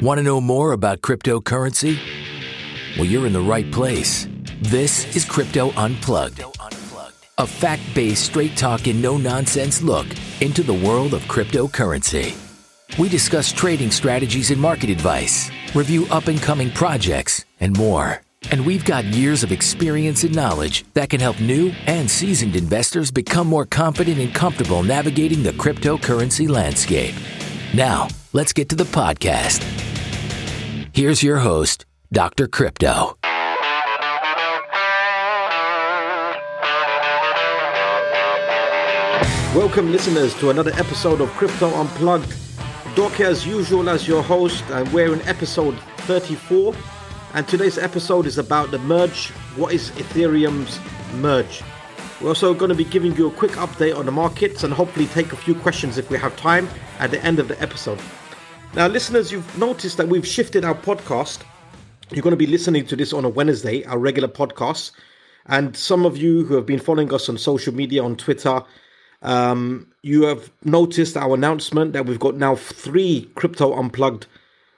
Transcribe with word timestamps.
Want 0.00 0.18
to 0.18 0.22
know 0.22 0.40
more 0.40 0.70
about 0.72 1.00
cryptocurrency? 1.00 1.98
Well, 2.96 3.06
you're 3.06 3.26
in 3.26 3.32
the 3.32 3.40
right 3.40 3.68
place. 3.72 4.28
This 4.62 5.16
is 5.16 5.24
Crypto 5.24 5.72
Unplugged, 5.72 6.40
a 7.36 7.46
fact 7.46 7.82
based, 7.96 8.26
straight 8.26 8.56
talk 8.56 8.86
and 8.86 9.02
no 9.02 9.18
nonsense 9.18 9.82
look 9.82 10.06
into 10.40 10.62
the 10.62 10.72
world 10.72 11.14
of 11.14 11.22
cryptocurrency. 11.22 12.36
We 12.96 13.08
discuss 13.08 13.50
trading 13.50 13.90
strategies 13.90 14.52
and 14.52 14.60
market 14.60 14.88
advice, 14.88 15.50
review 15.74 16.06
up 16.12 16.28
and 16.28 16.40
coming 16.40 16.70
projects, 16.70 17.44
and 17.58 17.76
more. 17.76 18.22
And 18.52 18.64
we've 18.64 18.84
got 18.84 19.04
years 19.04 19.42
of 19.42 19.50
experience 19.50 20.22
and 20.22 20.34
knowledge 20.34 20.84
that 20.94 21.10
can 21.10 21.18
help 21.18 21.40
new 21.40 21.72
and 21.88 22.08
seasoned 22.08 22.54
investors 22.54 23.10
become 23.10 23.48
more 23.48 23.66
confident 23.66 24.20
and 24.20 24.32
comfortable 24.32 24.84
navigating 24.84 25.42
the 25.42 25.52
cryptocurrency 25.54 26.48
landscape. 26.48 27.16
Now, 27.74 28.06
let's 28.32 28.52
get 28.52 28.68
to 28.68 28.76
the 28.76 28.84
podcast. 28.84 29.87
Here's 30.98 31.22
your 31.22 31.36
host, 31.36 31.86
Dr. 32.10 32.48
Crypto. 32.48 33.16
Welcome, 39.54 39.92
listeners, 39.92 40.34
to 40.40 40.50
another 40.50 40.72
episode 40.72 41.20
of 41.20 41.30
Crypto 41.34 41.72
Unplugged. 41.72 42.34
Doc, 42.96 43.20
as 43.20 43.46
usual, 43.46 43.88
as 43.88 44.08
your 44.08 44.24
host, 44.24 44.64
and 44.70 44.92
we're 44.92 45.12
in 45.12 45.22
episode 45.22 45.78
34. 45.98 46.74
And 47.34 47.46
today's 47.46 47.78
episode 47.78 48.26
is 48.26 48.36
about 48.36 48.72
the 48.72 48.80
merge. 48.80 49.28
What 49.54 49.72
is 49.72 49.92
Ethereum's 49.92 50.80
merge? 51.20 51.62
We're 52.20 52.30
also 52.30 52.52
going 52.54 52.70
to 52.70 52.74
be 52.74 52.82
giving 52.82 53.14
you 53.14 53.28
a 53.28 53.30
quick 53.30 53.52
update 53.52 53.96
on 53.96 54.04
the 54.04 54.10
markets 54.10 54.64
and 54.64 54.74
hopefully 54.74 55.06
take 55.06 55.32
a 55.32 55.36
few 55.36 55.54
questions 55.54 55.96
if 55.96 56.10
we 56.10 56.18
have 56.18 56.36
time 56.36 56.68
at 56.98 57.12
the 57.12 57.24
end 57.24 57.38
of 57.38 57.46
the 57.46 57.62
episode. 57.62 58.00
Now, 58.74 58.86
listeners, 58.86 59.32
you've 59.32 59.58
noticed 59.58 59.96
that 59.96 60.08
we've 60.08 60.26
shifted 60.26 60.64
our 60.64 60.74
podcast. 60.74 61.40
You're 62.10 62.22
going 62.22 62.32
to 62.32 62.36
be 62.36 62.46
listening 62.46 62.86
to 62.86 62.96
this 62.96 63.12
on 63.12 63.24
a 63.24 63.28
Wednesday, 63.28 63.82
our 63.84 63.98
regular 63.98 64.28
podcast. 64.28 64.92
And 65.46 65.74
some 65.74 66.04
of 66.04 66.18
you 66.18 66.44
who 66.44 66.54
have 66.54 66.66
been 66.66 66.78
following 66.78 67.12
us 67.12 67.28
on 67.28 67.38
social 67.38 67.74
media, 67.74 68.04
on 68.04 68.14
Twitter, 68.16 68.62
um, 69.22 69.90
you 70.02 70.24
have 70.24 70.52
noticed 70.64 71.16
our 71.16 71.34
announcement 71.34 71.94
that 71.94 72.04
we've 72.04 72.20
got 72.20 72.36
now 72.36 72.54
three 72.56 73.30
Crypto 73.34 73.74
Unplugged 73.74 74.26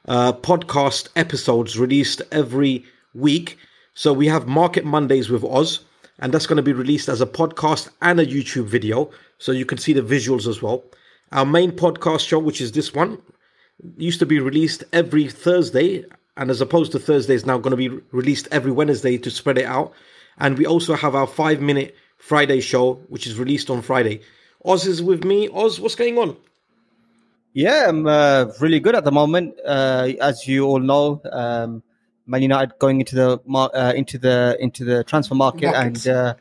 uh, 0.07 0.33
podcast 0.33 1.09
episodes 1.17 1.79
released 1.79 2.23
every 2.31 2.85
week. 3.13 3.59
So 3.95 4.13
we 4.13 4.29
have 4.29 4.47
Market 4.47 4.85
Mondays 4.85 5.29
with 5.29 5.45
Oz, 5.45 5.81
and 6.21 6.33
that's 6.33 6.47
going 6.47 6.57
to 6.57 6.63
be 6.63 6.73
released 6.73 7.09
as 7.09 7.21
a 7.21 7.27
podcast 7.27 7.91
and 8.01 8.21
a 8.21 8.25
YouTube 8.25 8.67
video. 8.67 9.11
So 9.39 9.51
you 9.51 9.67
can 9.67 9.79
see 9.79 9.93
the 9.93 10.01
visuals 10.01 10.47
as 10.47 10.63
well. 10.63 10.85
Our 11.33 11.45
main 11.45 11.73
podcast 11.73 12.27
show, 12.27 12.39
which 12.39 12.61
is 12.61 12.73
this 12.73 12.95
one, 12.95 13.21
used 13.97 14.19
to 14.21 14.27
be 14.27 14.41
released 14.41 14.85
every 14.93 15.29
Thursday, 15.29 16.05
and 16.37 16.51
as 16.51 16.61
opposed 16.61 16.93
to 16.93 16.99
Thursday, 16.99 17.35
is 17.35 17.47
now 17.47 17.59
going 17.59 17.73
to 17.73 17.77
be 17.77 17.89
released 18.13 18.49
every 18.51 18.73
Wednesday 18.73 19.19
to 19.19 19.31
spread 19.31 19.59
it 19.59 19.67
out. 19.67 19.93
And 20.39 20.57
we 20.57 20.67
also 20.67 20.95
have 20.95 21.15
our 21.15 21.27
five 21.27 21.61
minute 21.61 21.95
Friday 22.17 22.61
show, 22.61 22.95
which 23.09 23.27
is 23.27 23.39
released 23.39 23.71
on 23.71 23.83
Friday. 23.83 24.21
Oz 24.65 24.87
is 24.87 25.03
with 25.03 25.25
me. 25.25 25.49
Oz, 25.53 25.81
what's 25.81 25.95
going 25.95 26.19
on? 26.19 26.37
Yeah, 27.53 27.87
I'm 27.89 28.07
uh, 28.07 28.47
really 28.61 28.79
good 28.81 28.95
at 28.95 29.05
the 29.05 29.11
moment. 29.11 29.55
Uh, 29.65 30.13
as 30.21 30.47
you 30.47 30.67
all 30.67 30.79
know, 30.79 31.21
um, 31.33 31.83
Man 32.27 32.43
United 32.43 32.79
going 32.79 33.01
into 33.01 33.17
the 33.17 33.41
mar- 33.45 33.71
uh, 33.75 33.93
into 33.93 34.19
the 34.19 34.57
into 34.61 34.85
the 34.85 35.03
transfer 35.03 35.35
market 35.35 35.73
Markets. 35.73 36.07
and 36.07 36.17
uh, 36.17 36.35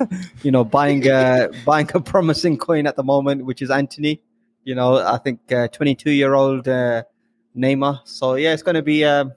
you 0.42 0.50
know 0.50 0.64
buying 0.64 1.08
uh, 1.08 1.48
buying 1.66 1.90
a 1.92 2.00
promising 2.00 2.56
coin 2.56 2.86
at 2.86 2.96
the 2.96 3.02
moment, 3.02 3.44
which 3.44 3.60
is 3.60 3.70
Antony. 3.70 4.22
You 4.64 4.74
know, 4.74 4.98
I 4.98 5.18
think 5.18 5.40
22 5.48 6.10
year 6.10 6.34
old 6.34 6.68
uh, 6.68 7.02
Neymar. 7.56 8.00
So 8.04 8.34
yeah, 8.34 8.52
it's 8.52 8.62
going 8.62 8.76
to 8.76 8.82
be 8.82 9.04
um, 9.04 9.32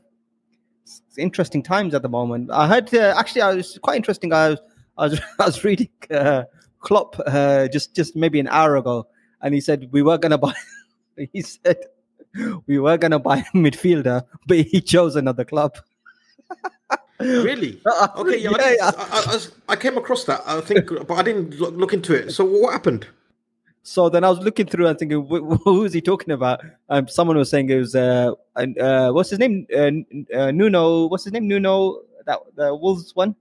interesting 1.17 1.63
times 1.63 1.93
at 1.93 2.01
the 2.01 2.09
moment. 2.09 2.51
I 2.51 2.67
heard 2.67 2.93
uh, 2.93 3.15
actually, 3.17 3.41
I 3.41 3.55
was 3.55 3.79
quite 3.81 3.95
interesting. 3.97 4.33
I 4.33 4.49
was 4.49 4.59
I 4.97 5.07
was, 5.07 5.19
I 5.39 5.45
was 5.45 5.63
reading 5.63 5.89
uh, 6.11 6.43
Klopp 6.79 7.19
uh, 7.25 7.67
just 7.67 7.95
just 7.95 8.15
maybe 8.15 8.39
an 8.39 8.47
hour 8.47 8.75
ago, 8.75 9.07
and 9.41 9.53
he 9.53 9.61
said 9.61 9.89
we 9.91 10.01
were 10.01 10.17
going 10.17 10.31
to 10.37 10.37
buy. 10.37 10.53
he 11.33 11.41
said 11.41 11.77
we 12.67 12.79
were 12.79 12.97
going 12.97 13.11
to 13.11 13.19
buy 13.19 13.39
a 13.39 13.57
midfielder, 13.57 14.23
but 14.47 14.57
he 14.57 14.81
chose 14.81 15.15
another 15.15 15.45
club. 15.45 15.77
Really? 17.17 17.81
Uh, 17.85 18.09
Okay, 18.17 18.39
yeah, 18.39 18.49
I, 18.51 18.75
yeah. 18.75 18.91
I, 18.93 19.37
I, 19.37 19.39
I 19.69 19.75
came 19.77 19.97
across 19.97 20.25
that. 20.25 20.41
I 20.45 20.59
think, 20.59 20.89
but 21.07 21.13
I 21.13 21.23
didn't 21.23 21.57
look, 21.57 21.73
look 21.73 21.93
into 21.93 22.13
it. 22.13 22.31
So 22.31 22.43
what 22.43 22.73
happened? 22.73 23.07
So 23.87 24.09
then 24.09 24.23
I 24.23 24.29
was 24.31 24.39
looking 24.39 24.65
through 24.65 24.87
and 24.87 24.97
thinking, 24.97 25.21
wh- 25.27 25.61
who 25.63 25.83
is 25.85 25.93
he 25.93 26.01
talking 26.01 26.31
about? 26.33 26.59
Um, 26.89 27.07
someone 27.07 27.37
was 27.37 27.51
saying 27.51 27.69
it 27.69 27.77
was 27.77 27.93
uh, 27.95 28.31
uh 28.55 29.11
what's 29.11 29.29
his 29.29 29.37
name? 29.37 29.67
Uh, 29.71 29.91
uh, 30.35 30.49
Nuno. 30.49 31.05
What's 31.05 31.25
his 31.25 31.33
name? 31.33 31.47
Nuno. 31.47 32.01
That 32.25 32.39
the 32.55 32.73
Wolves 32.75 33.15
one. 33.15 33.35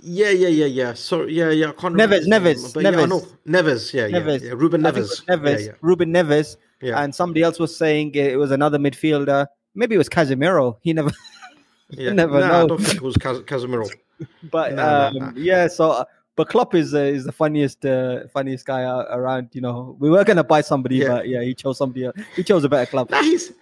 Yeah, 0.00 0.30
yeah, 0.30 0.48
yeah, 0.48 0.64
yeah. 0.66 0.94
So 0.94 1.24
yeah, 1.26 1.50
yeah. 1.50 1.68
I 1.68 1.72
can't 1.72 1.94
Neves, 1.94 2.22
remember 2.24 2.48
his 2.48 2.72
Neves, 2.72 2.82
Yeah, 2.82 2.88
I 2.88 2.92
Neves. 2.92 3.08
know. 3.10 3.20
Neves, 3.46 3.92
yeah, 3.92 4.06
yeah, 4.06 4.38
yeah. 4.42 4.52
Ruben 4.56 4.86
I 4.86 4.90
think 4.90 5.04
it 5.04 5.08
was 5.10 5.20
Neves. 5.20 5.38
Neves. 5.38 5.60
Yeah, 5.60 5.66
yeah. 5.66 5.72
Ruben 5.82 6.12
Neves. 6.12 6.56
Yeah. 6.80 7.02
And 7.02 7.14
somebody 7.14 7.42
else 7.42 7.58
was 7.58 7.76
saying 7.76 8.14
it 8.14 8.38
was 8.38 8.50
another 8.52 8.78
midfielder. 8.78 9.46
Maybe 9.74 9.94
it 9.96 9.98
was 9.98 10.08
Casemiro. 10.08 10.78
He 10.80 10.94
never. 10.94 11.10
yeah. 11.90 12.12
never 12.12 12.40
nah, 12.40 12.64
I 12.64 12.66
don't 12.66 12.80
think 12.80 12.96
it 12.96 13.02
was 13.02 13.16
Cas- 13.18 13.40
Casemiro. 13.40 13.88
But 14.50 14.74
No, 14.74 14.82
no, 14.82 15.06
um, 15.26 15.34
no. 15.34 15.40
yeah, 15.40 15.66
so 15.68 15.90
uh, 15.90 16.04
but 16.36 16.48
Klopp 16.48 16.74
is 16.74 16.94
uh, 16.94 16.98
is 16.98 17.24
the 17.24 17.32
funniest 17.32 17.84
uh, 17.84 18.26
funniest 18.32 18.66
guy 18.66 18.82
around. 18.82 19.50
You 19.52 19.60
know, 19.60 19.96
we 19.98 20.10
were 20.10 20.24
gonna 20.24 20.44
buy 20.44 20.60
somebody, 20.62 20.96
Yeah. 20.96 21.08
but 21.08 21.28
yeah, 21.28 21.42
he 21.42 21.54
chose 21.54 21.78
somebody. 21.78 22.04
else. 22.06 22.16
He 22.36 22.42
chose 22.42 22.64
a 22.64 22.68
better 22.68 22.86
club. 22.90 23.10
Nah, 23.10 23.22
he's 23.22 23.52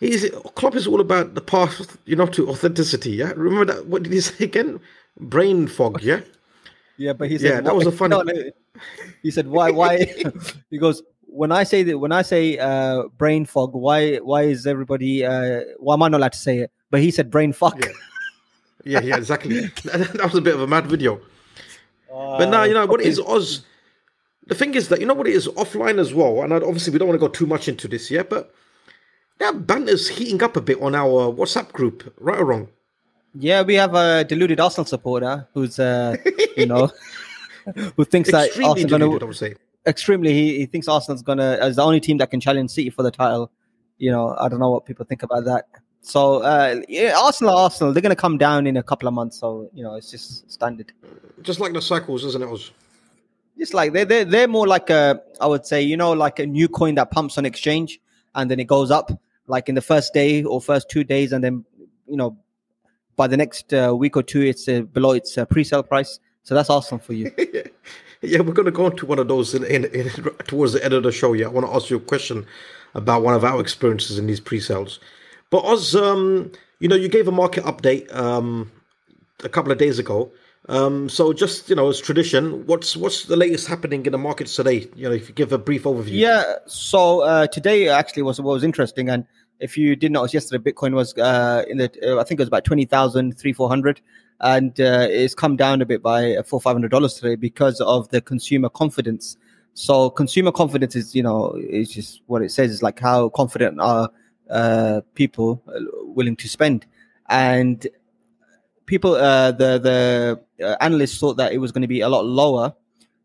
he's 0.00 0.28
Klopp 0.54 0.74
is 0.76 0.86
all 0.86 1.00
about 1.00 1.34
the 1.34 1.40
path, 1.40 1.96
you 2.06 2.16
know, 2.16 2.26
to 2.26 2.48
authenticity. 2.50 3.10
Yeah, 3.12 3.32
remember 3.36 3.72
that? 3.72 3.86
What 3.86 4.02
did 4.02 4.12
he 4.12 4.20
say 4.30 4.44
again? 4.44 4.80
Brain 5.18 5.66
fog. 5.66 6.02
Yeah, 6.02 6.20
Yeah, 6.96 7.12
but 7.14 7.28
he 7.30 7.38
said 7.38 7.50
Yeah, 7.50 7.60
that 7.62 7.74
was 7.74 7.86
a 7.86 7.92
funny- 7.92 8.16
No, 8.16 8.22
no, 8.22 8.32
He 9.22 9.30
said 9.30 9.46
why 9.48 9.70
why 9.70 10.04
he 10.70 10.78
goes 10.78 11.02
when 11.26 11.52
I 11.52 11.64
say 11.64 11.82
that 11.84 11.98
when 11.98 12.12
I 12.12 12.22
say 12.22 12.58
uh, 12.58 13.04
brain 13.18 13.44
fog, 13.46 13.72
why 13.74 14.16
why 14.18 14.42
is 14.42 14.66
everybody 14.66 15.24
uh, 15.24 15.60
why 15.78 15.94
am 15.94 16.02
I 16.02 16.08
not 16.08 16.18
allowed 16.18 16.32
to 16.32 16.38
say 16.38 16.58
it? 16.58 16.70
But 16.90 17.00
he 17.00 17.10
said 17.10 17.30
brain 17.30 17.52
fuck. 17.52 17.78
Yeah. 17.84 17.92
yeah, 18.84 19.00
yeah. 19.00 19.16
Exactly. 19.16 19.60
that 19.84 20.20
was 20.24 20.34
a 20.34 20.40
bit 20.40 20.54
of 20.54 20.62
a 20.62 20.66
mad 20.66 20.86
video. 20.86 21.20
Uh, 22.12 22.38
But 22.38 22.48
now 22.50 22.64
you 22.64 22.74
know 22.74 22.86
what 22.86 23.02
fuck 23.02 23.26
Oz. 23.28 23.64
The 24.46 24.54
thing 24.54 24.74
is 24.74 24.88
that 24.88 25.00
you 25.00 25.06
know 25.06 25.14
what 25.14 25.28
it 25.28 25.34
is 25.34 25.46
offline 25.48 25.98
as 25.98 26.12
well, 26.12 26.42
and 26.42 26.52
obviously 26.52 26.92
we 26.92 26.98
don't 26.98 27.08
want 27.08 27.20
to 27.20 27.26
go 27.26 27.32
too 27.32 27.46
much 27.46 27.68
into 27.68 27.86
this 27.86 28.10
yet, 28.10 28.28
but 28.28 28.52
that 29.38 29.66
banter's 29.66 30.08
heating 30.08 30.42
up 30.42 30.56
a 30.56 30.60
bit 30.60 30.80
on 30.82 30.94
our 30.94 31.32
WhatsApp 31.32 31.72
group, 31.72 32.12
right 32.18 32.38
or 32.38 32.44
wrong. 32.44 32.68
Yeah, 33.34 33.62
we 33.62 33.74
have 33.74 33.94
a 33.94 34.24
deluded 34.24 34.58
Arsenal 34.58 34.86
supporter 34.86 35.46
who's 35.54 35.78
uh, 35.78 36.16
you 36.56 36.66
know 36.66 36.90
who 37.96 38.04
thinks 38.04 38.30
that 38.32 38.46
Extremely 38.46 38.70
Arsenal 38.70 38.90
gonna 38.90 39.04
deluded, 39.18 39.36
say. 39.36 39.54
extremely 39.86 40.32
he, 40.32 40.58
he 40.58 40.66
thinks 40.66 40.88
Arsenal's 40.88 41.22
gonna 41.22 41.58
as 41.60 41.76
the 41.76 41.82
only 41.82 42.00
team 42.00 42.18
that 42.18 42.30
can 42.30 42.40
challenge 42.40 42.70
City 42.70 42.90
for 42.90 43.04
the 43.04 43.10
title. 43.12 43.52
You 43.98 44.10
know, 44.10 44.34
I 44.36 44.48
don't 44.48 44.58
know 44.58 44.70
what 44.70 44.84
people 44.84 45.04
think 45.04 45.22
about 45.22 45.44
that. 45.44 45.66
So 46.02 46.42
uh, 46.42 46.80
yeah, 46.88 47.14
Arsenal, 47.16 47.56
Arsenal, 47.56 47.92
they're 47.92 48.02
gonna 48.02 48.16
come 48.16 48.38
down 48.38 48.66
in 48.66 48.76
a 48.76 48.82
couple 48.82 49.08
of 49.08 49.14
months. 49.14 49.38
So 49.38 49.70
you 49.74 49.82
know, 49.82 49.94
it's 49.96 50.10
just 50.10 50.50
standard. 50.50 50.92
Just 51.42 51.60
like 51.60 51.72
the 51.72 51.82
cycles, 51.82 52.24
isn't 52.24 52.42
it, 52.42 52.48
Oz? 52.48 52.72
Just 53.58 53.74
like 53.74 53.92
they're 53.92 54.04
they're, 54.04 54.24
they're 54.24 54.48
more 54.48 54.66
like 54.66 54.90
a 54.90 55.20
I 55.40 55.46
would 55.46 55.66
say 55.66 55.82
you 55.82 55.96
know 55.96 56.12
like 56.12 56.38
a 56.38 56.46
new 56.46 56.68
coin 56.68 56.94
that 56.94 57.10
pumps 57.10 57.36
on 57.36 57.44
exchange 57.44 58.00
and 58.34 58.50
then 58.50 58.58
it 58.60 58.66
goes 58.66 58.90
up 58.90 59.10
like 59.46 59.68
in 59.68 59.74
the 59.74 59.82
first 59.82 60.14
day 60.14 60.42
or 60.44 60.60
first 60.60 60.88
two 60.88 61.04
days 61.04 61.32
and 61.32 61.44
then 61.44 61.64
you 62.06 62.16
know 62.16 62.36
by 63.16 63.26
the 63.26 63.36
next 63.36 63.74
uh, 63.74 63.94
week 63.94 64.16
or 64.16 64.22
two 64.22 64.40
it's 64.40 64.68
uh, 64.68 64.80
below 64.80 65.12
its 65.12 65.36
uh, 65.36 65.44
pre-sale 65.44 65.82
price. 65.82 66.18
So 66.42 66.54
that's 66.54 66.70
Arsenal 66.70 67.00
for 67.00 67.12
you. 67.12 67.30
Yeah, 68.22 68.40
we're 68.40 68.52
going 68.52 68.66
to 68.66 68.70
go 68.70 68.86
into 68.86 69.06
one 69.06 69.18
of 69.18 69.28
those 69.28 69.54
in, 69.54 69.64
in, 69.64 69.86
in, 69.86 70.10
towards 70.46 70.74
the 70.74 70.84
end 70.84 70.92
of 70.92 71.04
the 71.04 71.12
show. 71.12 71.32
Yeah, 71.32 71.46
I 71.46 71.48
want 71.48 71.66
to 71.66 71.72
ask 71.72 71.88
you 71.88 71.96
a 71.96 72.00
question 72.00 72.46
about 72.94 73.22
one 73.22 73.34
of 73.34 73.44
our 73.44 73.60
experiences 73.60 74.18
in 74.18 74.26
these 74.26 74.40
pre-sales. 74.40 75.00
But 75.50 75.64
Oz, 75.64 75.94
um, 75.94 76.52
you 76.78 76.88
know, 76.88 76.96
you 76.96 77.08
gave 77.08 77.28
a 77.28 77.32
market 77.32 77.64
update 77.64 78.14
um, 78.14 78.70
a 79.44 79.48
couple 79.48 79.72
of 79.72 79.78
days 79.78 79.98
ago. 79.98 80.32
Um, 80.68 81.08
so 81.08 81.32
just 81.32 81.68
you 81.68 81.74
know, 81.74 81.88
as 81.88 82.00
tradition, 82.00 82.66
what's 82.66 82.96
what's 82.96 83.24
the 83.24 83.36
latest 83.36 83.66
happening 83.66 84.06
in 84.06 84.12
the 84.12 84.18
markets 84.18 84.54
today? 84.54 84.88
You 84.94 85.08
know, 85.08 85.14
if 85.14 85.28
you 85.28 85.34
give 85.34 85.52
a 85.52 85.58
brief 85.58 85.84
overview. 85.84 86.12
Yeah. 86.12 86.44
So 86.66 87.20
uh, 87.20 87.46
today 87.48 87.88
actually 87.88 88.22
was 88.22 88.40
what 88.40 88.52
was 88.52 88.62
interesting, 88.62 89.08
and 89.08 89.26
if 89.58 89.76
you 89.76 89.96
did 89.96 90.12
notice 90.12 90.34
yesterday, 90.34 90.72
Bitcoin 90.72 90.94
was 90.94 91.16
uh, 91.18 91.64
in 91.68 91.78
the 91.78 91.90
uh, 92.02 92.20
I 92.20 92.24
think 92.24 92.38
it 92.38 92.42
was 92.42 92.48
about 92.48 92.64
twenty 92.64 92.84
thousand 92.84 93.38
three 93.38 93.52
four 93.52 93.68
hundred, 93.68 94.00
and 94.40 94.78
uh, 94.80 95.06
it's 95.10 95.34
come 95.34 95.56
down 95.56 95.82
a 95.82 95.86
bit 95.86 96.02
by 96.02 96.36
uh, 96.36 96.42
four 96.42 96.60
five 96.60 96.74
hundred 96.74 96.90
dollars 96.90 97.14
today 97.14 97.34
because 97.34 97.80
of 97.80 98.08
the 98.10 98.20
consumer 98.20 98.68
confidence. 98.68 99.36
So 99.74 100.10
consumer 100.10 100.52
confidence 100.52 100.94
is 100.94 101.14
you 101.14 101.22
know 101.22 101.56
is 101.58 101.90
just 101.90 102.22
what 102.26 102.42
it 102.42 102.50
says 102.52 102.70
is 102.70 102.82
like 102.82 103.00
how 103.00 103.30
confident 103.30 103.80
are 103.80 104.10
uh, 104.50 105.00
people 105.14 105.62
uh, 105.68 105.80
willing 106.02 106.36
to 106.36 106.48
spend, 106.48 106.86
and 107.28 107.86
people 108.86 109.14
uh, 109.14 109.52
the 109.52 109.78
the 109.78 110.66
uh, 110.66 110.76
analysts 110.80 111.18
thought 111.18 111.36
that 111.36 111.52
it 111.52 111.58
was 111.58 111.72
going 111.72 111.82
to 111.82 111.88
be 111.88 112.00
a 112.00 112.08
lot 112.08 112.24
lower 112.24 112.74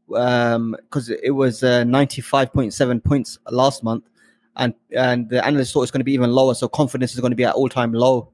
because 0.08 1.10
it 1.10 1.32
was 1.32 1.64
uh, 1.64 1.82
95.7 1.84 3.04
points 3.04 3.40
last 3.50 3.84
month 3.84 4.04
and 4.58 4.74
and 4.92 5.30
the 5.30 5.46
analysts 5.46 5.72
thought 5.72 5.84
it's 5.84 5.92
going 5.92 6.02
to 6.02 6.06
be 6.06 6.14
even 6.14 6.32
lower, 6.32 6.54
so 6.54 6.68
confidence 6.68 7.14
is 7.14 7.20
going 7.20 7.32
to 7.32 7.36
be 7.36 7.44
at 7.44 7.56
all 7.56 7.70
time 7.70 7.94
low. 7.94 8.32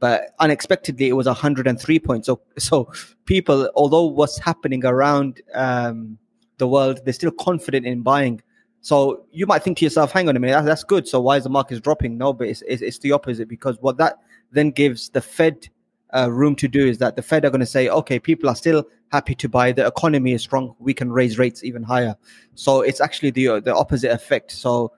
But 0.00 0.34
unexpectedly, 0.38 1.08
it 1.08 1.12
was 1.12 1.26
103 1.26 1.98
points. 2.00 2.26
So 2.26 2.40
so 2.58 2.92
people, 3.24 3.70
although 3.74 4.06
what's 4.06 4.38
happening 4.38 4.84
around 4.84 5.40
um, 5.54 6.18
the 6.58 6.66
world, 6.66 7.00
they're 7.04 7.14
still 7.14 7.30
confident 7.30 7.86
in 7.86 8.02
buying. 8.02 8.42
So 8.82 9.24
you 9.30 9.46
might 9.46 9.62
think 9.62 9.78
to 9.78 9.84
yourself, 9.84 10.12
"Hang 10.12 10.28
on 10.28 10.36
a 10.36 10.40
minute, 10.40 10.54
that's, 10.54 10.66
that's 10.66 10.84
good. 10.84 11.06
So 11.06 11.20
why 11.20 11.36
is 11.36 11.44
the 11.44 11.50
market 11.50 11.82
dropping?" 11.82 12.16
No, 12.16 12.32
but 12.32 12.48
it's, 12.48 12.62
it's, 12.66 12.82
it's 12.82 12.98
the 12.98 13.12
opposite 13.12 13.48
because 13.48 13.76
what 13.80 13.96
that 13.98 14.18
then 14.52 14.70
gives 14.70 15.10
the 15.10 15.20
Fed 15.20 15.68
uh, 16.14 16.30
room 16.30 16.56
to 16.56 16.68
do 16.68 16.86
is 16.86 16.98
that 16.98 17.16
the 17.16 17.22
Fed 17.22 17.44
are 17.44 17.50
going 17.50 17.60
to 17.60 17.66
say, 17.66 17.88
"Okay, 17.88 18.18
people 18.18 18.48
are 18.48 18.56
still 18.56 18.86
happy 19.12 19.34
to 19.34 19.48
buy. 19.48 19.72
The 19.72 19.86
economy 19.86 20.32
is 20.32 20.42
strong. 20.42 20.74
We 20.78 20.94
can 20.94 21.12
raise 21.12 21.38
rates 21.38 21.62
even 21.62 21.82
higher." 21.82 22.16
So 22.54 22.80
it's 22.80 23.00
actually 23.00 23.30
the 23.30 23.60
the 23.60 23.74
opposite 23.74 24.12
effect. 24.12 24.52
So 24.52 24.92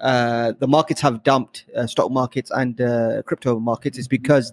uh, 0.00 0.52
the 0.58 0.68
markets 0.68 1.00
have 1.00 1.22
dumped 1.22 1.64
uh, 1.76 1.86
stock 1.86 2.10
markets 2.10 2.50
and 2.50 2.80
uh, 2.80 3.22
crypto 3.22 3.58
markets 3.58 3.98
is 3.98 4.06
because 4.06 4.52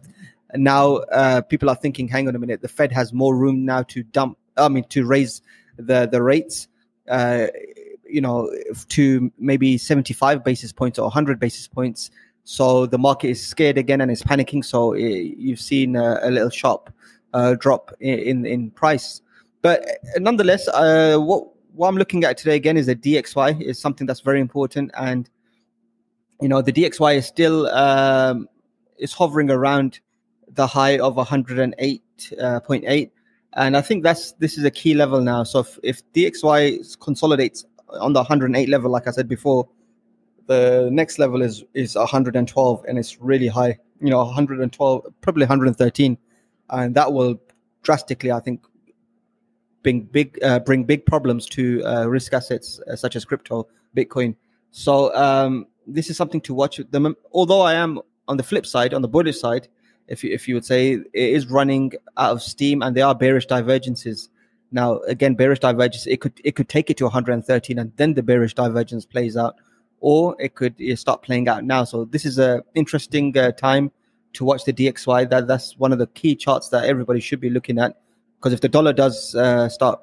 now 0.56 0.96
uh, 1.12 1.42
people 1.42 1.70
are 1.70 1.76
thinking, 1.76 2.08
hang 2.08 2.28
on 2.28 2.36
a 2.36 2.40
minute, 2.40 2.62
the 2.62 2.68
Fed 2.68 2.92
has 2.92 3.14
more 3.14 3.36
room 3.36 3.66
now 3.66 3.84
to 3.84 4.04
dump. 4.04 4.38
I 4.58 4.70
mean, 4.70 4.86
to 4.90 5.06
raise 5.06 5.42
the 5.78 6.08
the 6.08 6.22
rates. 6.22 6.68
Uh, 7.08 7.48
you 8.16 8.22
know, 8.22 8.50
to 8.88 9.30
maybe 9.38 9.78
75 9.78 10.42
basis 10.42 10.72
points 10.72 10.98
or 10.98 11.04
100 11.04 11.38
basis 11.38 11.68
points. 11.68 12.10
So 12.46 12.86
the 12.86 12.98
market 12.98 13.28
is 13.28 13.46
scared 13.46 13.78
again 13.78 14.00
and 14.00 14.10
is 14.10 14.24
panicking. 14.24 14.64
So 14.64 14.94
it, 14.94 15.36
you've 15.38 15.60
seen 15.60 15.98
a, 15.98 16.20
a 16.24 16.32
little 16.32 16.50
sharp 16.50 16.94
uh, 17.34 17.56
drop 17.56 17.92
in, 18.00 18.46
in, 18.46 18.72
price. 18.72 19.22
But 19.62 19.86
nonetheless, 20.18 20.70
uh, 20.70 21.18
what 21.18 21.50
what 21.74 21.90
I'm 21.90 21.98
looking 21.98 22.24
at 22.24 22.38
today 22.38 22.56
again 22.56 22.78
is 22.78 22.86
the 22.86 22.96
DXY 22.96 23.62
is 23.62 23.78
something 23.78 24.08
that's 24.08 24.22
very 24.22 24.40
important, 24.40 24.92
and 24.98 25.30
you 26.40 26.48
know 26.48 26.62
the 26.62 26.72
DXY 26.72 27.18
is 27.18 27.26
still 27.26 27.68
um, 27.68 28.48
is 28.98 29.12
hovering 29.12 29.50
around 29.52 30.00
the 30.48 30.68
high 30.68 30.98
of 31.00 31.16
108.8, 31.16 33.12
and 33.54 33.76
I 33.76 33.82
think 33.82 34.04
that's 34.04 34.32
this 34.34 34.58
is 34.58 34.64
a 34.64 34.72
key 34.72 34.94
level 34.94 35.20
now. 35.20 35.44
So 35.44 35.60
if, 35.60 35.80
if 35.84 36.14
DXY 36.14 36.98
consolidates 37.02 37.66
on 37.90 38.14
the 38.14 38.20
108 38.20 38.70
level, 38.70 38.92
like 38.92 39.08
I 39.08 39.12
said 39.12 39.28
before, 39.28 39.68
the 40.48 40.90
next 40.92 41.18
level 41.20 41.42
is 41.42 41.64
is 41.74 41.96
112, 41.96 42.86
and 42.88 42.98
it's 42.98 43.20
really 43.20 43.48
high. 43.48 43.78
You 44.02 44.10
know, 44.10 44.24
112, 44.26 45.06
probably 45.22 45.44
113, 45.44 46.18
and 46.70 46.96
that 46.96 47.14
will 47.14 47.42
drastically, 47.82 48.32
I 48.32 48.40
think, 48.40 48.66
bring 49.84 50.02
big 50.02 50.38
uh, 50.44 50.60
bring 50.60 50.84
big 50.84 51.06
problems 51.06 51.46
to 51.48 51.84
uh, 51.86 52.06
risk 52.06 52.34
assets 52.34 52.80
uh, 52.92 52.96
such 52.96 53.16
as 53.16 53.26
crypto, 53.26 53.68
Bitcoin. 53.96 54.36
So 54.72 55.16
um, 55.16 55.68
this 55.88 56.10
is 56.10 56.18
something 56.18 56.42
to 56.42 56.54
watch. 56.54 56.78
The, 56.78 57.16
although 57.32 57.62
I 57.62 57.76
am 57.76 58.00
on 58.28 58.38
the 58.38 58.44
flip 58.44 58.66
side, 58.66 58.94
on 58.94 59.02
the 59.02 59.08
bullish 59.08 59.40
side, 59.40 59.68
if 60.08 60.24
you, 60.24 60.34
if 60.34 60.48
you 60.48 60.56
would 60.56 60.66
say 60.66 60.94
it 60.94 61.08
is 61.14 61.48
running 61.48 61.94
out 62.18 62.32
of 62.32 62.42
steam 62.42 62.82
and 62.82 62.96
there 62.96 63.06
are 63.06 63.16
bearish 63.16 63.46
divergences. 63.46 64.30
Now, 64.76 65.00
again, 65.08 65.36
bearish 65.36 65.60
divergence, 65.60 66.06
it 66.06 66.20
could 66.20 66.34
it 66.44 66.56
could 66.58 66.68
take 66.68 66.90
it 66.90 66.98
to 66.98 67.06
113 67.06 67.80
and 67.80 67.94
then 67.96 68.14
the 68.14 68.22
bearish 68.22 68.54
divergence 68.56 69.06
plays 69.06 69.38
out, 69.38 69.56
or 70.02 70.36
it 70.38 70.56
could 70.56 70.76
start 70.96 71.24
playing 71.24 71.48
out 71.48 71.64
now. 71.64 71.86
So 71.86 72.04
this 72.04 72.26
is 72.26 72.40
a 72.40 72.62
interesting 72.74 73.38
uh, 73.38 73.54
time 73.54 73.90
to 74.34 74.44
watch 74.44 74.66
the 74.66 74.74
DXY. 74.74 75.30
That 75.30 75.48
that's 75.48 75.78
one 75.78 75.94
of 75.94 76.00
the 76.00 76.08
key 76.08 76.36
charts 76.36 76.68
that 76.70 76.84
everybody 76.84 77.22
should 77.22 77.40
be 77.40 77.50
looking 77.50 77.80
at 77.80 77.96
because 78.38 78.52
if 78.52 78.60
the 78.60 78.68
dollar 78.68 78.92
does 78.92 79.34
uh, 79.36 79.70
start 79.70 80.02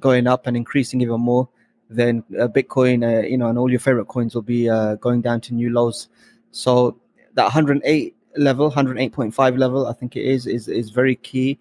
going 0.00 0.26
up 0.26 0.46
and 0.46 0.56
increasing 0.56 1.02
even 1.02 1.20
more, 1.20 1.46
then 1.90 2.24
uh, 2.40 2.48
Bitcoin, 2.48 3.04
uh, 3.04 3.26
you 3.26 3.36
know, 3.36 3.48
and 3.48 3.58
all 3.58 3.70
your 3.70 3.78
favorite 3.78 4.08
coins 4.08 4.34
will 4.34 4.40
be 4.56 4.70
uh, 4.70 4.94
going 4.94 5.20
down 5.20 5.42
to 5.42 5.52
new 5.52 5.68
lows. 5.68 6.08
So 6.50 6.98
that 7.34 7.44
108 7.44 8.16
level, 8.38 8.70
108.5 8.70 9.58
level, 9.58 9.86
I 9.86 9.92
think 9.92 10.16
it 10.16 10.24
is, 10.24 10.46
is 10.46 10.66
is 10.66 10.88
very 10.88 11.16
key. 11.16 11.58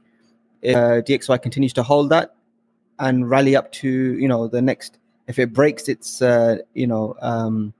Uh, 0.63 1.03
DXY 1.03 1.41
continues 1.41 1.73
to 1.73 1.83
hold 1.83 2.09
that 2.11 2.33
and 2.99 3.29
rally 3.29 3.55
up 3.55 3.71
to 3.73 3.89
you 3.89 4.27
know 4.27 4.47
the 4.47 4.61
next. 4.61 4.97
If 5.27 5.39
it 5.39 5.53
breaks 5.53 5.87
its 5.87 6.21
uh, 6.21 6.57
you 6.73 6.87
know 6.87 7.15
um, 7.21 7.73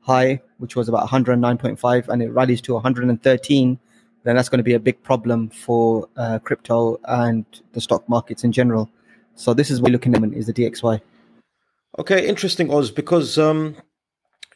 high, 0.00 0.40
which 0.58 0.76
was 0.76 0.88
about 0.88 1.08
109.5, 1.08 2.08
and 2.08 2.22
it 2.22 2.30
rallies 2.30 2.60
to 2.62 2.74
113, 2.74 3.78
then 4.22 4.36
that's 4.36 4.48
going 4.48 4.58
to 4.58 4.64
be 4.64 4.74
a 4.74 4.80
big 4.80 5.02
problem 5.02 5.48
for 5.50 6.08
uh, 6.16 6.38
crypto 6.38 7.00
and 7.04 7.44
the 7.72 7.80
stock 7.80 8.08
markets 8.08 8.44
in 8.44 8.52
general. 8.52 8.90
So 9.34 9.54
this 9.54 9.70
is 9.70 9.80
what 9.80 9.90
we're 9.90 9.92
looking 9.92 10.14
at 10.14 10.22
is 10.34 10.46
the 10.46 10.52
DXY. 10.52 11.00
Okay, 11.98 12.26
interesting, 12.26 12.72
Oz, 12.72 12.90
because 12.90 13.38
um, 13.38 13.76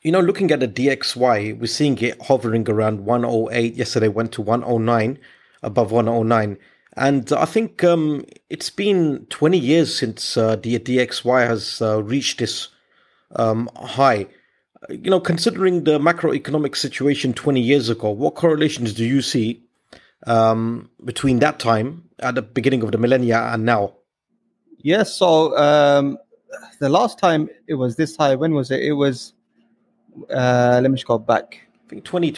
you 0.03 0.13
know, 0.13 0.21
looking 0.21 0.51
at 0.53 0.61
the 0.61 0.69
DXY, 0.69 1.59
we're 1.59 1.67
seeing 1.67 1.99
it 1.99 2.21
hovering 2.23 2.69
around 2.69 3.05
108. 3.05 3.75
Yesterday 3.75 4.09
went 4.09 4.33
to 4.33 4.43
109, 4.43 5.19
above 5.63 5.91
109. 5.91 6.57
And 6.99 7.33
I 7.33 7.45
think 7.45 7.85
um, 7.85 8.25
it's 8.51 8.71
been 8.71 9.25
20 9.31 9.57
years 9.57 9.97
since 9.97 10.37
uh, 10.37 10.57
the 10.57 10.81
DXY 10.81 11.47
has 11.47 11.81
uh, 11.81 12.03
reached 12.03 12.41
this 12.41 12.69
um, 13.37 13.71
high. 13.77 14.27
You 14.89 15.11
know, 15.11 15.21
considering 15.21 15.85
the 15.85 16.01
macroeconomic 16.01 16.75
situation 16.75 17.35
20 17.35 17.61
years 17.61 17.89
ago, 17.89 18.11
what 18.11 18.35
correlations 18.35 18.95
do 18.95 19.05
you 19.05 19.23
see 19.23 19.63
um, 20.27 20.91
between 21.05 21.39
that 21.39 21.61
time 21.61 22.03
at 22.19 22.35
the 22.35 22.43
beginning 22.43 22.83
of 22.83 22.91
the 22.91 22.99
millennia 22.99 23.43
and 23.53 23.65
now? 23.65 23.95
Yes, 24.79 25.15
so 25.15 25.57
um, 25.57 26.19
the 26.81 26.89
last 26.89 27.19
time 27.19 27.49
it 27.69 27.75
was 27.75 27.95
this 27.95 28.17
high, 28.17 28.35
when 28.35 28.55
was 28.55 28.73
it? 28.73 28.81
It 28.81 28.93
was, 28.93 29.35
uh, 30.31 30.81
let 30.83 30.91
me 30.91 30.97
just 30.97 31.07
go 31.07 31.19
back. 31.19 31.61
I 31.87 31.91
think 31.91 32.05
20, 32.05 32.35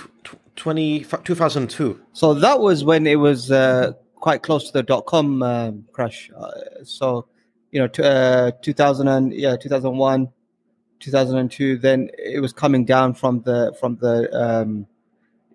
20 0.57 1.05
2002. 1.05 2.01
So 2.13 2.35
that 2.35 2.61
was 2.61 2.85
when 2.85 3.07
it 3.07 3.17
was 3.17 3.51
uh, 3.51 3.93
quite 4.21 4.43
close 4.43 4.67
to 4.67 4.73
the 4.73 4.83
dot 4.83 5.07
com 5.07 5.43
um, 5.43 5.85
crash. 5.93 6.31
Uh, 6.37 6.51
so, 6.85 7.27
you 7.73 7.81
know, 7.81 7.89
t- 7.89 8.03
uh, 8.03 8.53
2000 8.63 9.09
and, 9.09 9.35
yeah, 9.35 9.57
2001, 9.57 10.29
2002, 11.01 11.79
then 11.79 12.11
it 12.19 12.41
was 12.41 12.53
coming 12.53 12.85
down 12.85 13.15
from 13.15 13.43
the, 13.43 13.75
from 13.81 13.97
the, 13.97 14.29
um, 14.39 14.87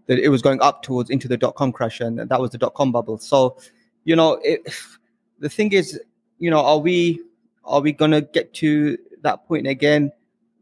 that 0.07 0.19
it 0.19 0.29
was 0.29 0.41
going 0.41 0.61
up 0.61 0.83
towards 0.83 1.09
into 1.09 1.27
the 1.27 1.37
dot 1.37 1.55
com 1.55 1.71
crash 1.71 1.99
and 1.99 2.19
that 2.19 2.39
was 2.39 2.51
the 2.51 2.57
dot 2.57 2.73
com 2.73 2.91
bubble. 2.91 3.17
So, 3.17 3.57
you 4.03 4.15
know, 4.15 4.39
it, 4.43 4.61
the 5.39 5.49
thing 5.49 5.73
is, 5.73 5.99
you 6.39 6.49
know, 6.49 6.59
are 6.59 6.79
we 6.79 7.21
are 7.63 7.81
we 7.81 7.93
to 7.93 8.21
get 8.21 8.53
to 8.55 8.97
that 9.21 9.47
point 9.47 9.67
again? 9.67 10.11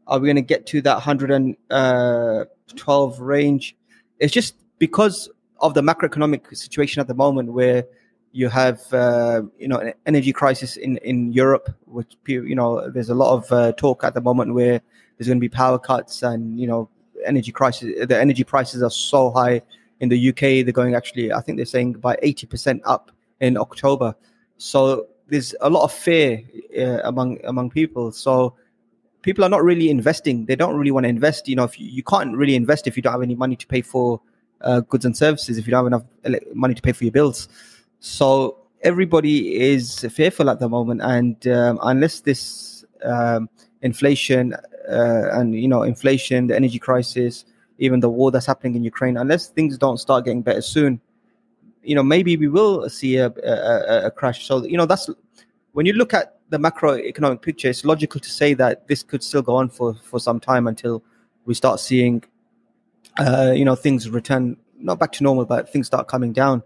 Are 0.06 0.18
we 0.18 0.30
to 0.32 0.42
get 0.42 0.66
to 0.66 0.80
that 0.82 0.94
112 0.94 3.20
range? 3.20 3.76
It's 4.18 4.32
just 4.32 4.54
because 4.78 5.30
of 5.64 5.74
the 5.74 5.82
macroeconomic 5.82 6.56
situation 6.56 7.00
at 7.00 7.08
the 7.08 7.14
moment 7.14 7.52
where 7.52 7.84
you 8.32 8.48
have 8.48 8.80
uh, 8.92 9.42
you 9.58 9.68
know 9.68 9.78
an 9.78 9.94
energy 10.06 10.32
crisis 10.32 10.76
in 10.76 10.98
in 10.98 11.32
Europe 11.32 11.68
which 11.86 12.16
you 12.26 12.54
know 12.54 12.88
there's 12.90 13.10
a 13.10 13.14
lot 13.14 13.34
of 13.34 13.52
uh, 13.52 13.72
talk 13.72 14.04
at 14.04 14.14
the 14.14 14.20
moment 14.20 14.54
where 14.54 14.80
there's 15.16 15.28
going 15.28 15.38
to 15.38 15.48
be 15.48 15.48
power 15.48 15.78
cuts 15.78 16.22
and 16.22 16.58
you 16.60 16.66
know 16.66 16.88
energy 17.24 17.52
crisis 17.52 18.06
the 18.06 18.20
energy 18.20 18.44
prices 18.44 18.82
are 18.82 18.90
so 18.90 19.30
high 19.30 19.62
in 20.00 20.08
the 20.08 20.28
UK 20.30 20.64
they're 20.64 20.72
going 20.72 20.94
actually 20.94 21.32
I 21.32 21.40
think 21.40 21.56
they're 21.56 21.64
saying 21.64 21.94
by 21.94 22.16
80% 22.16 22.80
up 22.84 23.10
in 23.40 23.56
October 23.56 24.14
so 24.58 25.06
there's 25.28 25.54
a 25.60 25.70
lot 25.70 25.84
of 25.84 25.92
fear 25.92 26.42
uh, 26.78 27.00
among 27.04 27.38
among 27.44 27.70
people. 27.70 28.12
So 28.12 28.54
people 29.22 29.44
are 29.44 29.48
not 29.48 29.64
really 29.64 29.90
investing. 29.90 30.46
They 30.46 30.56
don't 30.56 30.76
really 30.76 30.90
want 30.90 31.04
to 31.04 31.08
invest. 31.08 31.48
You 31.48 31.56
know, 31.56 31.64
if 31.64 31.78
you, 31.80 31.86
you 31.86 32.02
can't 32.02 32.36
really 32.36 32.54
invest 32.54 32.86
if 32.86 32.96
you 32.96 33.02
don't 33.02 33.12
have 33.12 33.22
any 33.22 33.34
money 33.34 33.56
to 33.56 33.66
pay 33.66 33.82
for 33.82 34.20
uh, 34.60 34.80
goods 34.80 35.04
and 35.04 35.16
services, 35.16 35.58
if 35.58 35.66
you 35.66 35.70
don't 35.70 35.92
have 35.92 36.04
enough 36.24 36.42
money 36.54 36.74
to 36.74 36.82
pay 36.82 36.92
for 36.92 37.04
your 37.04 37.12
bills. 37.12 37.48
So 38.00 38.58
everybody 38.82 39.60
is 39.60 40.06
fearful 40.10 40.50
at 40.50 40.60
the 40.60 40.68
moment, 40.68 41.00
and 41.02 41.46
um, 41.48 41.78
unless 41.82 42.20
this 42.20 42.84
um, 43.04 43.48
inflation 43.82 44.54
uh, 44.88 45.28
and 45.32 45.54
you 45.54 45.68
know 45.68 45.82
inflation, 45.82 46.46
the 46.48 46.56
energy 46.56 46.78
crisis, 46.78 47.44
even 47.78 48.00
the 48.00 48.10
war 48.10 48.30
that's 48.30 48.46
happening 48.46 48.74
in 48.76 48.84
Ukraine, 48.84 49.16
unless 49.16 49.48
things 49.48 49.76
don't 49.78 49.98
start 49.98 50.24
getting 50.24 50.42
better 50.42 50.62
soon, 50.62 51.00
you 51.84 51.94
know 51.94 52.02
maybe 52.02 52.36
we 52.36 52.48
will 52.48 52.88
see 52.88 53.16
a, 53.16 53.26
a, 53.26 54.06
a, 54.06 54.10
crash 54.10 54.46
so 54.46 54.64
you 54.64 54.76
know 54.76 54.86
that's 54.86 55.08
when 55.72 55.86
you 55.86 55.92
look 55.92 56.14
at 56.14 56.38
the 56.50 56.58
macroeconomic 56.58 57.42
picture 57.42 57.68
it's 57.68 57.84
logical 57.84 58.20
to 58.20 58.30
say 58.30 58.54
that 58.54 58.86
this 58.88 59.02
could 59.02 59.22
still 59.22 59.42
go 59.42 59.54
on 59.54 59.68
for 59.68 59.94
for 59.94 60.18
some 60.18 60.40
time 60.40 60.66
until 60.66 61.02
we 61.44 61.54
start 61.54 61.78
seeing 61.78 62.22
uh, 63.18 63.52
you 63.54 63.64
know 63.64 63.74
things 63.74 64.08
return 64.08 64.56
not 64.78 64.98
back 64.98 65.12
to 65.12 65.22
normal 65.22 65.44
but 65.44 65.70
things 65.72 65.86
start 65.86 66.08
coming 66.08 66.32
down. 66.32 66.62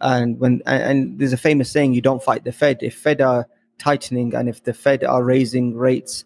And 0.00 0.38
when 0.38 0.62
and, 0.66 0.82
and 0.82 1.18
there's 1.18 1.32
a 1.32 1.38
famous 1.38 1.70
saying 1.70 1.94
you 1.94 2.02
don't 2.02 2.22
fight 2.22 2.44
the 2.44 2.52
fed. 2.52 2.78
If 2.82 2.96
fed 2.96 3.20
are 3.20 3.46
tightening 3.78 4.34
and 4.34 4.48
if 4.48 4.62
the 4.62 4.74
fed 4.74 5.02
are 5.04 5.24
raising 5.24 5.74
rates 5.74 6.24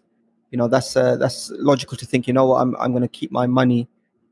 you 0.51 0.57
know 0.57 0.67
that's 0.67 0.95
uh, 0.95 1.15
that's 1.17 1.51
logical 1.55 1.97
to 1.97 2.05
think 2.05 2.27
you 2.27 2.33
know 2.33 2.45
what? 2.47 2.61
I'm, 2.61 2.75
I'm 2.77 2.91
going 2.91 3.03
to 3.03 3.07
keep 3.07 3.31
my 3.31 3.47
money 3.47 3.87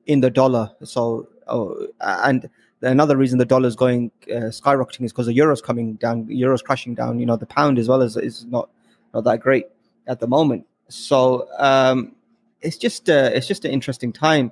in 0.05 0.21
the 0.21 0.29
dollar. 0.29 0.71
So 0.83 1.27
oh, 1.47 1.87
and 2.01 2.49
another 2.81 3.17
reason 3.17 3.37
the 3.37 3.45
dollar 3.45 3.67
is 3.67 3.75
going 3.75 4.11
uh, 4.31 4.49
skyrocketing 4.49 5.05
is 5.05 5.11
because 5.11 5.27
the 5.27 5.33
euro's 5.33 5.61
coming 5.61 5.93
down, 5.95 6.25
the 6.25 6.35
euro's 6.35 6.61
crashing 6.61 6.95
down. 6.95 7.19
You 7.19 7.25
know, 7.25 7.37
the 7.37 7.45
pound 7.45 7.77
as 7.77 7.87
well 7.87 8.01
is 8.01 8.17
is 8.17 8.45
not 8.45 8.69
not 9.13 9.23
that 9.25 9.39
great 9.39 9.67
at 10.07 10.19
the 10.19 10.27
moment. 10.27 10.65
So 10.89 11.47
um, 11.59 12.15
it's 12.61 12.77
just 12.77 13.09
uh, 13.09 13.29
it's 13.33 13.47
just 13.47 13.65
an 13.65 13.71
interesting 13.71 14.11
time, 14.11 14.51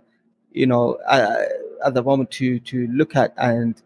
you 0.55 0.65
know, 0.65 0.93
uh, 1.07 1.43
at 1.85 1.93
the 1.93 2.01
moment 2.01 2.31
to 2.31 2.59
to 2.61 2.87
look 2.87 3.15
at 3.15 3.33
and 3.37 3.81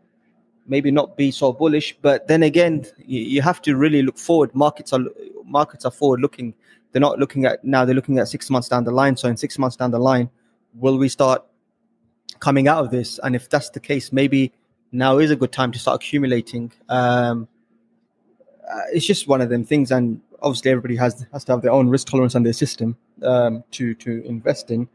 maybe 0.67 0.91
not 0.91 1.17
be 1.17 1.31
so 1.31 1.51
bullish. 1.51 1.97
But 2.01 2.27
then 2.27 2.43
again, 2.43 2.85
you, 3.05 3.21
you 3.21 3.41
have 3.41 3.61
to 3.63 3.75
really 3.75 4.03
look 4.03 4.17
forward. 4.17 4.53
Markets 4.53 4.93
are 4.93 5.01
markets 5.43 5.83
are 5.83 5.91
forward 5.91 6.21
looking. 6.21 6.53
They're 6.91 7.01
not 7.01 7.19
looking 7.19 7.45
at 7.45 7.63
now. 7.63 7.85
They're 7.85 7.95
looking 7.95 8.19
at 8.19 8.27
six 8.27 8.49
months 8.49 8.69
down 8.69 8.83
the 8.83 8.91
line. 8.91 9.17
So 9.17 9.27
in 9.27 9.35
six 9.35 9.57
months 9.57 9.75
down 9.75 9.91
the 9.91 9.99
line, 9.99 10.29
will 10.75 10.97
we 10.97 11.09
start 11.09 11.43
coming 12.39 12.67
out 12.67 12.85
of 12.85 12.91
this? 12.91 13.19
And 13.23 13.35
if 13.35 13.49
that's 13.49 13.71
the 13.71 13.79
case, 13.79 14.13
maybe 14.13 14.53
now 14.91 15.17
is 15.17 15.31
a 15.31 15.35
good 15.35 15.51
time 15.51 15.71
to 15.71 15.79
start 15.79 16.03
accumulating. 16.03 16.71
Um, 16.87 17.47
uh, 18.71 18.81
it's 18.93 19.07
just 19.07 19.27
one 19.27 19.41
of 19.41 19.49
them 19.49 19.65
things, 19.65 19.89
and 19.89 20.21
obviously 20.43 20.69
everybody 20.69 20.95
has 20.97 21.25
has 21.31 21.43
to 21.45 21.53
have 21.53 21.63
their 21.63 21.71
own 21.71 21.89
risk 21.89 22.07
tolerance 22.07 22.35
and 22.35 22.45
their 22.45 22.53
system 22.53 22.95
um, 23.23 23.63
to 23.71 23.95
to 23.95 24.23
invest 24.25 24.69
in. 24.69 24.87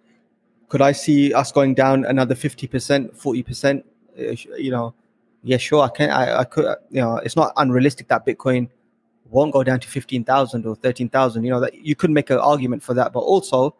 Could 0.68 0.82
I 0.82 0.92
see 0.92 1.32
us 1.32 1.52
going 1.52 1.74
down 1.74 2.04
another 2.04 2.34
fifty 2.34 2.66
percent, 2.66 3.16
forty 3.16 3.42
percent? 3.42 3.84
Uh, 4.18 4.32
you 4.58 4.70
know, 4.70 4.94
yeah, 5.42 5.58
sure. 5.58 5.82
I 5.82 5.88
can. 5.88 6.10
I, 6.10 6.40
I 6.40 6.44
could. 6.44 6.64
You 6.90 7.02
know, 7.02 7.16
it's 7.18 7.36
not 7.36 7.52
unrealistic 7.56 8.08
that 8.08 8.26
Bitcoin 8.26 8.68
won't 9.30 9.52
go 9.52 9.62
down 9.62 9.80
to 9.80 9.88
fifteen 9.88 10.24
thousand 10.24 10.66
or 10.66 10.74
thirteen 10.74 11.08
thousand. 11.08 11.44
You 11.44 11.50
know, 11.50 11.60
that 11.60 11.74
you 11.74 11.94
could 11.94 12.10
make 12.10 12.30
an 12.30 12.38
argument 12.38 12.82
for 12.82 12.94
that, 12.94 13.12
but 13.12 13.20
also 13.20 13.76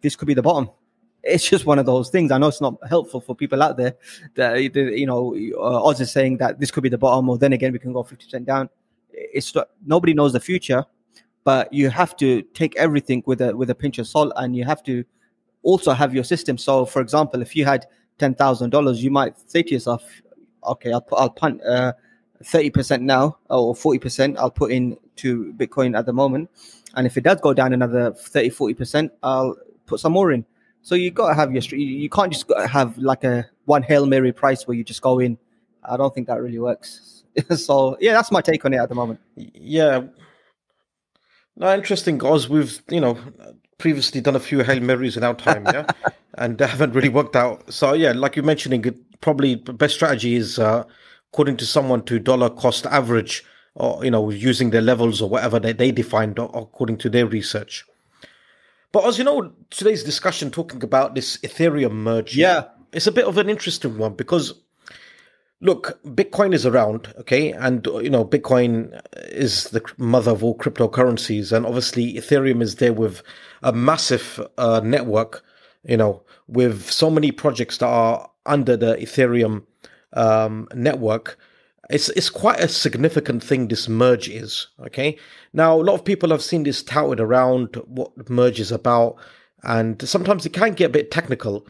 this 0.00 0.16
could 0.16 0.26
be 0.26 0.34
the 0.34 0.42
bottom. 0.42 0.70
It's 1.22 1.46
just 1.46 1.66
one 1.66 1.78
of 1.78 1.84
those 1.84 2.08
things. 2.08 2.32
I 2.32 2.38
know 2.38 2.48
it's 2.48 2.62
not 2.62 2.76
helpful 2.88 3.20
for 3.20 3.36
people 3.36 3.62
out 3.62 3.76
there. 3.76 3.94
That 4.36 4.54
you 4.74 5.04
know, 5.04 5.36
uh, 5.54 5.84
Oz 5.84 6.00
is 6.00 6.10
saying 6.10 6.38
that 6.38 6.58
this 6.58 6.70
could 6.70 6.82
be 6.82 6.88
the 6.88 6.96
bottom, 6.96 7.28
or 7.28 7.36
then 7.36 7.52
again 7.52 7.72
we 7.72 7.78
can 7.78 7.92
go 7.92 8.02
fifty 8.02 8.24
percent 8.24 8.46
down. 8.46 8.70
It's 9.12 9.52
nobody 9.84 10.14
knows 10.14 10.32
the 10.32 10.40
future, 10.40 10.82
but 11.44 11.70
you 11.74 11.90
have 11.90 12.16
to 12.16 12.40
take 12.54 12.74
everything 12.76 13.22
with 13.26 13.42
a 13.42 13.54
with 13.54 13.68
a 13.68 13.74
pinch 13.74 13.98
of 13.98 14.08
salt, 14.08 14.32
and 14.36 14.56
you 14.56 14.64
have 14.64 14.82
to 14.84 15.04
also 15.62 15.92
have 15.92 16.14
your 16.14 16.24
system. 16.24 16.58
So, 16.58 16.84
for 16.84 17.00
example, 17.00 17.42
if 17.42 17.54
you 17.54 17.64
had 17.64 17.86
ten 18.18 18.34
thousand 18.34 18.70
dollars, 18.70 19.02
you 19.02 19.10
might 19.10 19.38
say 19.50 19.62
to 19.62 19.70
yourself, 19.70 20.04
okay, 20.64 20.92
I'll 20.92 21.00
put, 21.00 21.18
I'll 21.18 21.30
punt 21.30 21.62
uh, 21.64 21.92
thirty 22.44 22.70
percent 22.70 23.02
now 23.02 23.38
or 23.48 23.74
forty 23.74 23.98
percent. 23.98 24.38
I'll 24.38 24.50
put 24.50 24.72
in 24.72 24.96
to 25.16 25.52
Bitcoin 25.56 25.98
at 25.98 26.06
the 26.06 26.12
moment, 26.12 26.50
and 26.94 27.06
if 27.06 27.16
it 27.16 27.24
does 27.24 27.40
go 27.40 27.52
down 27.52 27.72
another 27.72 28.12
30 28.12 28.50
40 28.50 28.74
percent, 28.74 29.12
I'll 29.22 29.56
put 29.86 30.00
some 30.00 30.12
more 30.12 30.32
in. 30.32 30.44
So 30.82 30.94
you 30.94 31.10
got 31.10 31.28
to 31.28 31.34
have 31.34 31.52
your 31.52 31.62
you 31.78 32.08
can't 32.08 32.32
just 32.32 32.50
have 32.68 32.96
like 32.96 33.24
a 33.24 33.48
one 33.66 33.82
hail 33.82 34.06
mary 34.06 34.32
price 34.32 34.66
where 34.66 34.76
you 34.76 34.84
just 34.84 35.02
go 35.02 35.18
in. 35.18 35.38
I 35.84 35.96
don't 35.96 36.14
think 36.14 36.26
that 36.28 36.40
really 36.40 36.58
works. 36.58 37.24
so 37.56 37.96
yeah, 38.00 38.12
that's 38.12 38.30
my 38.30 38.40
take 38.40 38.64
on 38.64 38.72
it 38.72 38.78
at 38.78 38.88
the 38.88 38.94
moment. 38.94 39.20
Yeah. 39.36 40.02
No, 41.56 41.74
interesting, 41.74 42.16
guys. 42.16 42.48
We've 42.48 42.80
you 42.88 43.00
know 43.00 43.18
previously 43.80 44.20
done 44.20 44.36
a 44.36 44.40
few 44.40 44.60
hail 44.60 44.80
marys 44.80 45.16
in 45.16 45.24
our 45.24 45.34
time, 45.34 45.64
yeah, 45.66 45.86
and 46.34 46.58
they 46.58 46.66
haven't 46.66 46.92
really 46.92 47.08
worked 47.08 47.34
out. 47.34 47.72
So 47.72 47.94
yeah, 47.94 48.12
like 48.12 48.36
you're 48.36 48.44
mentioning, 48.44 48.84
probably 49.20 49.56
the 49.56 49.72
best 49.72 49.94
strategy 49.94 50.36
is 50.36 50.58
uh, 50.58 50.84
according 51.32 51.56
to 51.58 51.66
someone 51.66 52.04
to 52.04 52.18
dollar 52.18 52.50
cost 52.50 52.86
average 52.86 53.44
or 53.74 54.04
you 54.04 54.10
know 54.10 54.30
using 54.30 54.70
their 54.70 54.82
levels 54.82 55.22
or 55.22 55.28
whatever 55.28 55.58
they, 55.58 55.72
they 55.72 55.92
defined 55.92 56.38
according 56.38 56.98
to 56.98 57.08
their 57.08 57.26
research. 57.26 57.84
But 58.92 59.06
as 59.06 59.18
you 59.18 59.24
know 59.24 59.52
today's 59.70 60.02
discussion 60.02 60.50
talking 60.50 60.82
about 60.82 61.14
this 61.14 61.36
ethereum 61.38 61.92
merge 61.92 62.36
yeah. 62.36 62.64
it's 62.92 63.06
a 63.06 63.12
bit 63.12 63.26
of 63.26 63.38
an 63.38 63.48
interesting 63.48 63.98
one 63.98 64.14
because 64.14 64.54
look 65.60 66.02
bitcoin 66.04 66.52
is 66.52 66.66
around 66.66 67.12
okay? 67.18 67.52
And 67.52 67.86
you 67.86 68.10
know 68.10 68.24
bitcoin 68.24 69.00
is 69.28 69.64
the 69.64 69.82
mother 69.98 70.32
of 70.32 70.42
all 70.42 70.58
cryptocurrencies. 70.58 71.52
And 71.52 71.64
obviously 71.64 72.14
ethereum 72.14 72.62
is 72.62 72.76
there 72.76 72.92
with 72.92 73.22
a 73.62 73.72
massive 73.72 74.40
uh, 74.58 74.80
network 74.82 75.44
you 75.84 75.96
know 75.96 76.22
with 76.46 76.90
so 76.90 77.10
many 77.10 77.30
projects 77.30 77.78
that 77.78 77.86
are 77.86 78.30
under 78.46 78.76
the 78.76 78.96
Ethereum 78.96 79.64
um, 80.14 80.68
network, 80.74 81.38
it's 81.88 82.08
it's 82.10 82.30
quite 82.30 82.60
a 82.60 82.68
significant 82.68 83.42
thing. 83.42 83.68
This 83.68 83.88
merge 83.88 84.28
is 84.28 84.68
okay. 84.80 85.16
Now 85.52 85.80
a 85.80 85.82
lot 85.82 85.94
of 85.94 86.04
people 86.04 86.30
have 86.30 86.42
seen 86.42 86.64
this 86.64 86.82
touted 86.82 87.20
around 87.20 87.76
what 87.86 88.28
merge 88.28 88.60
is 88.60 88.72
about, 88.72 89.16
and 89.62 90.00
sometimes 90.08 90.46
it 90.46 90.52
can 90.52 90.72
get 90.72 90.86
a 90.86 90.92
bit 90.92 91.10
technical. 91.10 91.66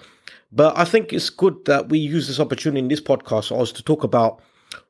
But 0.52 0.76
I 0.76 0.84
think 0.84 1.12
it's 1.12 1.30
good 1.30 1.64
that 1.66 1.90
we 1.90 1.98
use 1.98 2.26
this 2.26 2.40
opportunity 2.40 2.80
in 2.80 2.88
this 2.88 3.00
podcast 3.00 3.52
also 3.52 3.72
to 3.74 3.84
talk 3.84 4.02
about 4.02 4.42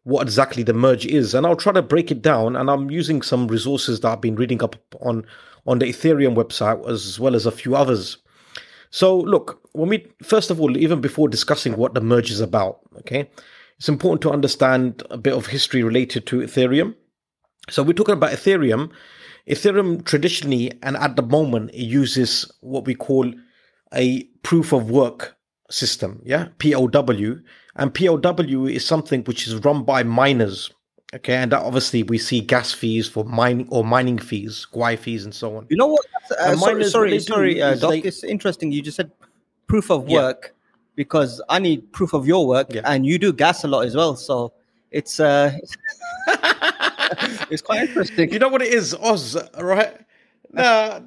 what 0.04 0.22
exactly 0.22 0.62
the 0.62 0.72
merge 0.72 1.06
is, 1.06 1.34
and 1.34 1.46
I'll 1.46 1.56
try 1.56 1.72
to 1.72 1.82
break 1.82 2.10
it 2.10 2.22
down. 2.22 2.56
And 2.56 2.70
I'm 2.70 2.90
using 2.90 3.22
some 3.22 3.48
resources 3.48 4.00
that 4.00 4.08
I've 4.08 4.20
been 4.20 4.36
reading 4.36 4.62
up 4.62 4.76
on 5.00 5.26
on 5.66 5.78
the 5.78 5.86
Ethereum 5.86 6.34
website 6.34 6.86
as 6.88 7.18
well 7.18 7.34
as 7.34 7.46
a 7.46 7.52
few 7.52 7.76
others. 7.76 8.18
So, 8.90 9.18
look, 9.18 9.60
when 9.72 9.88
we 9.88 10.06
first 10.22 10.50
of 10.50 10.60
all, 10.60 10.76
even 10.76 11.00
before 11.00 11.28
discussing 11.28 11.76
what 11.76 11.94
the 11.94 12.00
merge 12.00 12.30
is 12.30 12.40
about, 12.40 12.80
okay, 12.98 13.30
it's 13.78 13.88
important 13.88 14.20
to 14.22 14.30
understand 14.30 15.02
a 15.10 15.18
bit 15.18 15.34
of 15.34 15.46
history 15.46 15.82
related 15.82 16.26
to 16.26 16.40
Ethereum. 16.40 16.94
So, 17.68 17.82
we're 17.82 17.92
talking 17.92 18.14
about 18.14 18.32
Ethereum. 18.32 18.90
Ethereum 19.48 20.04
traditionally 20.04 20.72
and 20.82 20.96
at 20.96 21.16
the 21.16 21.22
moment 21.22 21.70
it 21.70 21.84
uses 21.84 22.50
what 22.60 22.84
we 22.84 22.94
call 22.94 23.32
a 23.94 24.24
proof 24.42 24.72
of 24.72 24.90
work 24.90 25.36
system, 25.70 26.20
yeah, 26.24 26.48
POW. 26.58 27.36
And 27.76 27.94
POW 27.94 28.66
is 28.66 28.84
something 28.84 29.24
which 29.24 29.46
is 29.46 29.56
run 29.64 29.84
by 29.84 30.02
miners. 30.02 30.70
Okay, 31.12 31.34
and 31.34 31.52
obviously 31.52 32.04
we 32.04 32.18
see 32.18 32.40
gas 32.40 32.72
fees 32.72 33.08
for 33.08 33.24
mining 33.24 33.66
or 33.70 33.84
mining 33.84 34.16
fees, 34.18 34.64
gwei 34.72 34.96
fees, 34.96 35.24
and 35.24 35.34
so 35.34 35.56
on. 35.56 35.66
You 35.68 35.76
know 35.76 35.88
what? 35.88 36.06
Uh, 36.38 36.54
sorry, 36.54 36.84
sorry, 36.84 37.18
sorry 37.18 37.60
uh, 37.60 37.74
Doc. 37.74 37.90
They... 37.90 37.98
It's 37.98 38.22
interesting. 38.22 38.70
You 38.70 38.80
just 38.80 38.96
said 38.96 39.10
proof 39.66 39.90
of 39.90 40.04
work 40.04 40.42
yeah. 40.44 40.50
because 40.94 41.42
I 41.48 41.58
need 41.58 41.92
proof 41.92 42.12
of 42.12 42.28
your 42.28 42.46
work, 42.46 42.72
yeah. 42.72 42.82
and 42.84 43.04
you 43.04 43.18
do 43.18 43.32
gas 43.32 43.64
a 43.64 43.68
lot 43.68 43.86
as 43.86 43.96
well. 43.96 44.14
So 44.14 44.52
it's 44.92 45.18
uh, 45.18 45.52
it's 47.50 47.62
quite 47.62 47.88
interesting. 47.88 48.32
You 48.32 48.38
know 48.38 48.48
what 48.48 48.62
it 48.62 48.72
is, 48.72 48.94
Oz, 48.94 49.36
right? 49.58 49.92
Nah, 50.52 51.00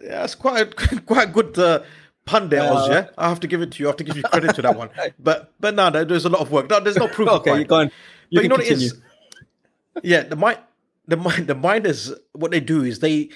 that's 0.00 0.36
quite 0.36 0.76
quite 1.06 1.32
good. 1.32 1.58
Uh, 1.58 1.82
pun 2.26 2.48
there, 2.48 2.62
Oz. 2.62 2.88
Yeah, 2.88 3.08
I 3.18 3.28
have 3.28 3.40
to 3.40 3.48
give 3.48 3.60
it 3.60 3.72
to 3.72 3.82
you. 3.82 3.88
I 3.88 3.90
have 3.90 3.96
to 3.96 4.04
give 4.04 4.16
you 4.16 4.22
credit 4.22 4.54
to 4.54 4.62
that 4.62 4.76
one. 4.76 4.90
But 5.18 5.52
but 5.58 5.74
no, 5.74 5.90
there's 5.90 6.26
a 6.26 6.28
lot 6.28 6.42
of 6.42 6.52
work. 6.52 6.70
No, 6.70 6.78
there's 6.78 6.94
no 6.94 7.08
proof. 7.08 7.28
okay, 7.28 7.56
you're 7.56 7.64
going. 7.64 7.90
You 8.30 8.38
but 8.38 8.42
you 8.44 8.48
know 8.48 8.56
continue. 8.56 8.76
what 8.76 8.82
it 8.82 8.86
is 8.86 9.02
yeah, 10.02 10.22
the 10.22 10.36
mind, 10.36 10.58
the 11.06 11.16
mind, 11.16 11.46
the 11.46 11.54
miners. 11.54 12.12
What 12.32 12.50
they 12.50 12.60
do 12.60 12.82
is 12.82 13.00
they 13.00 13.30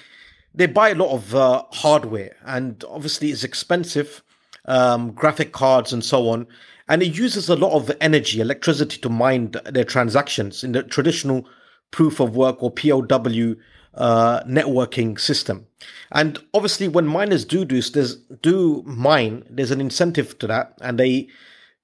they 0.53 0.65
buy 0.65 0.89
a 0.89 0.95
lot 0.95 1.13
of 1.13 1.35
uh, 1.35 1.63
hardware, 1.71 2.35
and 2.45 2.83
obviously 2.89 3.31
it's 3.31 3.43
expensive, 3.43 4.23
um, 4.65 5.11
graphic 5.11 5.51
cards 5.51 5.93
and 5.93 6.03
so 6.03 6.29
on, 6.29 6.47
and 6.87 7.03
it 7.03 7.17
uses 7.17 7.49
a 7.49 7.55
lot 7.55 7.73
of 7.73 7.91
energy, 8.01 8.39
electricity 8.39 8.97
to 9.01 9.09
mine 9.09 9.53
their 9.65 9.83
transactions 9.83 10.63
in 10.63 10.71
the 10.71 10.83
traditional 10.83 11.47
proof 11.91 12.19
of 12.19 12.35
work 12.35 12.61
or 12.61 12.71
POW 12.71 13.55
uh, 13.93 14.43
networking 14.43 15.19
system. 15.19 15.65
And 16.11 16.39
obviously, 16.53 16.87
when 16.87 17.07
miners 17.07 17.45
do 17.45 17.65
this, 17.65 17.89
there's 17.91 18.15
do 18.15 18.83
mine, 18.85 19.43
there's 19.49 19.71
an 19.71 19.81
incentive 19.81 20.37
to 20.39 20.47
that, 20.47 20.73
and 20.81 20.99
they, 20.99 21.27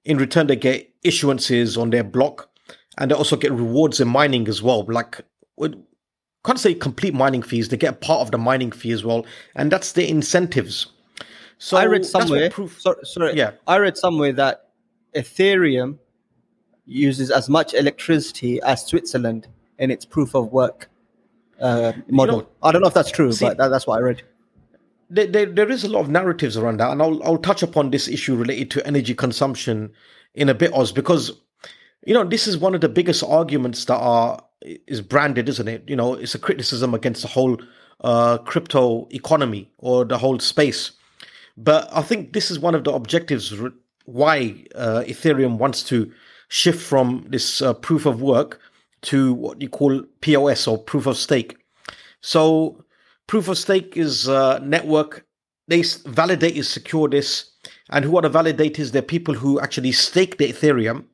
in 0.06 0.18
return, 0.18 0.48
they 0.48 0.56
get 0.56 0.90
issuances 1.04 1.80
on 1.80 1.90
their 1.90 2.04
block 2.04 2.50
and 2.98 3.12
they 3.12 3.16
also 3.16 3.36
get 3.36 3.52
rewards 3.52 4.00
in 4.00 4.08
mining 4.08 4.48
as 4.48 4.62
well. 4.62 4.86
Like, 4.86 5.22
can't 6.46 6.60
say 6.60 6.74
complete 6.74 7.14
mining 7.14 7.42
fees; 7.42 7.70
they 7.70 7.78
get 7.78 8.02
part 8.02 8.22
of 8.22 8.32
the 8.32 8.38
mining 8.38 8.72
fee 8.72 8.92
as 8.92 9.04
well, 9.04 9.26
and 9.56 9.72
that's 9.72 9.94
the 9.94 10.08
incentives. 10.08 10.88
So 11.58 11.78
I 11.78 11.86
read 11.86 12.06
somewhere. 12.06 12.50
Proof, 12.50 12.82
sorry, 12.82 12.98
sorry, 13.04 13.36
yeah, 13.36 13.52
I 13.68 13.78
read 13.78 13.98
somewhere 13.98 14.34
that 14.34 14.70
Ethereum 15.16 15.98
uses 16.86 17.32
as 17.32 17.50
much 17.50 17.74
electricity 17.74 18.62
as 18.62 18.86
Switzerland 18.86 19.48
in 19.80 19.90
its 19.90 20.06
proof 20.06 20.36
of 20.36 20.52
work 20.52 20.90
uh, 21.62 21.94
model. 22.10 22.36
You 22.36 22.42
know, 22.42 22.50
I 22.64 22.72
don't 22.72 22.82
know 22.82 22.88
if 22.88 22.94
that's 22.94 23.12
true, 23.12 23.32
see, 23.32 23.46
but 23.46 23.58
that, 23.58 23.70
that's 23.70 23.88
what 23.88 23.98
I 23.98 24.02
read. 24.02 24.24
There, 25.10 25.28
there, 25.28 25.46
there 25.46 25.72
is 25.72 25.84
a 25.84 25.90
lot 25.90 26.02
of 26.02 26.10
narratives 26.10 26.58
around 26.58 26.80
that, 26.82 26.92
and 26.92 27.02
I'll 27.02 27.24
I'll 27.24 27.38
touch 27.38 27.64
upon 27.64 27.92
this 27.92 28.08
issue 28.08 28.36
related 28.36 28.70
to 28.72 28.86
energy 28.86 29.16
consumption 29.16 29.94
in 30.34 30.50
a 30.50 30.54
bit, 30.54 30.74
Oz, 30.74 30.92
because 30.92 31.32
you 32.06 32.14
know, 32.14 32.24
this 32.24 32.48
is 32.48 32.58
one 32.58 32.76
of 32.76 32.82
the 32.82 32.90
biggest 32.90 33.24
arguments 33.24 33.86
that 33.86 33.98
are 33.98 34.44
is 34.62 35.02
branded, 35.02 35.50
isn't 35.50 35.68
it? 35.68 35.84
You 35.88 35.96
know, 35.96 36.14
it's 36.14 36.36
a 36.36 36.40
criticism 36.40 36.94
against 36.94 37.22
the 37.22 37.28
whole 37.28 37.58
uh, 38.02 38.38
crypto 38.40 39.08
economy 39.12 39.70
or 39.78 40.06
the 40.06 40.18
whole 40.18 40.40
space. 40.40 40.92
But 41.58 41.90
I 41.94 42.02
think 42.02 42.34
this 42.34 42.50
is 42.50 42.60
one 42.60 42.76
of 42.76 42.84
the 42.84 42.92
objectives 42.92 43.54
why 44.06 44.66
uh, 44.76 45.04
Ethereum 45.06 45.58
wants 45.58 45.84
to 45.84 46.12
shift 46.50 46.82
from 46.82 47.26
this 47.30 47.62
uh, 47.62 47.74
proof 47.74 48.06
of 48.06 48.22
work 48.22 48.60
to 49.04 49.34
what 49.34 49.62
you 49.62 49.70
call 49.70 50.02
POS 50.22 50.68
or 50.68 50.78
proof 50.78 51.06
of 51.06 51.18
stake. 51.18 51.58
So, 52.22 52.84
proof 53.28 53.48
of 53.48 53.58
stake 53.58 53.98
is 53.98 54.28
a 54.28 54.60
network. 54.64 55.26
They 55.68 55.84
validate 56.06 56.56
is 56.56 56.70
secure 56.70 57.08
this, 57.08 57.52
and 57.90 58.04
who 58.04 58.18
are 58.18 58.22
the 58.22 58.30
validators? 58.30 58.92
They're 58.92 59.02
people 59.02 59.34
who 59.34 59.60
actually 59.60 59.92
stake 59.94 60.38
the 60.38 60.52
Ethereum 60.52 61.06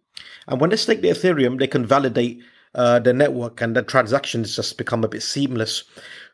and 0.49 0.59
when 0.59 0.71
they 0.71 0.75
stake 0.75 1.01
the 1.01 1.09
Ethereum, 1.09 1.59
they 1.59 1.67
can 1.67 1.85
validate 1.85 2.41
uh, 2.75 2.99
the 2.99 3.13
network 3.13 3.61
and 3.61 3.75
the 3.75 3.81
transactions 3.81 4.55
just 4.55 4.77
become 4.77 5.03
a 5.03 5.07
bit 5.07 5.23
seamless. 5.23 5.83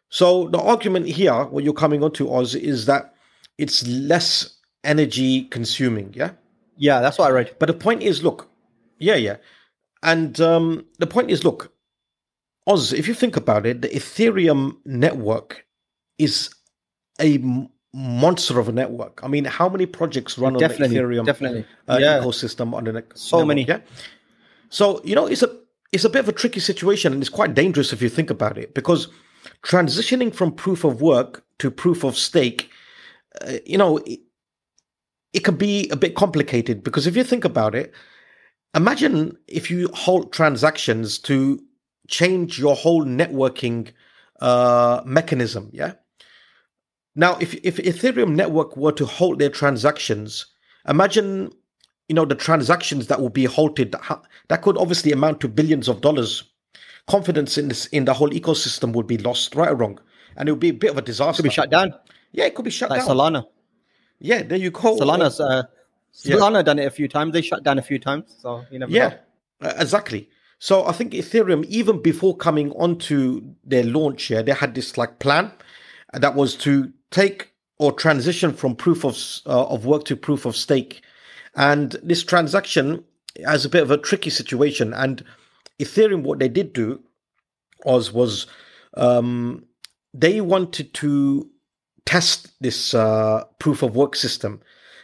So 0.10 0.50
the 0.50 0.60
argument 0.60 1.08
here, 1.08 1.46
what 1.46 1.64
you're 1.64 1.74
coming 1.74 2.04
onto, 2.04 2.32
Oz, 2.32 2.56
is 2.56 2.88
that 2.88 3.14
it's 3.58 3.86
less 3.88 4.58
energy 4.84 5.44
consuming. 5.44 6.14
Yeah. 6.16 6.32
Yeah, 6.78 7.02
that's 7.02 7.18
what 7.18 7.28
I 7.28 7.32
read. 7.32 7.56
But 7.60 7.68
the 7.68 7.74
point 7.74 8.04
is, 8.04 8.24
look, 8.24 8.50
yeah, 9.00 9.16
yeah, 9.16 9.38
and 10.04 10.40
um, 10.42 10.86
the 11.00 11.08
point 11.08 11.32
is, 11.32 11.44
look, 11.44 11.72
Oz. 12.68 12.94
If 12.94 13.08
you 13.08 13.14
think 13.14 13.38
about 13.38 13.66
it, 13.66 13.82
the 13.82 13.90
Ethereum 13.90 14.78
network 14.86 15.66
is 16.18 16.50
a 17.20 17.38
monster 17.96 18.60
of 18.60 18.68
a 18.68 18.74
network. 18.74 19.22
I 19.24 19.28
mean, 19.30 19.46
how 19.46 19.70
many 19.70 19.86
projects 19.86 20.38
run 20.38 20.54
Definitely, 20.54 21.00
on 21.00 21.08
the 21.08 21.16
Ethereum 21.16 21.26
definitely. 21.26 21.66
uh, 21.88 21.98
Yeah. 22.00 22.20
ecosystem 22.20 22.74
on 22.74 22.84
the 22.84 23.04
So 23.16 23.38
network, 23.38 23.48
many. 23.48 23.64
Yeah. 23.66 23.80
So 24.70 25.02
you 25.06 25.16
know, 25.16 25.26
it's 25.28 25.44
a 25.44 25.50
it's 25.94 26.04
a 26.04 26.10
bit 26.10 26.20
of 26.20 26.28
a 26.28 26.34
tricky 26.34 26.60
situation, 26.60 27.14
and 27.14 27.22
it's 27.24 27.30
quite 27.30 27.54
dangerous 27.54 27.94
if 27.94 28.02
you 28.02 28.10
think 28.10 28.30
about 28.30 28.58
it, 28.58 28.74
because 28.74 29.08
transitioning 29.64 30.34
from 30.36 30.52
proof 30.52 30.84
of 30.84 31.02
work 31.02 31.46
to 31.60 31.72
proof 31.72 32.04
of 32.04 32.18
stake, 32.18 32.70
uh, 33.42 33.54
you 33.66 33.78
know, 33.78 33.98
it, 34.00 34.20
it 35.32 35.44
can 35.46 35.56
be 35.56 35.88
a 35.90 35.96
bit 35.96 36.16
complicated 36.16 36.84
because 36.84 37.08
if 37.08 37.16
you 37.16 37.24
think 37.24 37.46
about 37.46 37.76
it, 37.76 37.94
imagine 38.76 39.38
if 39.48 39.72
you 39.72 39.88
halt 39.94 40.34
transactions 40.34 41.18
to 41.20 41.62
change 42.10 42.60
your 42.60 42.76
whole 42.76 43.06
networking 43.06 43.92
uh, 44.42 45.02
mechanism. 45.06 45.70
Yeah. 45.72 45.94
Now, 47.16 47.38
if 47.40 47.54
if 47.64 47.78
Ethereum 47.78 48.36
network 48.36 48.76
were 48.76 48.92
to 48.94 49.06
halt 49.06 49.40
their 49.40 49.50
transactions, 49.50 50.46
imagine 50.88 51.52
you 52.10 52.16
know 52.16 52.26
the 52.26 52.36
transactions 52.36 53.08
that 53.08 53.22
will 53.22 53.30
be 53.30 53.46
halted. 53.46 53.92
That 53.94 54.22
that 54.50 54.62
could 54.62 54.78
obviously 54.78 55.12
amount 55.12 55.40
to 55.42 55.48
billions 55.48 55.88
of 55.88 56.02
dollars. 56.02 56.44
Confidence 57.08 57.58
in 57.58 57.68
this 57.68 57.86
in 57.88 58.06
the 58.06 58.14
whole 58.14 58.30
ecosystem 58.32 58.92
would 58.94 59.08
be 59.08 59.18
lost, 59.20 59.56
right 59.56 59.70
or 59.70 59.76
wrong, 59.76 60.00
and 60.38 60.50
it 60.50 60.52
would 60.52 60.60
be 60.60 60.70
a 60.70 60.74
bit 60.74 60.90
of 60.92 60.98
a 60.98 61.02
disaster. 61.02 61.42
Could 61.44 61.50
be 61.50 61.54
shut 61.54 61.70
down. 61.70 61.94
Yeah, 62.32 62.46
it 62.46 62.56
could 62.56 62.66
be 62.66 62.72
shut 62.72 62.90
Like 62.90 63.06
down. 63.06 63.10
Solana. 63.16 63.46
Yeah, 64.20 64.42
there 64.44 64.58
you 64.58 64.72
go. 64.72 64.98
Solana's 64.98 65.40
uh, 65.40 65.64
Yeah. 66.24 66.36
Solana 66.38 66.66
done 66.66 66.80
it 66.80 66.86
a 66.86 66.90
few 66.90 67.08
times. 67.08 67.32
They 67.34 67.42
shut 67.44 67.64
down 67.64 67.78
a 67.78 67.82
few 67.82 68.00
times, 68.00 68.36
so 68.42 68.66
you 68.72 68.80
never 68.80 68.92
Yeah, 68.92 69.10
know. 69.62 69.70
uh, 69.70 69.74
exactly. 69.78 70.30
So 70.58 70.86
I 70.86 70.94
think 70.94 71.14
Ethereum, 71.14 71.64
even 71.66 72.02
before 72.02 72.36
coming 72.36 72.72
onto 72.72 73.42
their 73.64 73.84
launch, 73.84 74.30
yeah, 74.32 74.42
they 74.42 74.54
had 74.54 74.74
this 74.74 74.98
like 74.98 75.20
plan 75.20 75.52
that 76.14 76.34
was 76.34 76.56
to 76.56 76.92
take 77.16 77.52
or 77.78 77.94
transition 77.94 78.54
from 78.54 78.76
proof 78.76 79.06
of 79.06 79.18
uh, 79.46 79.66
of 79.68 79.86
work 79.86 80.04
to 80.06 80.16
proof 80.16 80.46
of 80.46 80.56
stake, 80.56 81.02
and 81.56 81.96
this 82.04 82.24
transaction 82.24 83.04
has 83.46 83.66
a 83.66 83.70
bit 83.70 83.84
of 83.84 83.92
a 83.92 83.98
tricky 83.98 84.30
situation. 84.30 84.94
And 84.94 85.24
Ethereum, 85.80 86.24
what 86.24 86.40
they 86.40 86.50
did 86.50 86.74
do 86.74 87.02
was 87.86 88.12
was 88.12 88.48
um, 88.96 89.66
they 90.14 90.42
wanted 90.42 90.94
to 90.96 91.50
test 92.06 92.52
this 92.62 92.94
uh, 92.94 93.46
proof 93.60 93.82
of 93.82 93.96
work 93.96 94.16
system. 94.16 94.62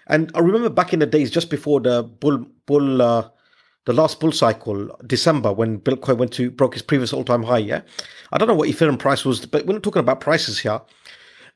And 0.07 0.31
I 0.35 0.39
remember 0.39 0.69
back 0.69 0.93
in 0.93 0.99
the 0.99 1.05
days, 1.05 1.31
just 1.31 1.49
before 1.49 1.79
the 1.79 2.03
bull 2.03 2.45
bull 2.65 3.01
uh, 3.01 3.29
the 3.85 3.93
last 3.93 4.19
bull 4.19 4.31
cycle, 4.33 4.89
December, 5.07 5.51
when 5.53 5.79
Bitcoin 5.79 6.17
went 6.17 6.33
to 6.33 6.51
broke 6.51 6.73
his 6.73 6.83
previous 6.83 7.13
all 7.13 7.23
time 7.23 7.43
high. 7.43 7.59
Yeah, 7.59 7.81
I 8.33 8.37
don't 8.37 8.49
know 8.49 8.59
what 8.59 8.69
Ethereum 8.69 8.99
price 8.99 9.23
was, 9.23 9.45
but 9.45 9.65
we're 9.65 9.73
not 9.73 9.83
talking 9.83 10.01
about 10.01 10.19
prices 10.19 10.59
here. 10.59 10.81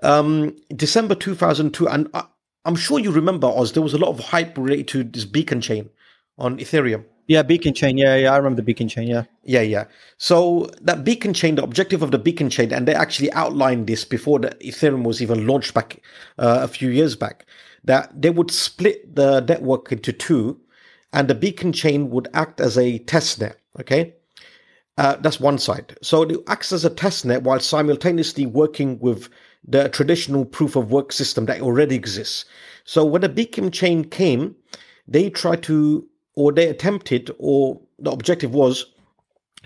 Um, 0.02 0.56
December 0.76 1.16
two 1.16 1.36
thousand 1.36 1.74
two, 1.74 1.88
and 1.88 2.10
I, 2.14 2.26
I'm 2.66 2.76
sure 2.76 3.00
you 3.00 3.12
remember, 3.12 3.48
Oz. 3.48 3.74
There 3.74 3.84
was 3.84 3.94
a 3.94 3.98
lot 3.98 4.10
of 4.10 4.20
hype 4.20 4.58
related 4.58 4.88
to 4.90 5.04
this 5.04 5.26
beacon 5.26 5.62
chain 5.62 5.90
on 6.38 6.58
Ethereum. 6.58 7.06
Yeah, 7.28 7.42
beacon 7.42 7.74
chain. 7.74 7.98
Yeah, 7.98 8.16
yeah, 8.16 8.34
I 8.34 8.38
remember 8.38 8.58
the 8.58 8.62
beacon 8.66 8.88
chain. 8.88 9.08
Yeah, 9.08 9.24
Yeah, 9.44 9.62
yeah. 9.62 9.86
So 10.18 10.70
that 10.82 11.04
beacon 11.04 11.34
chain, 11.34 11.56
the 11.56 11.64
objective 11.64 12.04
of 12.04 12.12
the 12.12 12.20
beacon 12.20 12.52
chain, 12.52 12.72
and 12.72 12.88
they 12.88 12.94
actually 12.94 13.32
outlined 13.34 13.88
this 13.88 14.06
before 14.06 14.40
the 14.40 14.50
Ethereum 14.62 15.04
was 15.04 15.22
even 15.24 15.48
launched 15.48 15.74
back 15.74 16.02
uh, 16.38 16.60
a 16.62 16.68
few 16.68 16.90
years 16.90 17.16
back, 17.16 17.46
that 17.84 18.22
they 18.22 18.30
would 18.30 18.52
split 18.52 19.16
the 19.16 19.40
network 19.42 19.92
into 19.92 20.14
two, 20.14 20.60
and 21.14 21.28
the 21.28 21.34
beacon 21.34 21.74
chain 21.74 22.12
would 22.12 22.28
act 22.34 22.62
as 22.62 22.78
a 22.78 23.00
test 23.00 23.40
net. 23.42 23.58
Okay, 23.80 24.14
uh, 25.00 25.16
that's 25.16 25.40
one 25.40 25.58
side. 25.58 25.98
So 26.04 26.22
it 26.24 26.38
acts 26.48 26.72
as 26.72 26.86
a 26.86 26.92
test 26.92 27.26
net 27.26 27.42
while 27.42 27.60
simultaneously 27.60 28.46
working 28.46 29.00
with 29.00 29.30
the 29.68 29.90
traditional 29.90 30.46
proof 30.46 30.76
of 30.76 30.92
work 30.92 31.12
system 31.12 31.46
that 31.46 31.62
already 31.62 31.96
exists. 31.96 32.46
So 32.84 33.04
when 33.04 33.22
the 33.22 33.30
beacon 33.30 33.72
chain 33.72 34.04
came, 34.04 34.56
they 35.08 35.30
tried 35.30 35.64
to, 35.64 36.08
or 36.36 36.52
they 36.52 36.68
attempted, 36.68 37.32
or 37.40 37.82
the 38.00 38.12
objective 38.12 38.54
was 38.54 38.86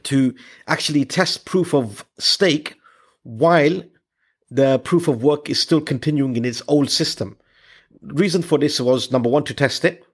to 0.03 0.33
actually 0.67 1.05
test 1.05 1.45
proof 1.45 1.73
of 1.73 2.05
stake 2.17 2.75
while 3.23 3.83
the 4.49 4.79
proof 4.79 5.07
of 5.07 5.23
work 5.23 5.49
is 5.49 5.59
still 5.59 5.81
continuing 5.81 6.35
in 6.35 6.45
its 6.45 6.61
old 6.67 6.89
system. 6.89 7.37
Reason 8.01 8.41
for 8.41 8.57
this 8.57 8.79
was 8.79 9.11
number 9.11 9.29
one 9.29 9.43
to 9.43 9.53
test 9.53 9.83
it, 9.83 10.05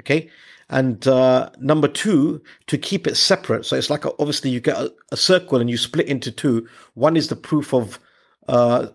okay, 0.00 0.28
and 0.68 1.06
uh, 1.06 1.50
number 1.60 1.86
two 1.86 2.42
to 2.66 2.76
keep 2.76 3.06
it 3.06 3.16
separate. 3.16 3.64
So 3.64 3.76
it's 3.76 3.90
like 3.90 4.04
a, 4.04 4.10
obviously 4.18 4.50
you 4.50 4.60
get 4.60 4.76
a, 4.76 4.92
a 5.12 5.16
circle 5.16 5.60
and 5.60 5.70
you 5.70 5.76
split 5.76 6.06
into 6.06 6.32
two. 6.32 6.66
One 6.94 7.16
is 7.16 7.28
the 7.28 7.36
proof 7.36 7.72
of 7.72 8.00
uh, 8.48 8.88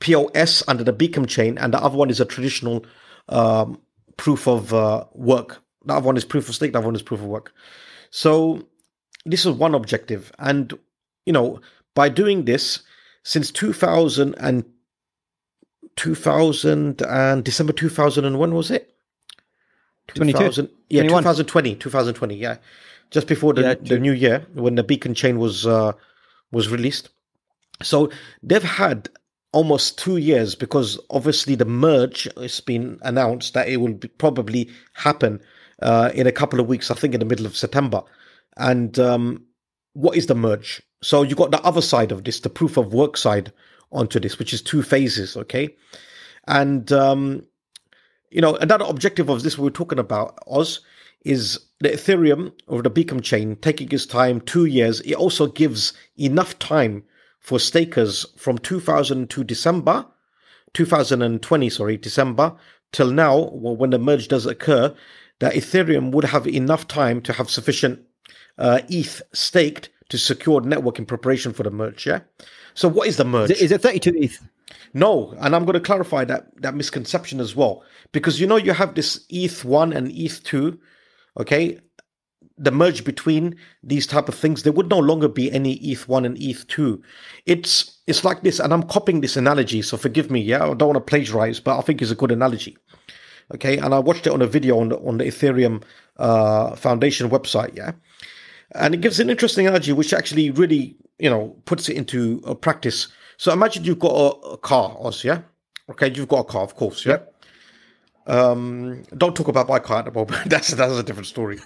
POS 0.00 0.62
under 0.68 0.84
the 0.84 0.92
Beacon 0.92 1.26
chain, 1.26 1.58
and 1.58 1.74
the 1.74 1.82
other 1.82 1.96
one 1.96 2.10
is 2.10 2.20
a 2.20 2.24
traditional 2.24 2.84
um, 3.28 3.80
proof 4.16 4.46
of 4.46 4.72
uh, 4.72 5.04
work. 5.12 5.62
The 5.84 5.94
other 5.94 6.06
one 6.06 6.16
is 6.16 6.24
proof 6.24 6.48
of 6.48 6.54
stake. 6.54 6.72
The 6.72 6.78
other 6.78 6.86
one 6.86 6.94
is 6.94 7.02
proof 7.02 7.20
of 7.20 7.26
work. 7.26 7.52
So 8.10 8.66
this 9.24 9.44
is 9.44 9.52
one 9.52 9.74
objective, 9.74 10.32
and 10.38 10.72
you 11.26 11.32
know 11.32 11.60
by 11.94 12.08
doing 12.08 12.44
this 12.44 12.80
since 13.24 13.50
2000 13.50 14.34
and 14.38 14.64
2000 15.96 17.02
and 17.02 17.44
December 17.44 17.72
2001 17.72 18.54
was 18.54 18.70
it? 18.70 18.94
22. 20.08 20.38
2000 20.38 20.70
yeah, 20.88 21.02
21. 21.02 21.22
2020, 21.22 21.74
2020, 21.74 22.36
yeah, 22.36 22.56
just 23.10 23.26
before 23.26 23.52
the, 23.52 23.62
Yeah, 23.62 23.74
the 23.74 23.98
new 23.98 24.12
year 24.12 24.46
when 24.54 24.76
the 24.76 24.82
Beacon 24.82 25.14
chain 25.14 25.38
was 25.38 25.66
uh, 25.66 25.92
was 26.52 26.68
released. 26.68 27.10
So 27.82 28.10
they've 28.42 28.62
had 28.62 29.08
almost 29.52 29.98
two 29.98 30.18
years 30.18 30.54
because 30.54 30.98
obviously 31.10 31.54
the 31.54 31.64
merge 31.64 32.28
has 32.36 32.60
been 32.60 32.98
announced 33.02 33.54
that 33.54 33.68
it 33.68 33.78
will 33.78 33.94
be, 33.94 34.08
probably 34.08 34.70
happen 34.92 35.40
uh, 35.82 36.10
in 36.14 36.26
a 36.26 36.32
couple 36.32 36.60
of 36.60 36.66
weeks. 36.66 36.90
I 36.90 36.94
think 36.94 37.14
in 37.14 37.20
the 37.20 37.26
middle 37.26 37.46
of 37.46 37.56
September. 37.56 38.02
And 38.56 38.98
um, 38.98 39.44
what 39.94 40.16
is 40.16 40.26
the 40.26 40.34
merge? 40.34 40.82
So 41.02 41.22
you 41.22 41.34
got 41.34 41.50
the 41.50 41.62
other 41.62 41.82
side 41.82 42.12
of 42.12 42.24
this, 42.24 42.40
the 42.40 42.50
proof 42.50 42.76
of 42.76 42.92
work 42.92 43.16
side 43.16 43.52
onto 43.92 44.20
this, 44.20 44.38
which 44.38 44.52
is 44.52 44.62
two 44.62 44.82
phases. 44.82 45.36
Okay, 45.36 45.74
and 46.46 46.90
um, 46.92 47.44
you 48.30 48.40
know 48.40 48.56
another 48.56 48.84
objective 48.86 49.28
of 49.28 49.42
this 49.42 49.56
we 49.56 49.64
were 49.64 49.70
talking 49.70 49.98
about 49.98 50.38
Oz 50.46 50.80
is 51.24 51.58
the 51.80 51.90
Ethereum 51.90 52.52
or 52.66 52.82
the 52.82 52.90
Beacon 52.90 53.20
chain 53.20 53.56
taking 53.56 53.90
its 53.90 54.06
time, 54.06 54.40
two 54.40 54.64
years. 54.64 55.00
It 55.02 55.14
also 55.14 55.46
gives 55.46 55.92
enough 56.16 56.58
time 56.58 57.04
for 57.40 57.58
stakers 57.58 58.26
from 58.36 58.58
2002 58.58 59.44
December, 59.44 60.06
2020, 60.74 61.70
sorry, 61.70 61.96
December 61.96 62.56
till 62.92 63.10
now, 63.10 63.50
well, 63.52 63.76
when 63.76 63.90
the 63.90 63.98
merge 63.98 64.28
does 64.28 64.46
occur, 64.46 64.94
that 65.40 65.54
Ethereum 65.54 66.10
would 66.12 66.24
have 66.24 66.46
enough 66.46 66.88
time 66.88 67.20
to 67.22 67.32
have 67.32 67.50
sufficient 67.50 68.00
uh, 68.58 68.80
ETH 68.88 69.22
staked 69.32 69.90
to 70.08 70.18
secure 70.18 70.60
network 70.60 70.98
in 70.98 71.06
preparation 71.06 71.52
for 71.52 71.62
the 71.62 71.70
merge. 71.70 72.06
Yeah. 72.06 72.20
So 72.74 72.88
what 72.88 73.08
is 73.08 73.16
the 73.16 73.24
merge? 73.24 73.50
is 73.50 73.60
it, 73.60 73.64
is 73.64 73.72
it 73.72 73.82
32 73.82 74.14
ETH? 74.16 74.48
No, 74.94 75.34
and 75.40 75.54
I'm 75.54 75.64
going 75.64 75.74
to 75.74 75.80
clarify 75.80 76.24
that 76.24 76.60
that 76.62 76.74
misconception 76.74 77.40
as 77.40 77.54
well, 77.54 77.82
because 78.12 78.40
you 78.40 78.46
know 78.46 78.56
you 78.56 78.72
have 78.72 78.94
this 78.94 79.24
ETH 79.28 79.64
one 79.64 79.92
and 79.92 80.10
ETH 80.10 80.42
two, 80.44 80.78
okay? 81.38 81.78
The 82.58 82.70
merge 82.70 83.04
between 83.04 83.56
these 83.82 84.06
type 84.06 84.28
of 84.28 84.34
things, 84.34 84.62
there 84.62 84.72
would 84.72 84.90
no 84.90 84.98
longer 84.98 85.28
be 85.28 85.50
any 85.52 85.74
ETH 85.74 86.08
one 86.08 86.24
and 86.24 86.36
ETH 86.40 86.66
two. 86.66 87.02
It's 87.46 87.98
it's 88.06 88.24
like 88.24 88.42
this, 88.42 88.58
and 88.58 88.72
I'm 88.72 88.82
copying 88.82 89.20
this 89.20 89.36
analogy, 89.36 89.82
so 89.82 89.96
forgive 89.96 90.30
me. 90.30 90.40
Yeah, 90.40 90.64
I 90.64 90.74
don't 90.74 90.88
want 90.88 90.94
to 90.94 91.00
plagiarize, 91.00 91.60
but 91.60 91.78
I 91.78 91.82
think 91.82 92.02
it's 92.02 92.10
a 92.10 92.16
good 92.16 92.32
analogy. 92.32 92.76
Okay, 93.54 93.78
and 93.78 93.94
I 93.94 93.98
watched 93.98 94.26
it 94.26 94.32
on 94.32 94.42
a 94.42 94.46
video 94.46 94.78
on 94.78 94.88
the, 94.90 94.98
on 94.98 95.18
the 95.18 95.24
Ethereum 95.24 95.82
uh, 96.16 96.74
Foundation 96.76 97.30
website. 97.30 97.76
Yeah, 97.76 97.92
and 98.72 98.94
it 98.94 99.00
gives 99.00 99.20
an 99.20 99.30
interesting 99.30 99.66
analogy 99.66 99.92
which 99.92 100.12
actually 100.12 100.50
really 100.50 100.96
you 101.18 101.30
know 101.30 101.56
puts 101.64 101.88
it 101.88 101.96
into 101.96 102.42
uh, 102.46 102.54
practice 102.54 103.08
so 103.36 103.52
imagine 103.52 103.84
you've 103.84 103.98
got 103.98 104.12
a, 104.12 104.48
a 104.48 104.58
car 104.58 104.96
Oz, 105.00 105.24
yeah 105.24 105.40
okay 105.90 106.10
you've 106.12 106.28
got 106.28 106.40
a 106.40 106.44
car 106.44 106.62
of 106.62 106.74
course 106.74 107.04
yeah 107.06 107.18
um 108.28 109.02
don't 109.16 109.34
talk 109.36 109.48
about 109.48 109.68
my 109.68 109.78
car 109.78 109.98
at 110.00 110.04
the 110.04 110.10
moment 110.12 110.48
that's 110.50 110.68
that's 110.70 110.92
a 110.94 111.02
different 111.02 111.26
story 111.26 111.58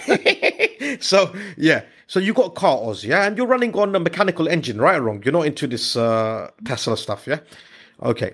so 1.00 1.34
yeah 1.56 1.82
so 2.06 2.18
you 2.18 2.32
got 2.34 2.46
a 2.46 2.50
car 2.50 2.78
Oz, 2.78 3.04
yeah 3.04 3.26
and 3.26 3.36
you're 3.36 3.46
running 3.46 3.74
on 3.76 3.94
a 3.94 4.00
mechanical 4.00 4.48
engine 4.48 4.80
right 4.80 4.96
or 4.96 5.02
wrong 5.02 5.22
you're 5.24 5.32
not 5.32 5.46
into 5.46 5.66
this 5.66 5.96
uh 5.96 6.50
tesla 6.64 6.96
stuff 6.96 7.26
yeah 7.26 7.38
okay 8.02 8.32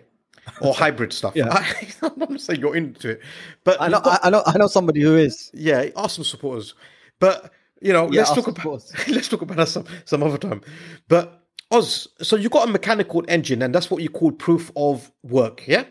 or 0.61 0.75
hybrid 0.83 1.13
stuff 1.13 1.35
Yeah. 1.37 1.49
i'm 2.03 2.13
not 2.19 2.41
saying 2.41 2.61
you're 2.61 2.77
into 2.77 3.11
it 3.11 3.21
but 3.65 3.81
I 3.81 3.89
know, 3.89 4.01
got- 4.01 4.21
I, 4.25 4.29
I 4.29 4.31
know, 4.31 4.43
I 4.47 4.59
know 4.59 4.67
somebody 4.69 5.01
who 5.03 5.17
is. 5.17 5.51
yeah, 5.53 5.89
Arsenal 5.97 6.25
supporters. 6.25 6.75
But 7.19 7.53
you 7.83 7.93
know, 7.93 8.11
Yeah, 8.11 8.21
let's 8.23 8.33
talk 8.33 8.47
about 8.49 8.83
let's 9.09 9.29
talk 9.29 9.43
about 9.43 9.57
that 9.59 9.69
some 9.69 9.85
some 10.05 10.23
other 10.23 10.39
time. 10.39 10.61
But 11.09 11.43
Oz, 11.73 12.07
so 12.23 12.37
you 12.37 12.49
got 12.49 12.69
a 12.69 12.71
mechanical 12.71 13.25
engine, 13.29 13.61
and 13.63 13.75
that's 13.75 13.91
what 13.91 14.01
you 14.03 14.09
call 14.09 14.31
proof 14.33 14.71
of 14.77 15.11
work, 15.25 15.67
yeah? 15.67 15.85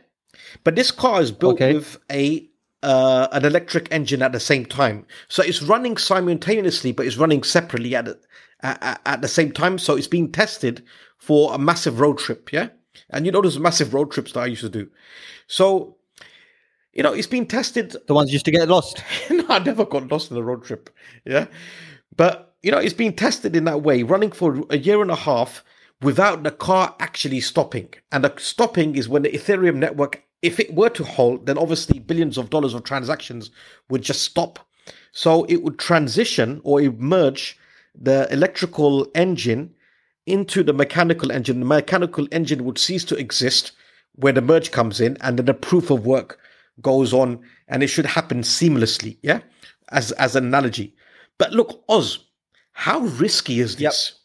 But 0.63 0.75
this 0.75 0.91
car 0.91 1.21
is 1.21 1.31
built 1.31 1.55
Okay. 1.55 1.73
with 1.73 1.97
a 2.11 2.49
uh, 2.83 3.27
an 3.31 3.45
electric 3.45 3.91
engine 3.91 4.21
at 4.21 4.31
the 4.31 4.39
same 4.39 4.65
time, 4.65 5.05
so 5.27 5.41
it's 5.41 5.61
running 5.63 5.97
simultaneously, 5.97 6.91
but 6.91 7.07
it's 7.07 7.17
running 7.17 7.41
separately 7.41 7.95
at 7.95 8.05
the, 8.05 8.19
at, 8.61 9.01
at 9.07 9.21
the 9.21 9.27
same 9.27 9.51
time. 9.51 9.79
So 9.79 9.95
it's 9.95 10.07
being 10.07 10.31
tested 10.31 10.83
for 11.17 11.53
a 11.55 11.57
massive 11.57 11.99
road 11.99 12.19
trip. 12.19 12.53
Yeah, 12.53 12.69
and 13.09 13.25
you 13.25 13.31
know 13.31 13.41
those 13.41 13.57
massive 13.59 13.93
road 13.93 14.11
trips 14.11 14.33
that 14.33 14.41
I 14.41 14.45
used 14.47 14.61
to 14.61 14.69
do. 14.69 14.87
So 15.47 15.97
you 16.93 17.01
know 17.01 17.13
it's 17.13 17.27
been 17.27 17.47
tested 17.47 17.95
The 18.07 18.13
ones 18.13 18.31
used 18.31 18.45
to 18.45 18.51
get 18.51 18.67
lost. 18.67 19.03
no, 19.31 19.45
I 19.49 19.59
never 19.59 19.85
got 19.85 20.11
lost 20.11 20.29
in 20.31 20.37
a 20.37 20.43
road 20.43 20.63
trip. 20.63 20.89
Yeah. 21.25 21.47
But, 22.17 22.55
you 22.63 22.71
know, 22.71 22.77
it's 22.77 22.93
been 22.93 23.13
tested 23.13 23.55
in 23.55 23.65
that 23.65 23.81
way, 23.81 24.03
running 24.03 24.31
for 24.31 24.63
a 24.69 24.77
year 24.77 25.01
and 25.01 25.11
a 25.11 25.15
half 25.15 25.63
without 26.01 26.43
the 26.43 26.51
car 26.51 26.95
actually 26.99 27.41
stopping. 27.41 27.89
And 28.11 28.23
the 28.23 28.33
stopping 28.37 28.95
is 28.95 29.09
when 29.09 29.23
the 29.23 29.29
Ethereum 29.29 29.75
network, 29.75 30.23
if 30.41 30.59
it 30.59 30.73
were 30.73 30.89
to 30.89 31.03
halt, 31.03 31.45
then 31.45 31.57
obviously 31.57 31.99
billions 31.99 32.37
of 32.37 32.49
dollars 32.49 32.73
of 32.73 32.83
transactions 32.83 33.51
would 33.89 34.01
just 34.01 34.21
stop. 34.21 34.59
So 35.11 35.45
it 35.45 35.63
would 35.63 35.79
transition 35.79 36.61
or 36.63 36.81
it 36.81 36.89
would 36.89 37.01
merge 37.01 37.57
the 37.99 38.31
electrical 38.31 39.07
engine 39.15 39.73
into 40.25 40.63
the 40.63 40.73
mechanical 40.73 41.31
engine. 41.31 41.59
The 41.59 41.65
mechanical 41.65 42.27
engine 42.31 42.65
would 42.65 42.77
cease 42.77 43.05
to 43.05 43.15
exist 43.15 43.71
where 44.15 44.33
the 44.33 44.41
merge 44.41 44.71
comes 44.71 45.01
in, 45.01 45.17
and 45.21 45.37
then 45.37 45.45
the 45.45 45.53
proof 45.53 45.89
of 45.89 46.05
work 46.05 46.39
goes 46.81 47.13
on, 47.13 47.39
and 47.67 47.83
it 47.83 47.87
should 47.87 48.05
happen 48.05 48.41
seamlessly. 48.41 49.17
Yeah, 49.21 49.41
as 49.91 50.11
as 50.13 50.35
an 50.35 50.45
analogy. 50.45 50.95
But 51.37 51.51
look, 51.51 51.83
Oz, 51.89 52.19
how 52.71 52.99
risky 52.99 53.59
is 53.59 53.75
this? 53.75 54.19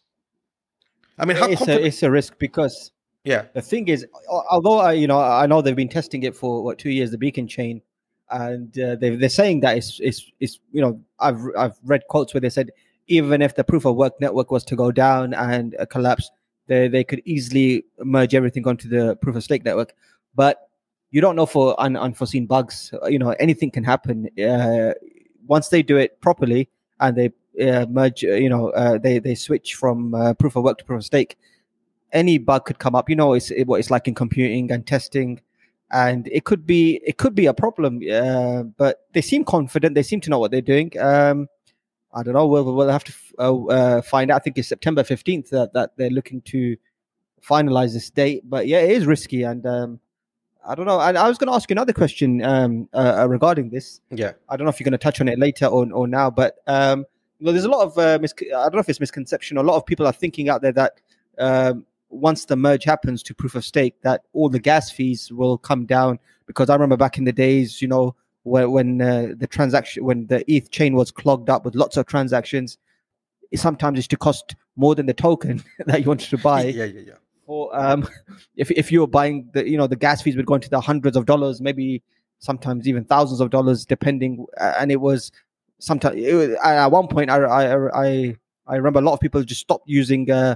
I 1.20 1.26
mean, 1.26 1.36
how 1.36 1.48
It's 1.48 1.68
a, 1.68 1.86
it's 1.86 2.02
a 2.02 2.10
risk 2.10 2.38
because 2.38 2.92
yeah, 3.24 3.46
the 3.52 3.60
thing 3.62 3.88
is, 3.88 4.06
although 4.28 4.78
I, 4.78 4.92
you 4.92 5.06
know, 5.06 5.20
I 5.20 5.46
know 5.46 5.60
they've 5.60 5.76
been 5.76 5.88
testing 5.88 6.22
it 6.22 6.34
for 6.34 6.64
what 6.64 6.78
two 6.78 6.90
years, 6.90 7.10
the 7.10 7.18
beacon 7.18 7.46
chain, 7.46 7.82
and 8.30 8.76
uh, 8.78 8.96
they, 8.96 9.10
they're 9.16 9.28
saying 9.28 9.60
that 9.60 9.76
it's, 9.76 10.00
it's, 10.02 10.30
it's, 10.40 10.58
you 10.72 10.80
know, 10.80 11.00
I've, 11.18 11.40
I've 11.56 11.78
read 11.84 12.02
quotes 12.08 12.32
where 12.32 12.40
they 12.40 12.48
said 12.48 12.70
even 13.08 13.42
if 13.42 13.56
the 13.56 13.64
proof 13.64 13.84
of 13.84 13.96
work 13.96 14.18
network 14.20 14.50
was 14.50 14.64
to 14.64 14.76
go 14.76 14.90
down 14.90 15.34
and 15.34 15.76
uh, 15.78 15.84
collapse, 15.84 16.30
they, 16.68 16.88
they 16.88 17.04
could 17.04 17.20
easily 17.24 17.84
merge 17.98 18.34
everything 18.34 18.66
onto 18.66 18.88
the 18.88 19.16
proof 19.16 19.36
of 19.36 19.42
stake 19.42 19.64
network. 19.64 19.92
But 20.34 20.68
you 21.10 21.20
don't 21.20 21.34
know 21.36 21.46
for 21.46 21.78
un, 21.80 21.96
unforeseen 21.96 22.46
bugs. 22.46 22.94
You 23.08 23.18
know, 23.18 23.30
anything 23.40 23.70
can 23.72 23.84
happen. 23.84 24.28
Uh, 24.38 24.94
once 25.46 25.68
they 25.68 25.82
do 25.82 25.96
it 25.96 26.20
properly 26.20 26.70
and 27.00 27.16
they 27.16 27.32
uh, 27.60 27.86
merge, 27.88 28.24
uh, 28.24 28.34
you 28.34 28.48
know, 28.48 28.70
uh, 28.70 28.98
they 28.98 29.18
they 29.18 29.34
switch 29.34 29.74
from 29.74 30.14
uh, 30.14 30.34
proof 30.34 30.56
of 30.56 30.64
work 30.64 30.78
to 30.78 30.84
proof 30.84 30.98
of 30.98 31.04
stake 31.04 31.36
any 32.12 32.38
bug 32.38 32.64
could 32.64 32.78
come 32.78 32.94
up. 32.94 33.08
You 33.08 33.16
know, 33.16 33.34
it's 33.34 33.50
it, 33.50 33.66
what 33.66 33.80
it's 33.80 33.90
like 33.90 34.08
in 34.08 34.14
computing 34.14 34.70
and 34.70 34.86
testing, 34.86 35.40
and 35.90 36.28
it 36.28 36.44
could 36.44 36.66
be 36.66 37.00
it 37.04 37.18
could 37.18 37.34
be 37.34 37.46
a 37.46 37.54
problem. 37.54 38.00
Uh, 38.10 38.64
but 38.64 39.06
they 39.12 39.20
seem 39.22 39.44
confident. 39.44 39.94
They 39.94 40.02
seem 40.02 40.20
to 40.22 40.30
know 40.30 40.38
what 40.38 40.50
they're 40.50 40.60
doing. 40.60 40.92
Um, 40.98 41.48
I 42.12 42.22
don't 42.22 42.34
know. 42.34 42.46
We'll 42.46 42.74
we'll 42.74 42.88
have 42.88 43.04
to 43.04 43.12
f- 43.12 43.32
uh, 43.38 43.64
uh, 43.66 44.02
find 44.02 44.30
out. 44.30 44.36
I 44.36 44.38
think 44.40 44.58
it's 44.58 44.68
September 44.68 45.04
fifteenth 45.04 45.50
that, 45.50 45.72
that 45.74 45.92
they're 45.96 46.10
looking 46.10 46.42
to 46.42 46.76
finalize 47.42 47.92
this 47.92 48.10
date. 48.10 48.42
But 48.44 48.66
yeah, 48.66 48.80
it 48.80 48.90
is 48.90 49.06
risky, 49.06 49.42
and 49.42 49.64
um, 49.66 50.00
I 50.66 50.74
don't 50.74 50.86
know. 50.86 51.00
And 51.00 51.16
I 51.16 51.28
was 51.28 51.38
going 51.38 51.48
to 51.48 51.54
ask 51.54 51.70
you 51.70 51.74
another 51.74 51.92
question 51.92 52.42
um, 52.42 52.88
regarding 52.92 53.70
this. 53.70 54.00
yeah, 54.10 54.32
I 54.48 54.56
don't 54.56 54.64
know 54.64 54.70
if 54.70 54.80
you're 54.80 54.84
going 54.86 54.92
to 54.92 54.98
touch 54.98 55.20
on 55.20 55.28
it 55.28 55.38
later 55.38 55.66
or, 55.66 55.90
or 55.92 56.08
now, 56.08 56.30
but 56.30 56.56
um, 56.66 57.06
well, 57.40 57.52
there's 57.52 57.64
a 57.64 57.70
lot 57.70 57.86
of 57.86 57.98
uh, 57.98 58.18
mis- 58.20 58.34
I 58.40 58.62
don't 58.64 58.74
know 58.74 58.80
if 58.80 58.88
it's 58.88 59.00
misconception. 59.00 59.56
A 59.56 59.62
lot 59.62 59.76
of 59.76 59.86
people 59.86 60.06
are 60.06 60.12
thinking 60.12 60.48
out 60.48 60.62
there 60.62 60.72
that 60.72 61.00
um, 61.38 61.86
once 62.10 62.44
the 62.44 62.56
merge 62.56 62.84
happens 62.84 63.22
to 63.24 63.34
proof 63.34 63.54
of 63.54 63.64
stake, 63.64 64.00
that 64.02 64.22
all 64.32 64.48
the 64.48 64.58
gas 64.58 64.90
fees 64.90 65.32
will 65.32 65.58
come 65.58 65.86
down. 65.86 66.18
Because 66.46 66.68
I 66.68 66.74
remember 66.74 66.96
back 66.96 67.16
in 67.16 67.24
the 67.24 67.32
days, 67.32 67.80
you 67.80 67.88
know, 67.88 68.14
when, 68.42 68.70
when 68.72 69.02
uh, 69.02 69.28
the 69.36 69.46
transaction, 69.46 70.04
when 70.04 70.26
the 70.26 70.44
ETH 70.50 70.70
chain 70.70 70.94
was 70.94 71.10
clogged 71.10 71.48
up 71.48 71.64
with 71.64 71.74
lots 71.74 71.96
of 71.96 72.06
transactions, 72.06 72.78
it 73.50 73.60
sometimes 73.60 73.96
used 73.96 74.10
to 74.10 74.16
cost 74.16 74.56
more 74.76 74.94
than 74.94 75.06
the 75.06 75.14
token 75.14 75.62
that 75.86 76.00
you 76.00 76.06
wanted 76.06 76.30
to 76.30 76.38
buy 76.38 76.64
yeah, 76.64 76.84
yeah, 76.84 77.00
yeah. 77.06 77.14
or 77.46 77.76
um, 77.76 78.08
if 78.56 78.70
if 78.70 78.92
you 78.92 79.00
were 79.00 79.06
buying 79.06 79.48
the 79.52 79.68
you 79.68 79.76
know 79.76 79.86
the 79.86 79.96
gas 79.96 80.22
fees 80.22 80.36
would 80.36 80.46
go 80.46 80.54
into 80.54 80.70
the 80.70 80.80
hundreds 80.80 81.16
of 81.16 81.26
dollars, 81.26 81.60
maybe 81.60 82.02
sometimes 82.38 82.88
even 82.88 83.04
thousands 83.04 83.40
of 83.40 83.50
dollars, 83.50 83.84
depending. 83.84 84.46
And 84.58 84.90
it 84.90 85.00
was 85.00 85.30
sometimes 85.80 86.16
it 86.16 86.58
at 86.62 86.86
one 86.86 87.08
point 87.08 87.30
I 87.30 87.38
I 87.38 88.04
I 88.04 88.36
I 88.66 88.76
remember 88.76 89.00
a 89.00 89.02
lot 89.02 89.14
of 89.14 89.20
people 89.20 89.42
just 89.42 89.60
stopped 89.60 89.88
using. 89.88 90.30
Uh, 90.30 90.54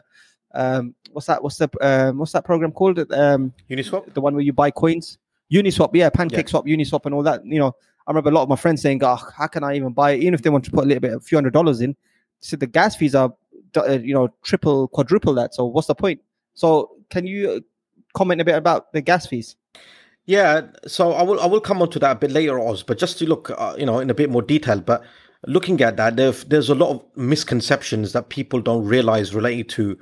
um, 0.55 0.95
what's 1.11 1.27
that? 1.27 1.43
What's 1.43 1.59
the 1.59 1.69
um, 1.81 2.19
what's 2.19 2.33
that 2.33 2.45
program 2.45 2.71
called? 2.71 2.99
Um, 3.13 3.53
Uniswap. 3.69 4.15
the 4.15 4.21
one 4.21 4.35
where 4.35 4.45
you 4.45 4.53
buy 4.53 4.71
coins. 4.71 5.19
Uniswap, 5.53 5.91
yeah, 5.95 6.11
Pancake 6.11 6.49
Swap, 6.49 6.65
Uniswap, 6.65 7.07
and 7.07 7.15
all 7.15 7.23
that. 7.25 7.45
You 7.45 7.59
know, 7.59 7.75
I 8.07 8.11
remember 8.11 8.31
a 8.31 8.33
lot 8.33 8.43
of 8.43 8.49
my 8.49 8.57
friends 8.57 8.83
saying, 8.83 9.03
"Oh, 9.03 9.19
how 9.37 9.49
can 9.49 9.65
I 9.65 9.75
even 9.75 9.93
buy?" 9.93 10.13
it?" 10.13 10.21
Even 10.21 10.35
if 10.35 10.43
they 10.43 10.51
want 10.51 10.65
to 10.67 10.71
put 10.71 10.85
a 10.85 10.87
little 10.87 11.01
bit, 11.01 11.13
a 11.13 11.21
few 11.21 11.37
hundred 11.37 11.53
dollars 11.53 11.81
in, 11.81 11.97
so 12.41 12.57
the 12.57 12.67
gas 12.67 12.95
fees 12.95 13.15
are, 13.15 13.35
uh, 13.77 13.91
you 13.91 14.15
know, 14.15 14.29
triple, 14.43 14.89
quadruple 14.89 15.35
that. 15.35 15.55
So 15.55 15.65
what's 15.65 15.89
the 15.89 15.95
point? 15.95 16.21
So 16.55 16.91
can 17.11 17.27
you 17.27 17.51
uh, 17.51 17.61
comment 18.15 18.41
a 18.41 18.45
bit 18.45 18.55
about 18.55 18.93
the 18.93 19.01
gas 19.01 19.27
fees? 19.27 19.57
Yeah, 20.27 20.63
so 20.87 21.13
I 21.13 21.23
will 21.23 21.39
I 21.41 21.47
will 21.47 21.61
come 21.61 21.83
on 21.83 21.91
to 21.91 21.99
that 21.99 22.13
a 22.13 22.19
bit 22.19 22.31
later, 22.31 22.59
Oz. 22.59 22.83
But 22.83 22.99
just 22.99 23.19
to 23.19 23.27
look, 23.27 23.51
uh, 23.51 23.75
you 23.79 23.85
know, 23.85 23.99
in 23.99 24.09
a 24.09 24.15
bit 24.15 24.31
more 24.31 24.43
detail. 24.43 24.81
But 24.81 25.05
looking 25.47 25.81
at 25.83 25.97
that, 25.99 26.17
there, 26.17 26.33
there's 26.33 26.71
a 26.71 26.75
lot 26.75 26.91
of 26.91 27.05
misconceptions 27.17 28.13
that 28.13 28.31
people 28.31 28.61
don't 28.61 28.85
realize 28.85 29.35
related 29.35 29.69
to 29.71 29.99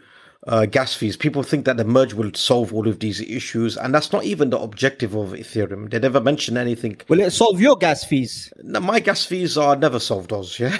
uh, 0.46 0.66
gas 0.66 0.94
fees. 0.94 1.16
People 1.16 1.42
think 1.42 1.64
that 1.64 1.76
the 1.76 1.84
merge 1.84 2.14
will 2.14 2.32
solve 2.34 2.72
all 2.72 2.86
of 2.86 3.00
these 3.00 3.20
issues, 3.20 3.76
and 3.76 3.94
that's 3.94 4.12
not 4.12 4.24
even 4.24 4.50
the 4.50 4.58
objective 4.58 5.14
of 5.14 5.30
Ethereum. 5.30 5.90
They 5.90 5.98
never 5.98 6.20
mention 6.20 6.56
anything. 6.56 7.00
Will 7.08 7.20
it 7.20 7.30
solve 7.30 7.60
your 7.60 7.76
gas 7.76 8.04
fees? 8.04 8.52
No, 8.62 8.80
my 8.80 9.00
gas 9.00 9.24
fees 9.24 9.56
are 9.58 9.76
never 9.76 9.98
solved, 9.98 10.32
Oz. 10.32 10.58
Yeah, 10.58 10.76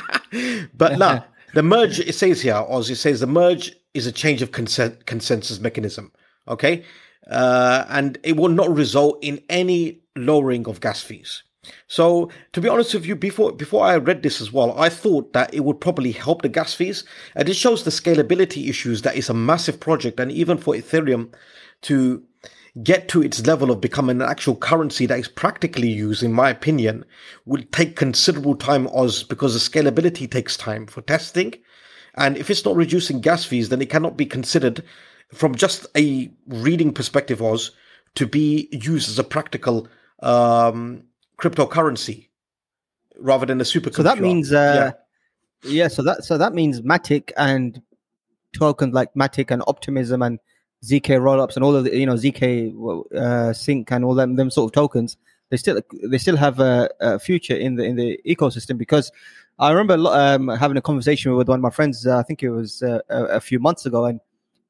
but 0.74 0.98
no, 0.98 1.22
the 1.54 1.62
merge. 1.62 2.00
It 2.00 2.14
says 2.14 2.40
here, 2.40 2.54
Oz. 2.54 2.90
It 2.90 2.96
says 2.96 3.20
the 3.20 3.26
merge 3.26 3.72
is 3.94 4.06
a 4.06 4.12
change 4.12 4.42
of 4.42 4.52
consent, 4.52 5.06
consensus 5.06 5.58
mechanism. 5.60 6.12
Okay, 6.46 6.84
uh, 7.28 7.84
and 7.88 8.18
it 8.22 8.36
will 8.36 8.48
not 8.48 8.74
result 8.74 9.18
in 9.22 9.40
any 9.48 10.00
lowering 10.16 10.66
of 10.66 10.80
gas 10.80 11.02
fees. 11.02 11.42
So, 11.86 12.30
to 12.52 12.60
be 12.60 12.68
honest 12.68 12.94
with 12.94 13.04
you, 13.04 13.14
before 13.14 13.52
before 13.52 13.84
I 13.84 13.96
read 13.96 14.22
this 14.22 14.40
as 14.40 14.52
well, 14.52 14.78
I 14.78 14.88
thought 14.88 15.32
that 15.34 15.52
it 15.52 15.64
would 15.64 15.80
probably 15.80 16.12
help 16.12 16.42
the 16.42 16.48
gas 16.48 16.72
fees, 16.74 17.04
and 17.34 17.48
it 17.48 17.54
shows 17.54 17.84
the 17.84 17.90
scalability 17.90 18.68
issues. 18.68 19.02
That 19.02 19.16
is 19.16 19.28
a 19.28 19.34
massive 19.34 19.78
project, 19.80 20.18
and 20.18 20.32
even 20.32 20.56
for 20.56 20.74
Ethereum 20.74 21.32
to 21.82 22.22
get 22.82 23.08
to 23.08 23.22
its 23.22 23.46
level 23.46 23.70
of 23.70 23.80
becoming 23.80 24.20
an 24.20 24.28
actual 24.28 24.56
currency 24.56 25.06
that 25.06 25.18
is 25.18 25.28
practically 25.28 25.88
used, 25.88 26.22
in 26.22 26.32
my 26.32 26.50
opinion, 26.50 27.04
will 27.44 27.62
take 27.72 27.96
considerable 27.96 28.54
time, 28.54 28.86
Oz, 28.88 29.22
because 29.22 29.54
the 29.54 29.70
scalability 29.70 30.30
takes 30.30 30.56
time 30.56 30.86
for 30.86 31.02
testing. 31.02 31.54
And 32.14 32.36
if 32.36 32.50
it's 32.50 32.64
not 32.64 32.76
reducing 32.76 33.20
gas 33.20 33.44
fees, 33.44 33.68
then 33.68 33.82
it 33.82 33.90
cannot 33.90 34.16
be 34.16 34.26
considered 34.26 34.84
from 35.32 35.54
just 35.54 35.86
a 35.96 36.30
reading 36.46 36.92
perspective, 36.92 37.40
was 37.40 37.72
to 38.14 38.26
be 38.26 38.68
used 38.72 39.08
as 39.08 39.18
a 39.18 39.24
practical 39.24 39.88
um, 40.22 41.04
cryptocurrency 41.38 42.28
rather 43.18 43.46
than 43.46 43.60
a 43.60 43.64
supercomputer. 43.64 43.94
So 43.94 44.02
that 44.02 44.20
means, 44.20 44.52
uh, 44.52 44.92
yeah. 45.64 45.88
So 45.88 46.02
that 46.02 46.24
so 46.24 46.38
that 46.38 46.54
means 46.54 46.80
Matic 46.80 47.32
and 47.36 47.82
tokens 48.56 48.94
like 48.94 49.12
Matic 49.14 49.50
and 49.50 49.62
Optimism 49.66 50.22
and 50.22 50.38
zk 50.84 51.06
rollups 51.18 51.56
and 51.56 51.64
all 51.64 51.74
of 51.74 51.84
the 51.84 51.96
you 51.96 52.06
know 52.06 52.14
zk 52.14 52.72
uh, 53.14 53.52
sync 53.52 53.90
and 53.90 54.04
all 54.04 54.14
them 54.14 54.36
them 54.36 54.50
sort 54.50 54.68
of 54.68 54.72
tokens 54.72 55.16
they 55.50 55.56
still 55.56 55.80
they 56.04 56.18
still 56.18 56.36
have 56.36 56.60
a, 56.60 56.88
a 57.00 57.18
future 57.18 57.56
in 57.56 57.74
the 57.74 57.84
in 57.84 57.96
the 57.96 58.20
ecosystem 58.24 58.78
because 58.78 59.10
i 59.58 59.70
remember 59.72 60.08
um, 60.12 60.48
having 60.48 60.76
a 60.76 60.82
conversation 60.82 61.34
with 61.34 61.48
one 61.48 61.58
of 61.58 61.62
my 61.62 61.70
friends 61.70 62.06
uh, 62.06 62.18
i 62.18 62.22
think 62.22 62.42
it 62.42 62.50
was 62.50 62.82
uh, 62.82 63.00
a, 63.08 63.24
a 63.24 63.40
few 63.40 63.58
months 63.58 63.86
ago 63.86 64.04
and 64.04 64.20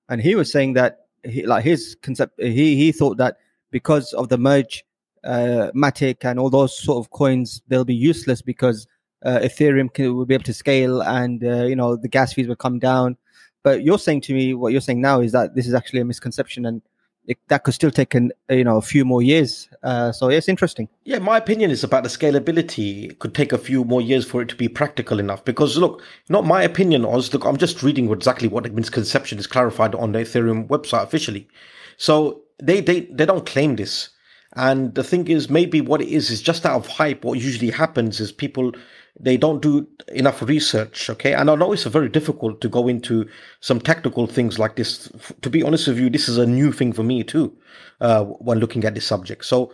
and 0.09 0.21
he 0.21 0.35
was 0.35 0.51
saying 0.51 0.75
that 0.75 1.07
he, 1.25 1.47
like 1.47 1.65
his 1.65 1.97
concept 2.03 2.41
he 2.41 2.77
he 2.77 2.93
thought 2.93 3.17
that 3.17 3.39
because 3.71 4.13
of 4.15 4.29
the 4.29 4.39
merge 4.39 4.85
uh, 5.25 5.71
matic 5.75 6.25
and 6.25 6.39
all 6.39 6.51
those 6.51 6.77
sort 6.79 7.05
of 7.05 7.11
coins 7.11 7.61
they'll 7.69 7.85
be 7.85 7.95
useless 7.95 8.41
because 8.41 8.87
uh, 9.25 9.39
ethereum 9.41 9.93
can, 9.93 10.15
will 10.17 10.25
be 10.25 10.35
able 10.35 10.45
to 10.45 10.55
scale 10.55 11.03
and 11.03 11.45
uh, 11.45 11.65
you 11.65 11.77
know 11.77 11.97
the 11.97 12.09
gas 12.09 12.33
fees 12.33 12.47
will 12.47 12.57
come 12.57 12.79
down. 12.79 13.17
But 13.65 13.83
you're 13.83 13.99
saying 13.99 14.23
to 14.23 14.35
me 14.35 14.55
what 14.55 14.73
you're 14.73 14.81
saying 14.81 15.01
now 15.01 15.21
is 15.21 15.33
that 15.33 15.55
this 15.55 15.67
is 15.67 15.75
actually 15.75 16.01
a 16.01 16.05
misconception 16.05 16.65
and 16.65 16.81
it, 17.29 17.39
that 17.49 17.63
could 17.63 17.75
still 17.75 17.93
take 17.93 18.15
an, 18.15 18.33
you 18.49 18.65
know 18.65 18.79
a 18.79 18.83
few 18.83 19.05
more 19.05 19.23
years 19.23 19.69
uh, 19.85 20.11
so 20.11 20.29
it's 20.29 20.49
interesting 20.49 20.89
Yeah, 21.05 21.21
my 21.21 21.39
opinion 21.39 21.71
is 21.71 21.85
about 21.85 22.03
the 22.03 22.11
scalability. 22.11 23.11
It 23.11 23.19
could 23.19 23.35
take 23.35 23.53
a 23.53 23.59
few 23.59 23.85
more 23.85 24.03
years 24.03 24.27
for 24.27 24.43
it 24.43 24.49
to 24.51 24.57
be 24.57 24.69
practical 24.69 25.19
enough. 25.19 25.43
Because 25.45 25.79
look, 25.79 26.03
not 26.29 26.45
my 26.45 26.63
opinion, 26.63 27.07
Oz. 27.07 27.33
Look, 27.33 27.47
I'm 27.47 27.57
just 27.57 27.83
reading 27.83 28.11
exactly 28.13 28.47
what 28.47 28.65
the 28.65 28.71
misconception 28.71 29.39
is 29.39 29.47
clarified 29.47 29.95
on 29.95 30.13
the 30.13 30.19
Ethereum 30.19 30.69
website 30.69 31.05
officially. 31.05 31.49
So 31.97 32.43
they 32.63 32.83
they 32.83 33.01
they 33.01 33.25
don't 33.25 33.47
claim 33.47 33.77
this, 33.77 34.11
And 34.55 34.95
the 34.95 35.05
thing 35.05 35.29
is, 35.29 35.49
maybe 35.49 35.81
what 35.81 36.03
it 36.03 36.09
is 36.09 36.31
is 36.31 36.43
just 36.43 36.67
out 36.67 36.77
of 36.77 36.87
hype. 36.87 37.25
What 37.25 37.39
usually 37.39 37.71
happens 37.71 38.21
is 38.21 38.33
people 38.33 38.73
they 39.21 39.37
don't 39.37 39.61
do 39.61 39.87
enough 40.09 40.43
research. 40.43 41.11
Okay, 41.11 41.35
and 41.35 41.51
I 41.51 41.55
know 41.55 41.73
it's 41.73 41.85
very 41.85 42.09
difficult 42.09 42.61
to 42.61 42.69
go 42.69 42.89
into 42.89 43.29
some 43.61 43.81
technical 43.81 44.27
things 44.27 44.59
like 44.59 44.77
this. 44.77 45.11
To 45.43 45.51
be 45.51 45.63
honest 45.63 45.89
with 45.89 45.99
you, 45.99 46.11
this 46.11 46.29
is 46.29 46.39
a 46.39 46.47
new 46.47 46.73
thing 46.73 46.93
for 46.93 47.03
me 47.03 47.25
too 47.25 47.57
uh, 48.01 48.25
when 48.25 48.59
looking 48.59 48.85
at 48.85 48.95
this 48.95 49.07
subject. 49.07 49.45
So 49.45 49.73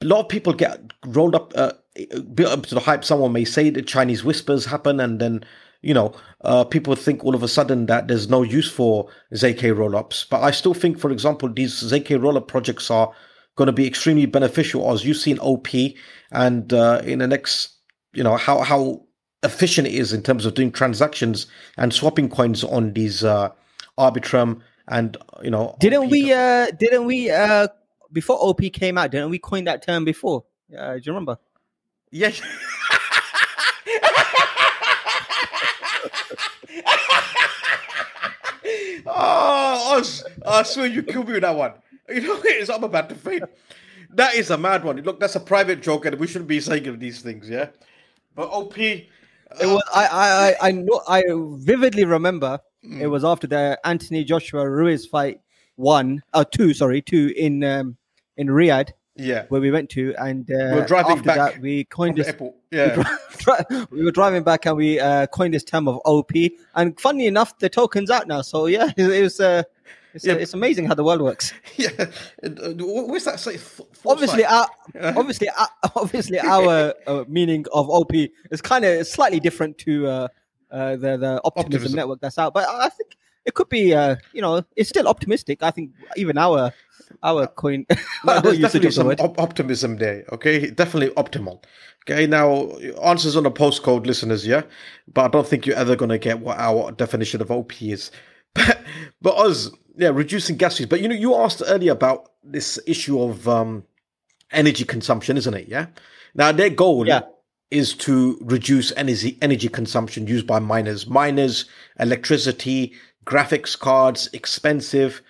a 0.00 0.06
lot 0.06 0.20
of 0.20 0.28
people 0.28 0.52
get 0.52 0.80
rolled 1.06 1.34
up, 1.34 1.52
uh, 1.56 1.72
built 2.34 2.52
up 2.52 2.66
to 2.66 2.74
the 2.74 2.80
hype. 2.80 3.04
Someone 3.04 3.32
may 3.32 3.44
say 3.44 3.70
the 3.70 3.82
Chinese 3.82 4.24
whispers 4.24 4.64
happen, 4.64 5.00
and 5.00 5.20
then 5.20 5.44
you 5.82 5.94
know, 5.94 6.12
uh, 6.42 6.64
people 6.64 6.94
think 6.94 7.24
all 7.24 7.34
of 7.34 7.42
a 7.42 7.48
sudden 7.48 7.86
that 7.86 8.08
there's 8.08 8.28
no 8.28 8.42
use 8.42 8.70
for 8.70 9.08
ZK 9.32 9.74
rollups. 9.74 10.28
But 10.28 10.42
I 10.42 10.50
still 10.50 10.74
think, 10.74 10.98
for 10.98 11.10
example, 11.10 11.48
these 11.48 11.72
ZK 11.72 12.18
rollup 12.20 12.48
projects 12.48 12.90
are 12.90 13.12
going 13.56 13.66
to 13.66 13.72
be 13.72 13.86
extremely 13.86 14.26
beneficial 14.26 14.90
as 14.92 15.04
you've 15.04 15.16
seen 15.16 15.38
OP 15.38 15.68
and 16.32 16.72
uh, 16.72 17.00
in 17.04 17.18
the 17.18 17.26
next, 17.26 17.79
you 18.12 18.22
know, 18.22 18.36
how, 18.36 18.60
how 18.60 19.02
efficient 19.42 19.86
it 19.86 19.94
is 19.94 20.12
in 20.12 20.22
terms 20.22 20.44
of 20.46 20.54
doing 20.54 20.70
transactions 20.70 21.46
and 21.76 21.92
swapping 21.92 22.28
coins 22.28 22.64
on 22.64 22.92
these 22.92 23.24
uh, 23.24 23.50
Arbitrum 23.98 24.60
and, 24.88 25.16
you 25.42 25.50
know. 25.50 25.76
Didn't 25.80 26.04
OP. 26.04 26.10
we, 26.10 26.32
uh, 26.32 26.66
didn't 26.78 27.04
we, 27.06 27.30
uh, 27.30 27.68
before 28.12 28.36
OP 28.40 28.60
came 28.72 28.98
out, 28.98 29.10
didn't 29.10 29.30
we 29.30 29.38
coin 29.38 29.64
that 29.64 29.82
term 29.82 30.04
before? 30.04 30.44
Uh, 30.76 30.94
do 30.94 31.00
you 31.04 31.12
remember? 31.12 31.38
Yeah. 32.10 32.32
oh, 39.06 39.96
Oz, 39.96 40.24
I 40.46 40.62
swear 40.64 40.86
you 40.86 41.02
killed 41.02 41.28
me 41.28 41.34
with 41.34 41.42
that 41.42 41.54
one. 41.54 41.74
You 42.08 42.20
know, 42.22 42.40
it's 42.44 42.70
I'm 42.70 42.82
about 42.82 43.08
to 43.10 43.14
faint. 43.14 43.44
That 44.10 44.34
is 44.34 44.50
a 44.50 44.58
mad 44.58 44.82
one. 44.82 44.96
Look, 45.02 45.20
that's 45.20 45.36
a 45.36 45.40
private 45.40 45.80
joke, 45.80 46.06
and 46.06 46.18
we 46.18 46.26
shouldn't 46.26 46.48
be 46.48 46.60
saying 46.60 46.98
these 46.98 47.22
things, 47.22 47.48
yeah. 47.48 47.68
But 48.34 48.48
OP, 48.48 48.78
it 48.78 49.06
was. 49.62 49.82
I, 49.94 50.56
I, 50.60 50.68
I 50.68 50.72
know. 50.72 51.02
I 51.08 51.24
vividly 51.28 52.04
remember. 52.04 52.60
Mm. 52.84 53.00
It 53.00 53.06
was 53.08 53.24
after 53.24 53.46
the 53.46 53.78
Anthony 53.84 54.24
Joshua 54.24 54.68
Ruiz 54.68 55.06
fight 55.06 55.40
one, 55.76 56.22
uh, 56.32 56.44
two, 56.44 56.74
sorry, 56.74 57.02
two 57.02 57.32
in 57.36 57.64
um, 57.64 57.96
in 58.36 58.48
Riyadh. 58.48 58.90
Yeah, 59.16 59.44
where 59.48 59.60
we 59.60 59.70
went 59.70 59.90
to, 59.90 60.14
and 60.18 60.50
uh, 60.50 60.70
we 60.72 60.80
were 60.80 60.86
driving 60.86 61.22
back. 61.22 61.36
That, 61.36 61.60
we 61.60 61.84
coined 61.84 62.16
this. 62.16 62.32
Yeah, 62.70 63.02
we, 63.70 63.86
we, 63.90 64.04
were 64.04 64.12
driving 64.12 64.44
back, 64.44 64.66
and 64.66 64.76
we 64.76 64.98
uh, 64.98 65.26
coined 65.26 65.52
this 65.52 65.64
term 65.64 65.88
of 65.88 66.00
OP. 66.04 66.30
And 66.74 66.98
funny 66.98 67.26
enough, 67.26 67.58
the 67.58 67.68
token's 67.68 68.08
out 68.08 68.28
now. 68.28 68.40
So 68.40 68.66
yeah, 68.66 68.92
it, 68.96 69.10
it 69.10 69.22
was. 69.22 69.40
Uh, 69.40 69.64
it's, 70.14 70.24
yeah. 70.24 70.34
it's 70.34 70.54
amazing 70.54 70.86
how 70.86 70.94
the 70.94 71.04
world 71.04 71.22
works. 71.22 71.52
Yeah, 71.76 71.90
uh, 72.42 72.48
what's 72.78 73.24
that 73.24 73.40
say? 73.40 73.58
Obviously, 74.04 74.44
our, 74.44 74.68
obviously, 75.16 75.48
our, 75.48 75.68
obviously, 75.96 76.38
our 76.38 76.94
uh, 77.06 77.24
meaning 77.28 77.64
of 77.72 77.88
OP 77.88 78.12
is 78.50 78.60
kind 78.60 78.84
of 78.84 79.06
slightly 79.06 79.40
different 79.40 79.78
to 79.78 80.06
uh, 80.06 80.28
uh, 80.70 80.96
the 80.96 81.16
the 81.16 81.40
optimism, 81.44 81.64
optimism, 81.64 81.96
network 81.96 82.20
that's 82.20 82.38
out. 82.38 82.52
But 82.52 82.68
I 82.68 82.88
think 82.90 83.16
it 83.44 83.54
could 83.54 83.68
be, 83.68 83.94
uh, 83.94 84.16
you 84.32 84.42
know, 84.42 84.64
it's 84.76 84.88
still 84.88 85.08
optimistic. 85.08 85.62
I 85.62 85.70
think 85.70 85.92
even 86.16 86.36
our 86.36 86.72
our 87.22 87.46
coin. 87.46 87.86
no, 88.24 88.40
there's 88.40 88.58
definitely 88.58 88.90
some 88.90 89.08
op- 89.08 89.38
optimism 89.38 89.96
there. 89.96 90.24
Okay, 90.32 90.70
definitely 90.70 91.14
optimal. 91.14 91.62
Okay, 92.04 92.26
now 92.26 92.70
answers 93.02 93.36
on 93.36 93.44
the 93.44 93.50
postcode, 93.50 94.06
listeners. 94.06 94.46
Yeah, 94.46 94.62
but 95.12 95.24
I 95.24 95.28
don't 95.28 95.46
think 95.46 95.66
you're 95.66 95.76
ever 95.76 95.96
going 95.96 96.10
to 96.10 96.18
get 96.18 96.40
what 96.40 96.58
our 96.58 96.92
definition 96.92 97.40
of 97.40 97.50
OP 97.50 97.80
is. 97.82 98.10
But, 98.54 98.82
but 99.22 99.36
us, 99.36 99.70
yeah, 99.96 100.08
reducing 100.08 100.56
gas 100.56 100.78
fees. 100.78 100.86
But 100.86 101.00
you 101.00 101.08
know, 101.08 101.14
you 101.14 101.34
asked 101.34 101.62
earlier 101.66 101.92
about 101.92 102.30
this 102.42 102.78
issue 102.86 103.20
of 103.20 103.48
um, 103.48 103.84
energy 104.50 104.84
consumption, 104.84 105.36
isn't 105.36 105.54
it? 105.54 105.68
Yeah. 105.68 105.86
Now 106.34 106.52
their 106.52 106.70
goal 106.70 107.06
yeah. 107.06 107.22
is 107.70 107.94
to 107.94 108.38
reduce 108.42 108.92
energy 108.92 109.38
energy 109.42 109.68
consumption 109.68 110.26
used 110.26 110.46
by 110.46 110.58
miners. 110.58 111.06
Miners, 111.06 111.66
electricity, 111.98 112.94
graphics 113.24 113.78
cards, 113.78 114.28
expensive. 114.32 115.22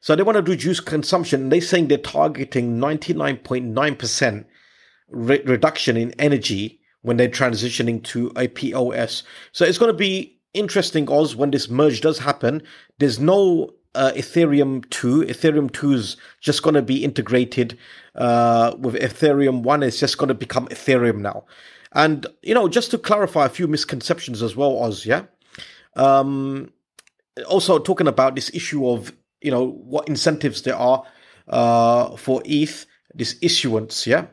So 0.00 0.14
they 0.14 0.22
want 0.22 0.36
to 0.36 0.50
reduce 0.50 0.80
consumption. 0.80 1.48
They're 1.48 1.60
saying 1.60 1.88
they're 1.88 1.98
targeting 1.98 2.78
99.9% 2.78 4.44
re- 5.08 5.42
reduction 5.44 5.96
in 5.96 6.12
energy 6.20 6.80
when 7.02 7.16
they're 7.16 7.28
transitioning 7.28 8.02
to 8.04 8.32
a 8.36 8.48
POS. 8.48 9.24
So 9.52 9.64
it's 9.64 9.78
going 9.78 9.92
to 9.92 9.96
be 9.96 10.37
interesting, 10.54 11.10
Oz, 11.10 11.36
when 11.36 11.50
this 11.50 11.68
merge 11.68 12.00
does 12.00 12.18
happen. 12.18 12.62
There's 12.98 13.18
no 13.18 13.70
uh, 13.94 14.12
Ethereum 14.14 14.88
2. 14.90 15.22
Ethereum 15.22 15.72
2 15.72 15.92
is 15.92 16.16
just 16.40 16.62
going 16.62 16.74
to 16.74 16.82
be 16.82 17.04
integrated 17.04 17.78
uh, 18.14 18.74
with 18.78 18.94
Ethereum 18.94 19.62
1. 19.62 19.82
It's 19.82 20.00
just 20.00 20.18
going 20.18 20.28
to 20.28 20.34
become 20.34 20.68
Ethereum 20.68 21.18
now. 21.18 21.44
And, 21.92 22.26
you 22.42 22.54
know, 22.54 22.68
just 22.68 22.90
to 22.90 22.98
clarify 22.98 23.46
a 23.46 23.50
few 23.50 23.66
misconceptions 23.66 24.42
as 24.42 24.54
well, 24.54 24.82
Oz, 24.82 25.06
yeah? 25.06 25.24
Um, 25.96 26.70
also 27.46 27.78
talking 27.78 28.08
about 28.08 28.34
this 28.34 28.50
issue 28.54 28.88
of 28.88 29.12
you 29.40 29.50
know 29.50 29.68
what 29.68 30.08
incentives 30.08 30.62
there 30.62 30.76
are 30.76 31.04
uh, 31.48 32.16
for 32.16 32.42
ETH, 32.44 32.86
this 33.14 33.36
issuance, 33.42 34.06
yeah. 34.06 34.26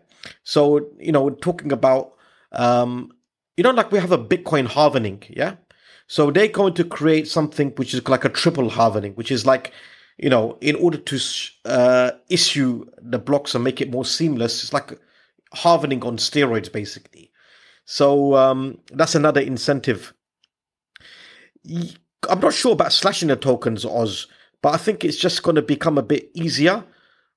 So 0.43 0.89
you 0.99 1.11
know, 1.11 1.23
we're 1.23 1.31
talking 1.31 1.71
about 1.71 2.13
um, 2.51 3.11
you 3.57 3.63
know, 3.63 3.71
like 3.71 3.91
we 3.91 3.99
have 3.99 4.11
a 4.11 4.17
Bitcoin 4.17 4.67
halvening, 4.67 5.23
yeah. 5.35 5.55
So 6.07 6.31
they're 6.31 6.47
going 6.47 6.73
to 6.75 6.83
create 6.83 7.27
something 7.27 7.71
which 7.77 7.93
is 7.93 8.07
like 8.07 8.25
a 8.25 8.29
triple 8.29 8.69
halvening, 8.69 9.15
which 9.15 9.31
is 9.31 9.45
like 9.45 9.73
you 10.17 10.29
know, 10.29 10.57
in 10.61 10.75
order 10.75 10.97
to 10.97 11.19
uh, 11.65 12.11
issue 12.29 12.85
the 13.01 13.19
blocks 13.19 13.53
and 13.53 13.63
make 13.63 13.81
it 13.81 13.91
more 13.91 14.05
seamless, 14.05 14.63
it's 14.63 14.73
like 14.73 14.97
halvening 15.53 16.05
on 16.05 16.17
steroids, 16.17 16.71
basically. 16.71 17.31
So 17.85 18.35
um, 18.35 18.79
that's 18.91 19.15
another 19.15 19.41
incentive. 19.41 20.13
I'm 22.29 22.39
not 22.39 22.53
sure 22.53 22.73
about 22.73 22.93
slashing 22.93 23.27
the 23.27 23.35
tokens, 23.35 23.85
Oz, 23.85 24.27
but 24.61 24.73
I 24.73 24.77
think 24.77 25.03
it's 25.03 25.17
just 25.17 25.43
going 25.43 25.55
to 25.55 25.61
become 25.61 25.97
a 25.97 26.03
bit 26.03 26.29
easier. 26.33 26.83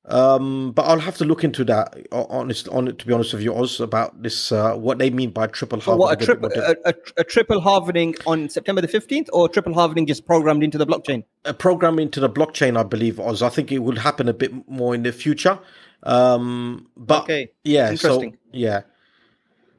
Um, 0.09 0.73
but 0.73 0.83
I'll 0.87 0.99
have 1.01 1.18
to 1.18 1.25
look 1.25 1.44
into 1.44 1.64
that. 1.64 1.94
Honest, 2.12 2.66
on 2.68 2.87
to 2.97 3.07
be 3.07 3.12
honest 3.12 3.35
with 3.35 3.42
you, 3.42 3.55
Oz, 3.55 3.79
about 3.79 4.23
this, 4.23 4.51
uh, 4.51 4.75
what 4.75 4.99
they 4.99 5.11
mean 5.11 5.31
by 5.31 5.47
triple 5.49 5.79
halvening. 5.79 5.99
what 5.99 6.23
a, 6.23 6.25
triple 6.25 6.51
a, 6.55 6.77
a, 6.87 6.94
a, 7.18 7.25
triple 7.25 7.61
halvening 7.61 8.18
on 8.27 8.49
September 8.49 8.81
the 8.81 8.88
fifteenth, 8.88 9.29
or 9.35 9.51
triple 9.51 9.75
halvening 9.75 10.07
just 10.07 10.25
programmed 10.25 10.62
into 10.62 10.79
the 10.79 10.87
blockchain? 10.87 11.25
A 11.44 11.53
program 11.53 11.99
into 11.99 12.21
the 12.21 12.31
blockchain, 12.31 12.79
I 12.79 12.85
believe, 12.85 13.21
Oz. 13.21 13.42
I 13.42 13.51
think 13.51 13.71
it 13.71 13.81
will 13.81 13.99
happen 13.99 14.29
a 14.29 14.35
bit 14.35 14.68
more 14.68 14.94
in 14.94 15.03
the 15.03 15.12
future. 15.12 15.59
Um, 16.05 16.88
but 16.97 17.25
okay. 17.25 17.51
yeah, 17.64 17.90
interesting. 17.90 18.33
So, 18.33 18.38
yeah, 18.53 18.81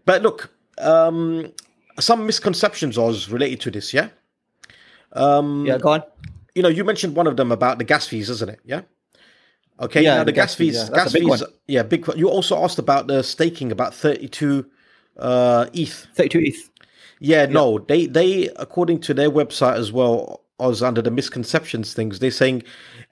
but 0.05 0.21
look, 0.21 0.53
um, 0.77 1.51
some 1.99 2.27
misconceptions, 2.27 2.99
Oz, 2.99 3.29
related 3.29 3.61
to 3.61 3.71
this. 3.71 3.93
Yeah. 3.95 4.09
Um, 5.13 5.65
yeah, 5.65 5.79
go 5.79 5.93
on 5.93 6.03
you 6.55 6.63
know, 6.63 6.69
you 6.69 6.83
mentioned 6.83 7.15
one 7.15 7.25
of 7.25 7.37
them 7.37 7.51
about 7.51 7.77
the 7.77 7.85
gas 7.85 8.07
fees, 8.07 8.29
isn't 8.29 8.49
it? 8.49 8.59
Yeah. 8.65 8.81
Okay. 9.79 10.03
Yeah, 10.03 10.15
now 10.15 10.19
the, 10.19 10.25
the 10.25 10.31
gas, 10.33 10.51
gas 10.51 10.55
fees, 10.55 10.75
yeah. 10.75 10.95
gas 10.95 11.13
fees, 11.13 11.43
yeah, 11.67 11.83
big. 11.83 12.05
You 12.15 12.29
also 12.29 12.61
asked 12.63 12.79
about 12.79 13.07
the 13.07 13.23
staking, 13.23 13.71
about 13.71 13.93
thirty-two 13.93 14.65
uh, 15.17 15.67
ETH. 15.73 16.07
Thirty-two 16.15 16.39
ETH. 16.39 16.69
Yeah, 17.19 17.43
yeah, 17.43 17.45
no, 17.47 17.79
they 17.79 18.05
they 18.05 18.49
according 18.57 18.99
to 19.01 19.13
their 19.13 19.31
website 19.31 19.75
as 19.75 19.91
well, 19.91 20.43
as 20.59 20.83
under 20.83 21.01
the 21.01 21.11
misconceptions 21.11 21.93
things, 21.93 22.19
they're 22.19 22.31
saying 22.31 22.63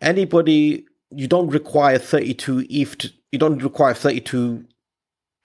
anybody 0.02 0.86
you 1.12 1.28
don't 1.28 1.50
require 1.50 1.98
thirty-two 1.98 2.66
ETH. 2.70 2.98
To, 2.98 3.10
you 3.32 3.40
don't 3.40 3.64
require 3.64 3.94
thirty-two 3.94 4.66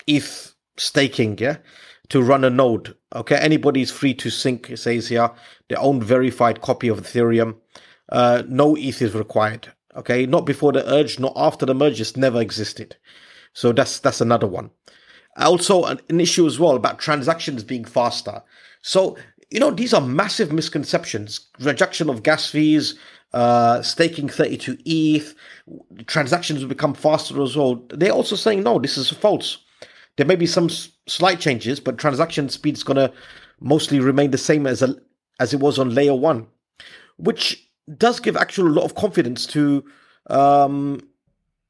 ETH 0.08 0.54
staking, 0.76 1.38
yeah, 1.38 1.58
to 2.08 2.20
run 2.20 2.44
a 2.44 2.50
node. 2.50 2.96
Okay, 3.14 3.36
anybody 3.36 3.82
is 3.82 3.92
free 3.92 4.14
to 4.14 4.30
sync. 4.30 4.70
It 4.70 4.78
says 4.78 5.08
here 5.08 5.30
their 5.68 5.80
own 5.80 6.02
verified 6.02 6.62
copy 6.62 6.88
of 6.88 7.02
Ethereum 7.02 7.56
uh, 8.12 8.42
no 8.46 8.76
ETH 8.76 9.00
is 9.00 9.14
required. 9.14 9.72
Okay, 9.96 10.24
not 10.24 10.46
before 10.46 10.72
the 10.72 10.88
urge, 10.90 11.18
not 11.18 11.34
after 11.36 11.66
the 11.66 11.74
merge, 11.74 11.96
just 11.96 12.16
never 12.16 12.40
existed. 12.40 12.96
So 13.52 13.72
that's 13.72 13.98
that's 13.98 14.20
another 14.20 14.46
one. 14.46 14.70
Also, 15.36 15.84
an, 15.84 16.00
an 16.08 16.20
issue 16.20 16.46
as 16.46 16.58
well 16.58 16.76
about 16.76 16.98
transactions 16.98 17.62
being 17.62 17.84
faster. 17.84 18.42
So 18.80 19.16
you 19.50 19.60
know 19.60 19.70
these 19.70 19.92
are 19.92 20.00
massive 20.00 20.52
misconceptions. 20.52 21.40
Reduction 21.60 22.08
of 22.08 22.22
gas 22.22 22.48
fees, 22.48 22.98
uh, 23.34 23.82
staking 23.82 24.28
32 24.28 24.78
ETH, 24.84 25.34
transactions 26.06 26.60
will 26.60 26.68
become 26.68 26.94
faster 26.94 27.42
as 27.42 27.56
well. 27.56 27.84
They're 27.90 28.12
also 28.12 28.36
saying 28.36 28.62
no, 28.62 28.78
this 28.78 28.96
is 28.96 29.10
false. 29.10 29.58
There 30.16 30.26
may 30.26 30.36
be 30.36 30.46
some 30.46 30.66
s- 30.66 30.90
slight 31.06 31.40
changes, 31.40 31.80
but 31.80 31.98
transaction 31.98 32.48
speed 32.48 32.76
is 32.76 32.84
going 32.84 32.98
to 32.98 33.12
mostly 33.60 34.00
remain 34.00 34.30
the 34.30 34.38
same 34.38 34.66
as 34.66 34.82
a, 34.82 34.96
as 35.40 35.54
it 35.54 35.60
was 35.60 35.78
on 35.78 35.94
layer 35.94 36.14
one, 36.14 36.46
which 37.16 37.66
does 37.96 38.20
give 38.20 38.36
actually 38.36 38.70
a 38.70 38.74
lot 38.74 38.84
of 38.84 38.94
confidence 38.94 39.46
to 39.46 39.84
um, 40.28 41.00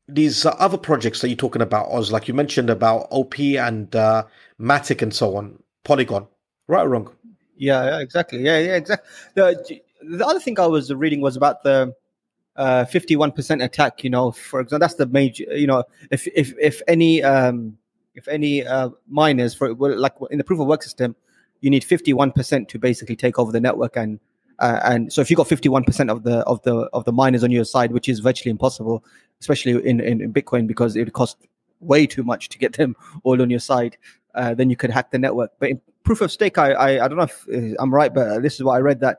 these 0.09 0.45
other 0.45 0.79
projects 0.79 1.21
that 1.21 1.29
you're 1.29 1.37
talking 1.37 1.63
about, 1.63 1.91
Oz, 1.91 2.13
like 2.13 2.29
you 2.29 2.35
mentioned 2.35 2.71
about 2.71 3.09
OP 3.11 3.39
and 3.41 3.95
uh, 3.97 4.25
Matic 4.61 5.03
and 5.03 5.15
so 5.15 5.37
on, 5.37 5.63
Polygon, 5.85 6.27
right 6.69 6.85
or 6.85 6.89
wrong? 6.89 7.15
Yeah, 7.57 7.85
yeah 7.85 8.01
exactly. 8.01 8.41
Yeah, 8.41 8.59
yeah, 8.59 8.77
exactly. 8.77 9.09
The, 9.35 9.81
the 10.03 10.27
other 10.27 10.41
thing 10.41 10.59
I 10.59 10.67
was 10.67 10.93
reading 10.93 11.21
was 11.21 11.37
about 11.37 11.63
the 11.63 11.95
uh, 12.57 12.85
51% 12.85 13.65
attack, 13.65 14.05
you 14.05 14.11
know, 14.11 14.33
for 14.33 14.61
example, 14.61 14.81
that's 14.81 14.95
the 14.95 15.07
major, 15.07 15.45
you 15.57 15.67
know, 15.67 15.85
if, 16.11 16.27
if, 16.35 16.53
if 16.61 16.83
any, 16.87 17.23
um, 17.23 17.79
if 18.15 18.29
any 18.29 18.67
uh, 18.67 18.91
miners 19.09 19.55
for 19.55 19.75
like 19.75 20.13
in 20.31 20.39
the 20.39 20.45
proof 20.45 20.61
of 20.61 20.67
work 20.67 20.83
system, 20.83 21.17
you 21.61 21.71
need 21.71 21.83
51% 21.83 22.69
to 22.69 22.79
basically 22.79 23.17
take 23.17 23.39
over 23.39 23.53
the 23.53 23.61
network 23.61 23.97
and 23.97 24.21
uh, 24.63 24.81
and 24.85 25.13
so 25.13 25.21
if 25.21 25.31
you've 25.31 25.37
got 25.37 25.49
51% 25.49 26.11
of 26.11 26.23
the 26.23 26.39
of 26.41 26.63
the 26.63 26.75
of 26.93 27.05
the 27.05 27.13
miners 27.13 27.45
on 27.45 27.51
your 27.51 27.65
side 27.65 27.93
which 27.93 28.09
is 28.09 28.21
virtually 28.21 28.51
impossible 28.51 29.05
especially 29.41 29.73
in, 29.89 30.01
in, 30.01 30.21
in 30.21 30.33
bitcoin 30.33 30.67
because 30.67 30.97
it 30.97 31.13
costs 31.13 31.47
way 31.81 32.07
too 32.07 32.23
much 32.23 32.49
to 32.49 32.59
get 32.59 32.73
them 32.79 32.97
all 33.25 33.41
on 33.43 33.51
your 33.51 33.61
side 33.61 33.97
uh, 34.35 34.55
then 34.55 34.71
you 34.71 34.77
could 34.77 34.89
hack 34.89 35.11
the 35.11 35.19
network. 35.19 35.51
But 35.59 35.71
in 35.71 35.81
proof 36.05 36.21
of 36.21 36.33
stake 36.33 36.59
i 36.59 36.73
i, 36.73 37.05
I 37.05 37.09
don't 37.09 37.19
know 37.19 37.25
if 37.25 37.47
uh, 37.53 37.77
i'm 37.81 37.95
right 37.95 38.13
but 38.13 38.41
this 38.43 38.55
is 38.55 38.65
what 38.65 38.75
i 38.75 38.79
read 38.79 39.01
that 39.01 39.19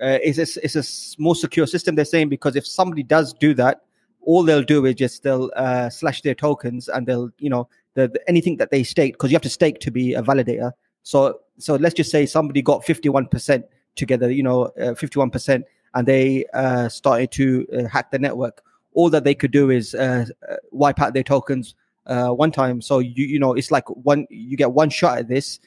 uh, 0.00 0.18
it's, 0.22 0.38
a, 0.38 0.64
it's 0.64 0.76
a 0.76 1.22
more 1.22 1.34
secure 1.34 1.66
system 1.66 1.94
they're 1.94 2.04
saying 2.04 2.28
because 2.28 2.54
if 2.54 2.66
somebody 2.66 3.02
does 3.02 3.32
do 3.34 3.54
that 3.54 3.82
all 4.26 4.42
they'll 4.42 4.62
do 4.62 4.84
is 4.84 4.94
just 4.96 5.22
they'll 5.22 5.50
uh, 5.56 5.88
slash 5.88 6.20
their 6.20 6.34
tokens 6.34 6.88
and 6.88 7.06
they'll 7.06 7.30
you 7.38 7.48
know 7.48 7.66
the, 7.94 8.08
the 8.08 8.28
anything 8.28 8.58
that 8.58 8.70
they 8.70 8.82
stake 8.82 9.14
because 9.14 9.30
you 9.30 9.34
have 9.34 9.42
to 9.42 9.48
stake 9.48 9.78
to 9.80 9.90
be 9.90 10.12
a 10.14 10.22
validator. 10.22 10.72
So 11.02 11.40
so 11.58 11.76
let's 11.76 11.94
just 11.94 12.10
say 12.10 12.26
somebody 12.26 12.60
got 12.60 12.84
51% 12.84 13.64
together, 13.96 14.30
you 14.30 14.42
know, 14.42 14.64
uh, 14.80 14.94
51%, 14.94 15.64
and 15.94 16.06
they 16.06 16.44
uh, 16.54 16.88
started 16.88 17.30
to 17.32 17.66
uh, 17.76 17.88
hack 17.88 18.10
the 18.10 18.18
network. 18.18 18.62
All 18.94 19.10
that 19.10 19.24
they 19.24 19.34
could 19.34 19.50
do 19.50 19.70
is 19.70 19.94
uh, 19.94 20.26
uh, 20.48 20.56
wipe 20.70 21.00
out 21.00 21.14
their 21.14 21.22
tokens 21.22 21.74
uh, 22.06 22.28
one 22.28 22.52
time. 22.52 22.80
So 22.80 22.98
you 22.98 23.24
you 23.26 23.38
know, 23.38 23.54
it's 23.54 23.70
like 23.70 23.88
one 23.88 24.26
you 24.30 24.56
get 24.56 24.72
one 24.72 24.90
shot 24.90 25.18
at 25.18 25.28
this. 25.28 25.60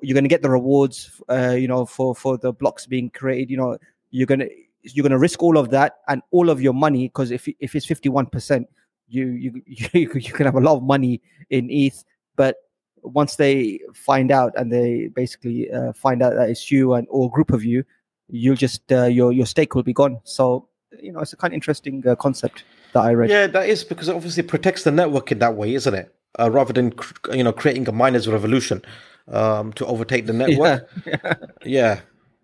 You're 0.00 0.14
going 0.14 0.24
to 0.24 0.28
get 0.28 0.42
the 0.42 0.50
rewards, 0.50 1.20
you 1.30 1.68
know, 1.68 1.86
for 1.86 2.14
for 2.14 2.36
the 2.36 2.52
blocks 2.52 2.86
being 2.86 3.10
created. 3.10 3.50
You 3.50 3.56
know, 3.56 3.78
you're 4.10 4.26
gonna 4.26 4.48
you're 4.82 5.04
gonna 5.04 5.18
risk 5.18 5.42
all 5.42 5.56
of 5.56 5.70
that 5.70 5.98
and 6.08 6.22
all 6.32 6.50
of 6.50 6.60
your 6.60 6.72
money 6.72 7.06
because 7.06 7.30
if 7.30 7.48
if 7.60 7.76
it's 7.76 7.86
51%, 7.86 8.66
you 9.08 9.26
you 9.26 9.62
you 9.66 10.10
you 10.14 10.32
can 10.32 10.46
have 10.46 10.56
a 10.56 10.60
lot 10.60 10.76
of 10.76 10.82
money 10.82 11.20
in 11.50 11.68
ETH, 11.70 12.04
but 12.36 12.56
once 13.02 13.36
they 13.36 13.80
find 13.94 14.30
out 14.30 14.52
and 14.56 14.72
they 14.72 15.08
basically 15.08 15.70
uh, 15.70 15.92
find 15.92 16.22
out 16.22 16.34
that 16.34 16.48
it's 16.48 16.70
you 16.70 16.94
and 16.94 17.06
or 17.10 17.26
a 17.26 17.30
group 17.30 17.52
of 17.52 17.64
you, 17.64 17.84
you'll 18.28 18.56
just 18.56 18.90
uh, 18.92 19.04
your 19.04 19.32
your 19.32 19.46
stake 19.46 19.74
will 19.74 19.82
be 19.82 19.92
gone. 19.92 20.20
So 20.24 20.68
you 21.00 21.12
know, 21.12 21.20
it's 21.20 21.32
a 21.32 21.36
kind 21.36 21.52
of 21.52 21.56
interesting 21.56 22.06
uh, 22.06 22.14
concept 22.16 22.64
that 22.92 23.00
I 23.00 23.12
read. 23.12 23.30
Yeah, 23.30 23.46
that 23.46 23.68
is 23.68 23.84
because 23.84 24.08
it 24.08 24.14
obviously 24.14 24.42
protects 24.42 24.84
the 24.84 24.90
network 24.90 25.32
in 25.32 25.38
that 25.40 25.54
way, 25.54 25.74
isn't 25.74 25.94
it? 25.94 26.14
Uh, 26.38 26.50
rather 26.50 26.72
than 26.72 26.92
you 27.32 27.44
know 27.44 27.52
creating 27.52 27.88
a 27.88 27.92
miners' 27.92 28.28
revolution 28.28 28.82
um, 29.28 29.72
to 29.74 29.86
overtake 29.86 30.26
the 30.26 30.32
network. 30.32 30.88
Yeah, 31.06 31.34
yeah. 31.64 32.00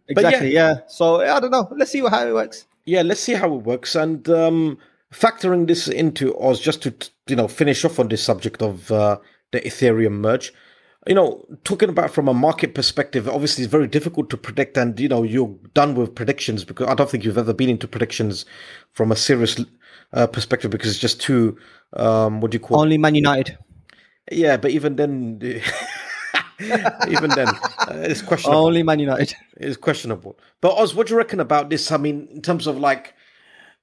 exactly. 0.08 0.52
Yeah. 0.52 0.70
yeah. 0.70 0.78
So 0.88 1.20
I 1.20 1.40
don't 1.40 1.50
know. 1.50 1.68
Let's 1.76 1.90
see 1.90 2.00
how 2.00 2.26
it 2.26 2.34
works. 2.34 2.66
Yeah, 2.84 3.02
let's 3.02 3.20
see 3.20 3.34
how 3.34 3.52
it 3.54 3.62
works. 3.64 3.94
And 3.94 4.28
um, 4.28 4.78
factoring 5.12 5.66
this 5.66 5.88
into 5.88 6.38
Oz, 6.38 6.60
just 6.60 6.82
to 6.82 6.94
you 7.28 7.36
know 7.36 7.48
finish 7.48 7.84
off 7.84 7.98
on 7.98 8.08
this 8.08 8.22
subject 8.22 8.62
of 8.62 8.90
uh, 8.90 9.18
the 9.52 9.60
Ethereum 9.60 10.20
merge. 10.20 10.52
You 11.06 11.14
know, 11.14 11.44
talking 11.64 11.88
about 11.88 12.10
from 12.10 12.28
a 12.28 12.34
market 12.34 12.74
perspective, 12.74 13.28
obviously 13.28 13.64
it's 13.64 13.70
very 13.70 13.86
difficult 13.86 14.28
to 14.30 14.36
predict, 14.36 14.76
and 14.76 14.98
you 14.98 15.08
know 15.08 15.22
you're 15.22 15.54
done 15.72 15.94
with 15.94 16.14
predictions 16.14 16.64
because 16.64 16.88
I 16.88 16.94
don't 16.94 17.08
think 17.08 17.24
you've 17.24 17.38
ever 17.38 17.54
been 17.54 17.70
into 17.70 17.88
predictions 17.88 18.44
from 18.92 19.10
a 19.12 19.16
serious 19.16 19.58
uh, 20.12 20.26
perspective 20.26 20.70
because 20.70 20.90
it's 20.90 20.98
just 20.98 21.20
too 21.20 21.56
um, 21.94 22.40
what 22.40 22.50
do 22.50 22.56
you 22.56 22.60
call 22.60 22.80
only 22.80 22.98
Man 22.98 23.14
United. 23.14 23.56
Yeah, 24.30 24.58
but 24.58 24.72
even 24.72 24.96
then, 24.96 25.38
even 27.08 27.30
then, 27.30 27.48
uh, 27.48 28.02
it's 28.04 28.20
questionable. 28.20 28.66
Only 28.66 28.82
Man 28.82 28.98
United. 28.98 29.34
It's 29.56 29.76
questionable. 29.76 30.38
But 30.60 30.76
Oz, 30.76 30.94
what 30.94 31.06
do 31.06 31.14
you 31.14 31.18
reckon 31.18 31.40
about 31.40 31.70
this? 31.70 31.90
I 31.90 31.96
mean, 31.96 32.28
in 32.32 32.42
terms 32.42 32.66
of 32.66 32.78
like 32.78 33.14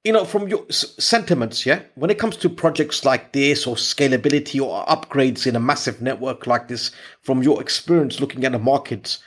you 0.06 0.12
know, 0.12 0.24
from 0.24 0.46
your 0.46 0.64
sentiments, 0.70 1.66
yeah, 1.66 1.82
when 1.96 2.10
it 2.10 2.18
comes 2.18 2.36
to 2.36 2.48
projects 2.48 3.04
like 3.04 3.32
this 3.32 3.66
or 3.66 3.74
scalability 3.74 4.64
or 4.64 4.86
upgrades 4.86 5.48
in 5.48 5.56
a 5.56 5.60
massive 5.60 6.00
network 6.00 6.46
like 6.46 6.68
this, 6.68 6.92
from 7.22 7.42
your 7.42 7.60
experience 7.60 8.20
looking 8.20 8.44
at 8.44 8.52
the 8.52 8.58
markets, 8.60 9.18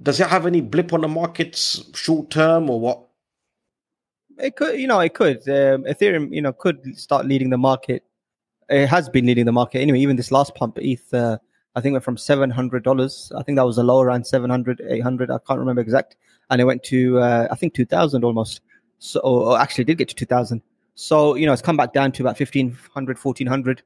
does 0.00 0.20
it 0.20 0.28
have 0.28 0.46
any 0.46 0.60
blip 0.60 0.92
on 0.92 1.00
the 1.00 1.08
markets 1.08 1.82
short 1.92 2.30
term 2.30 2.70
or 2.70 2.78
what? 2.78 3.04
It 4.38 4.54
could, 4.54 4.78
you 4.78 4.86
know, 4.86 5.00
it 5.00 5.14
could. 5.14 5.38
Um, 5.48 5.82
Ethereum, 5.82 6.32
you 6.32 6.40
know, 6.40 6.52
could 6.52 6.96
start 6.96 7.26
leading 7.26 7.50
the 7.50 7.58
market. 7.58 8.04
It 8.68 8.86
has 8.86 9.08
been 9.08 9.26
leading 9.26 9.46
the 9.46 9.50
market 9.50 9.80
anyway. 9.80 9.98
Even 9.98 10.14
this 10.14 10.30
last 10.30 10.54
pump, 10.54 10.78
ETH, 10.80 11.12
uh, 11.12 11.38
I 11.74 11.80
think 11.80 11.94
went 11.94 12.04
from 12.04 12.16
seven 12.16 12.48
hundred 12.48 12.84
dollars. 12.84 13.32
I 13.36 13.42
think 13.42 13.56
that 13.56 13.66
was 13.66 13.78
a 13.78 13.82
low 13.82 14.00
around 14.00 14.24
700, 14.24 14.82
800. 14.88 15.32
I 15.32 15.38
can't 15.48 15.58
remember 15.58 15.82
exact, 15.82 16.14
and 16.48 16.60
it 16.60 16.64
went 16.64 16.84
to 16.84 17.18
uh, 17.18 17.48
I 17.50 17.56
think 17.56 17.74
two 17.74 17.86
thousand 17.86 18.22
almost 18.22 18.60
so 18.98 19.20
or 19.20 19.58
actually 19.58 19.84
did 19.84 19.98
get 19.98 20.08
to 20.08 20.14
2000 20.14 20.62
so 20.94 21.34
you 21.34 21.46
know 21.46 21.52
it's 21.52 21.62
come 21.62 21.76
back 21.76 21.92
down 21.92 22.10
to 22.12 22.22
about 22.22 22.38
1500 22.38 23.16
1400 23.16 23.82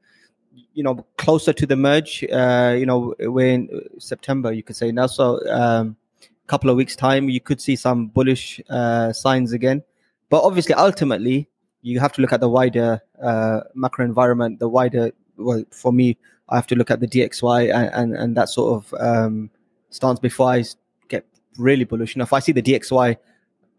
you 0.73 0.83
know 0.83 1.05
closer 1.17 1.53
to 1.53 1.65
the 1.65 1.75
merge 1.75 2.23
uh 2.31 2.75
you 2.77 2.85
know 2.85 3.13
we're 3.19 3.53
in 3.53 3.69
september 3.99 4.51
you 4.51 4.63
could 4.63 4.75
say 4.75 4.91
now. 4.91 5.07
So 5.07 5.39
um 5.49 5.95
a 6.21 6.47
couple 6.47 6.69
of 6.69 6.75
weeks 6.75 6.95
time 6.95 7.29
you 7.29 7.39
could 7.39 7.61
see 7.61 7.75
some 7.75 8.07
bullish 8.07 8.61
uh 8.69 9.13
signs 9.13 9.53
again. 9.53 9.83
But 10.29 10.43
obviously 10.43 10.73
ultimately 10.73 11.47
you 11.81 11.99
have 11.99 12.13
to 12.13 12.21
look 12.21 12.33
at 12.33 12.39
the 12.39 12.49
wider 12.49 13.01
uh 13.21 13.61
macro 13.75 14.05
environment 14.05 14.59
the 14.59 14.69
wider 14.69 15.11
well 15.37 15.63
for 15.71 15.91
me 15.91 16.17
i 16.49 16.55
have 16.55 16.67
to 16.67 16.75
look 16.75 16.89
at 16.89 16.99
the 16.99 17.07
dxy 17.07 17.73
and 17.73 17.89
and, 17.93 18.15
and 18.15 18.37
that 18.37 18.49
sort 18.49 18.83
of 18.83 18.93
um 18.99 19.49
stance 19.89 20.19
before 20.19 20.49
i 20.49 20.63
get 21.09 21.25
really 21.57 21.83
bullish. 21.83 22.15
You 22.15 22.19
know 22.19 22.23
if 22.23 22.33
i 22.33 22.39
see 22.39 22.51
the 22.51 22.61
dxy 22.61 23.17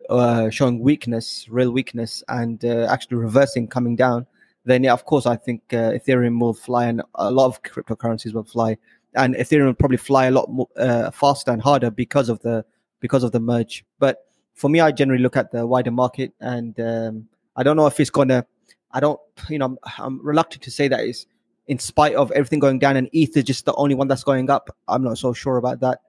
uh, 0.08 0.50
showing 0.50 0.80
weakness, 0.80 1.46
real 1.48 1.70
weakness, 1.70 2.22
and 2.28 2.64
uh, 2.64 2.86
actually 2.90 3.16
reversing, 3.16 3.68
coming 3.68 3.96
down, 3.96 4.26
then 4.64 4.82
yeah, 4.82 4.92
of 4.92 5.04
course, 5.04 5.26
I 5.26 5.36
think 5.36 5.62
uh, 5.72 5.92
Ethereum 5.92 6.40
will 6.40 6.54
fly, 6.54 6.86
and 6.86 7.02
a 7.14 7.30
lot 7.30 7.46
of 7.46 7.62
cryptocurrencies 7.62 8.32
will 8.32 8.44
fly, 8.44 8.76
and 9.14 9.34
Ethereum 9.34 9.66
will 9.66 9.74
probably 9.74 9.98
fly 9.98 10.26
a 10.26 10.30
lot 10.30 10.50
more 10.50 10.68
uh, 10.76 11.10
faster 11.10 11.50
and 11.50 11.60
harder 11.60 11.90
because 11.90 12.28
of 12.28 12.40
the 12.40 12.64
because 13.00 13.22
of 13.22 13.32
the 13.32 13.40
merge. 13.40 13.84
But 13.98 14.26
for 14.54 14.70
me, 14.70 14.80
I 14.80 14.90
generally 14.90 15.22
look 15.22 15.36
at 15.36 15.52
the 15.52 15.66
wider 15.66 15.90
market, 15.90 16.32
and 16.40 16.78
um, 16.80 17.28
I 17.56 17.62
don't 17.62 17.76
know 17.76 17.86
if 17.86 18.00
it's 18.00 18.10
gonna. 18.10 18.46
I 18.92 19.00
don't, 19.00 19.20
you 19.48 19.58
know, 19.58 19.66
I'm, 19.66 19.78
I'm 19.98 20.24
reluctant 20.24 20.62
to 20.62 20.70
say 20.70 20.88
that 20.88 21.00
is 21.00 21.26
in 21.66 21.78
spite 21.78 22.14
of 22.14 22.30
everything 22.32 22.58
going 22.58 22.78
down, 22.78 22.96
and 22.96 23.10
ETH 23.12 23.36
is 23.36 23.44
just 23.44 23.66
the 23.66 23.74
only 23.74 23.94
one 23.94 24.08
that's 24.08 24.24
going 24.24 24.48
up. 24.48 24.74
I'm 24.88 25.02
not 25.02 25.18
so 25.18 25.34
sure 25.34 25.58
about 25.58 25.80
that 25.80 26.00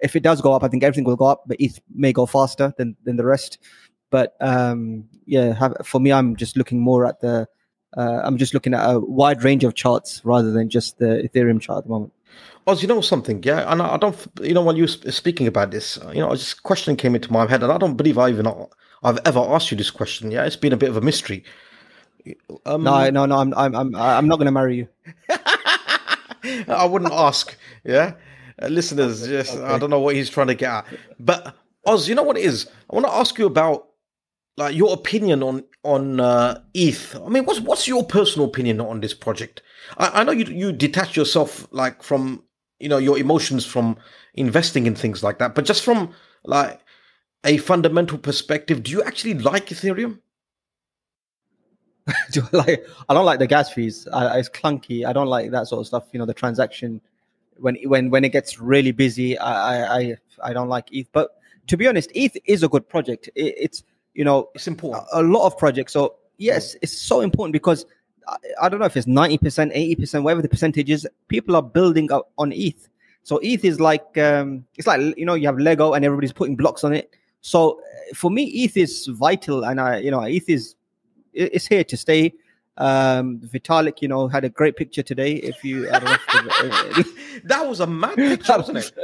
if 0.00 0.16
it 0.16 0.22
does 0.22 0.40
go 0.40 0.52
up, 0.52 0.62
I 0.62 0.68
think 0.68 0.82
everything 0.82 1.04
will 1.04 1.16
go 1.16 1.26
up, 1.26 1.44
but 1.46 1.56
ETH 1.60 1.80
may 1.94 2.12
go 2.12 2.26
faster 2.26 2.72
than 2.76 2.96
than 3.04 3.16
the 3.16 3.24
rest. 3.24 3.58
But 4.10 4.36
um, 4.40 5.08
yeah, 5.26 5.54
have, 5.54 5.74
for 5.84 6.00
me, 6.00 6.12
I'm 6.12 6.36
just 6.36 6.56
looking 6.56 6.80
more 6.80 7.06
at 7.06 7.20
the. 7.20 7.48
Uh, 7.96 8.20
I'm 8.24 8.36
just 8.36 8.52
looking 8.52 8.74
at 8.74 8.84
a 8.84 9.00
wide 9.00 9.42
range 9.42 9.64
of 9.64 9.74
charts 9.74 10.20
rather 10.22 10.50
than 10.50 10.68
just 10.68 10.98
the 10.98 11.26
Ethereum 11.26 11.60
chart 11.60 11.78
at 11.78 11.84
the 11.84 11.90
moment. 11.90 12.12
Oz, 12.66 12.82
you 12.82 12.88
know 12.88 13.00
something, 13.00 13.42
yeah, 13.42 13.70
and 13.70 13.80
I 13.80 13.96
don't, 13.96 14.16
you 14.42 14.52
know, 14.52 14.62
when 14.62 14.76
you 14.76 14.82
were 14.82 15.12
speaking 15.12 15.46
about 15.46 15.70
this, 15.70 15.98
you 16.12 16.20
know, 16.20 16.32
this 16.32 16.52
question 16.52 16.96
came 16.96 17.14
into 17.14 17.32
my 17.32 17.46
head, 17.46 17.62
and 17.62 17.72
I 17.72 17.78
don't 17.78 17.96
believe 17.96 18.18
I 18.18 18.28
even 18.28 18.46
I've 19.02 19.18
ever 19.24 19.38
asked 19.38 19.70
you 19.70 19.76
this 19.76 19.90
question. 19.90 20.30
Yeah, 20.30 20.44
it's 20.44 20.56
been 20.56 20.72
a 20.72 20.76
bit 20.76 20.90
of 20.90 20.96
a 20.96 21.00
mystery. 21.00 21.44
Um, 22.66 22.82
no, 22.82 23.08
no, 23.10 23.24
no, 23.24 23.38
I'm, 23.38 23.54
I'm, 23.54 23.74
I'm, 23.74 23.94
I'm 23.94 24.26
not 24.26 24.36
going 24.36 24.46
to 24.46 24.52
marry 24.52 24.76
you. 24.76 24.88
I 26.68 26.84
wouldn't 26.84 27.12
ask. 27.12 27.56
Yeah, 27.84 28.14
uh, 28.62 28.68
listeners, 28.68 29.28
yes, 29.28 29.54
okay. 29.54 29.62
I 29.62 29.78
don't 29.78 29.90
know 29.90 30.00
what 30.00 30.14
he's 30.14 30.30
trying 30.30 30.46
to 30.48 30.54
get 30.54 30.70
at. 30.70 30.86
But 31.18 31.54
Oz, 31.84 32.08
you 32.08 32.14
know 32.14 32.22
what 32.22 32.38
it 32.38 32.44
is? 32.44 32.66
I 32.90 32.94
want 32.94 33.06
to 33.06 33.12
ask 33.12 33.38
you 33.38 33.46
about 33.46 33.88
like 34.56 34.74
your 34.74 34.92
opinion 34.92 35.42
on 35.42 35.64
on 35.82 36.20
uh, 36.20 36.60
ETH. 36.74 37.16
I 37.24 37.28
mean, 37.28 37.44
what's 37.44 37.60
what's 37.60 37.86
your 37.86 38.04
personal 38.04 38.48
opinion 38.48 38.80
on 38.80 39.00
this 39.00 39.14
project? 39.14 39.62
I, 39.98 40.20
I 40.20 40.24
know 40.24 40.32
you 40.32 40.44
you 40.46 40.72
detach 40.72 41.16
yourself 41.16 41.68
like 41.70 42.02
from 42.02 42.42
you 42.80 42.88
know 42.88 42.98
your 42.98 43.18
emotions 43.18 43.66
from 43.66 43.96
investing 44.34 44.86
in 44.86 44.94
things 44.94 45.22
like 45.22 45.38
that, 45.38 45.54
but 45.54 45.64
just 45.64 45.84
from 45.84 46.12
like 46.44 46.80
a 47.44 47.58
fundamental 47.58 48.18
perspective, 48.18 48.82
do 48.82 48.90
you 48.90 49.02
actually 49.02 49.34
like 49.34 49.66
Ethereum? 49.66 50.20
do 52.30 52.42
I 52.52 52.56
like? 52.56 52.86
I 53.08 53.14
don't 53.14 53.26
like 53.26 53.38
the 53.38 53.46
gas 53.46 53.72
fees. 53.72 54.08
I, 54.12 54.38
it's 54.38 54.48
clunky. 54.48 55.06
I 55.06 55.12
don't 55.12 55.28
like 55.28 55.50
that 55.50 55.66
sort 55.66 55.80
of 55.80 55.86
stuff. 55.86 56.04
You 56.12 56.18
know, 56.18 56.26
the 56.26 56.34
transaction 56.34 57.00
when 57.58 57.76
when 57.84 58.10
when 58.10 58.24
it 58.24 58.30
gets 58.30 58.60
really 58.60 58.92
busy, 58.92 59.38
I 59.38 59.98
I 59.98 60.16
I 60.42 60.52
don't 60.52 60.68
like 60.68 60.92
ETH. 60.92 61.08
But 61.12 61.30
to 61.66 61.76
be 61.76 61.86
honest, 61.86 62.10
ETH 62.14 62.36
is 62.44 62.62
a 62.62 62.68
good 62.68 62.88
project. 62.88 63.28
It, 63.34 63.54
it's 63.56 63.84
you 64.14 64.24
know 64.24 64.50
it's 64.54 64.66
important. 64.66 65.04
A, 65.12 65.20
a, 65.20 65.22
lot 65.22 65.46
of 65.46 65.58
projects. 65.58 65.92
So 65.92 66.16
yes, 66.38 66.76
it's 66.82 66.96
so 66.96 67.20
important 67.20 67.52
because 67.52 67.86
I, 68.28 68.36
I 68.62 68.68
don't 68.68 68.80
know 68.80 68.86
if 68.86 68.96
it's 68.96 69.06
ninety 69.06 69.38
percent, 69.38 69.72
eighty 69.74 69.96
percent, 69.96 70.24
whatever 70.24 70.42
the 70.42 70.48
percentage 70.48 70.90
is. 70.90 71.06
People 71.28 71.56
are 71.56 71.62
building 71.62 72.10
up 72.12 72.30
on 72.38 72.52
ETH. 72.52 72.88
So 73.22 73.38
ETH 73.42 73.64
is 73.64 73.80
like 73.80 74.16
um, 74.18 74.64
it's 74.76 74.86
like 74.86 75.00
you 75.16 75.26
know 75.26 75.34
you 75.34 75.46
have 75.46 75.58
Lego 75.58 75.94
and 75.94 76.04
everybody's 76.04 76.32
putting 76.32 76.56
blocks 76.56 76.84
on 76.84 76.92
it. 76.92 77.10
So 77.40 77.80
for 78.14 78.30
me, 78.30 78.44
ETH 78.44 78.76
is 78.76 79.06
vital, 79.08 79.64
and 79.64 79.80
I 79.80 79.98
you 79.98 80.10
know 80.10 80.20
ETH 80.22 80.48
is 80.48 80.76
it's 81.32 81.66
here 81.66 81.84
to 81.84 81.96
stay. 81.96 82.32
Um, 82.78 83.38
Vitalik, 83.38 84.02
you 84.02 84.08
know, 84.08 84.28
had 84.28 84.44
a 84.44 84.48
great 84.48 84.76
picture 84.76 85.02
today. 85.02 85.34
If 85.34 85.64
you, 85.64 85.88
I 85.90 85.98
don't 85.98 86.04
know 86.04 86.16
if 86.98 87.06
that 87.46 87.66
was 87.66 87.80
a 87.80 87.86
mad 87.86 88.16
picture, 88.16 88.56
wasn't 88.56 88.78
it? 88.78 88.92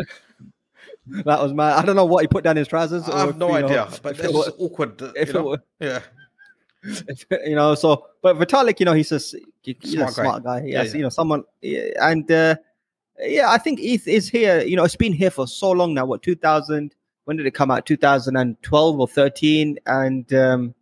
That 1.04 1.42
was 1.42 1.52
mad. 1.52 1.72
I 1.72 1.84
don't 1.84 1.96
know 1.96 2.04
what 2.04 2.22
he 2.22 2.28
put 2.28 2.44
down 2.44 2.54
his 2.54 2.68
trousers. 2.68 3.08
I 3.08 3.26
have 3.26 3.36
no 3.36 3.52
idea, 3.52 3.76
know, 3.76 3.88
but 4.04 4.20
it's 4.20 4.32
was, 4.32 4.52
awkward. 4.56 5.02
If 5.16 5.34
it 5.34 5.44
were, 5.44 5.60
yeah. 5.80 6.00
you 7.44 7.56
know, 7.56 7.74
so 7.74 8.06
but 8.22 8.36
Vitalik, 8.36 8.78
you 8.78 8.86
know, 8.86 8.92
he's 8.92 9.10
a 9.10 9.18
he's 9.62 9.92
smart 9.92 10.10
a 10.10 10.12
smart 10.12 10.44
guy. 10.44 10.60
guy. 10.60 10.66
Yes, 10.66 10.86
yeah, 10.86 10.90
yeah. 10.90 10.96
you 10.96 11.02
know, 11.02 11.08
someone, 11.08 11.42
and 11.62 12.30
uh, 12.30 12.54
yeah, 13.18 13.50
I 13.50 13.58
think 13.58 13.80
ETH 13.80 14.06
is 14.06 14.28
here. 14.28 14.62
You 14.62 14.76
know, 14.76 14.84
it's 14.84 14.96
been 14.96 15.12
here 15.12 15.30
for 15.30 15.48
so 15.48 15.70
long 15.70 15.94
now. 15.94 16.06
What 16.06 16.22
2000? 16.22 16.94
When 17.24 17.36
did 17.36 17.46
it 17.46 17.54
come 17.54 17.70
out? 17.70 17.86
2012 17.86 19.00
or 19.00 19.08
13? 19.08 19.78
And 19.86 20.32
um, 20.34 20.74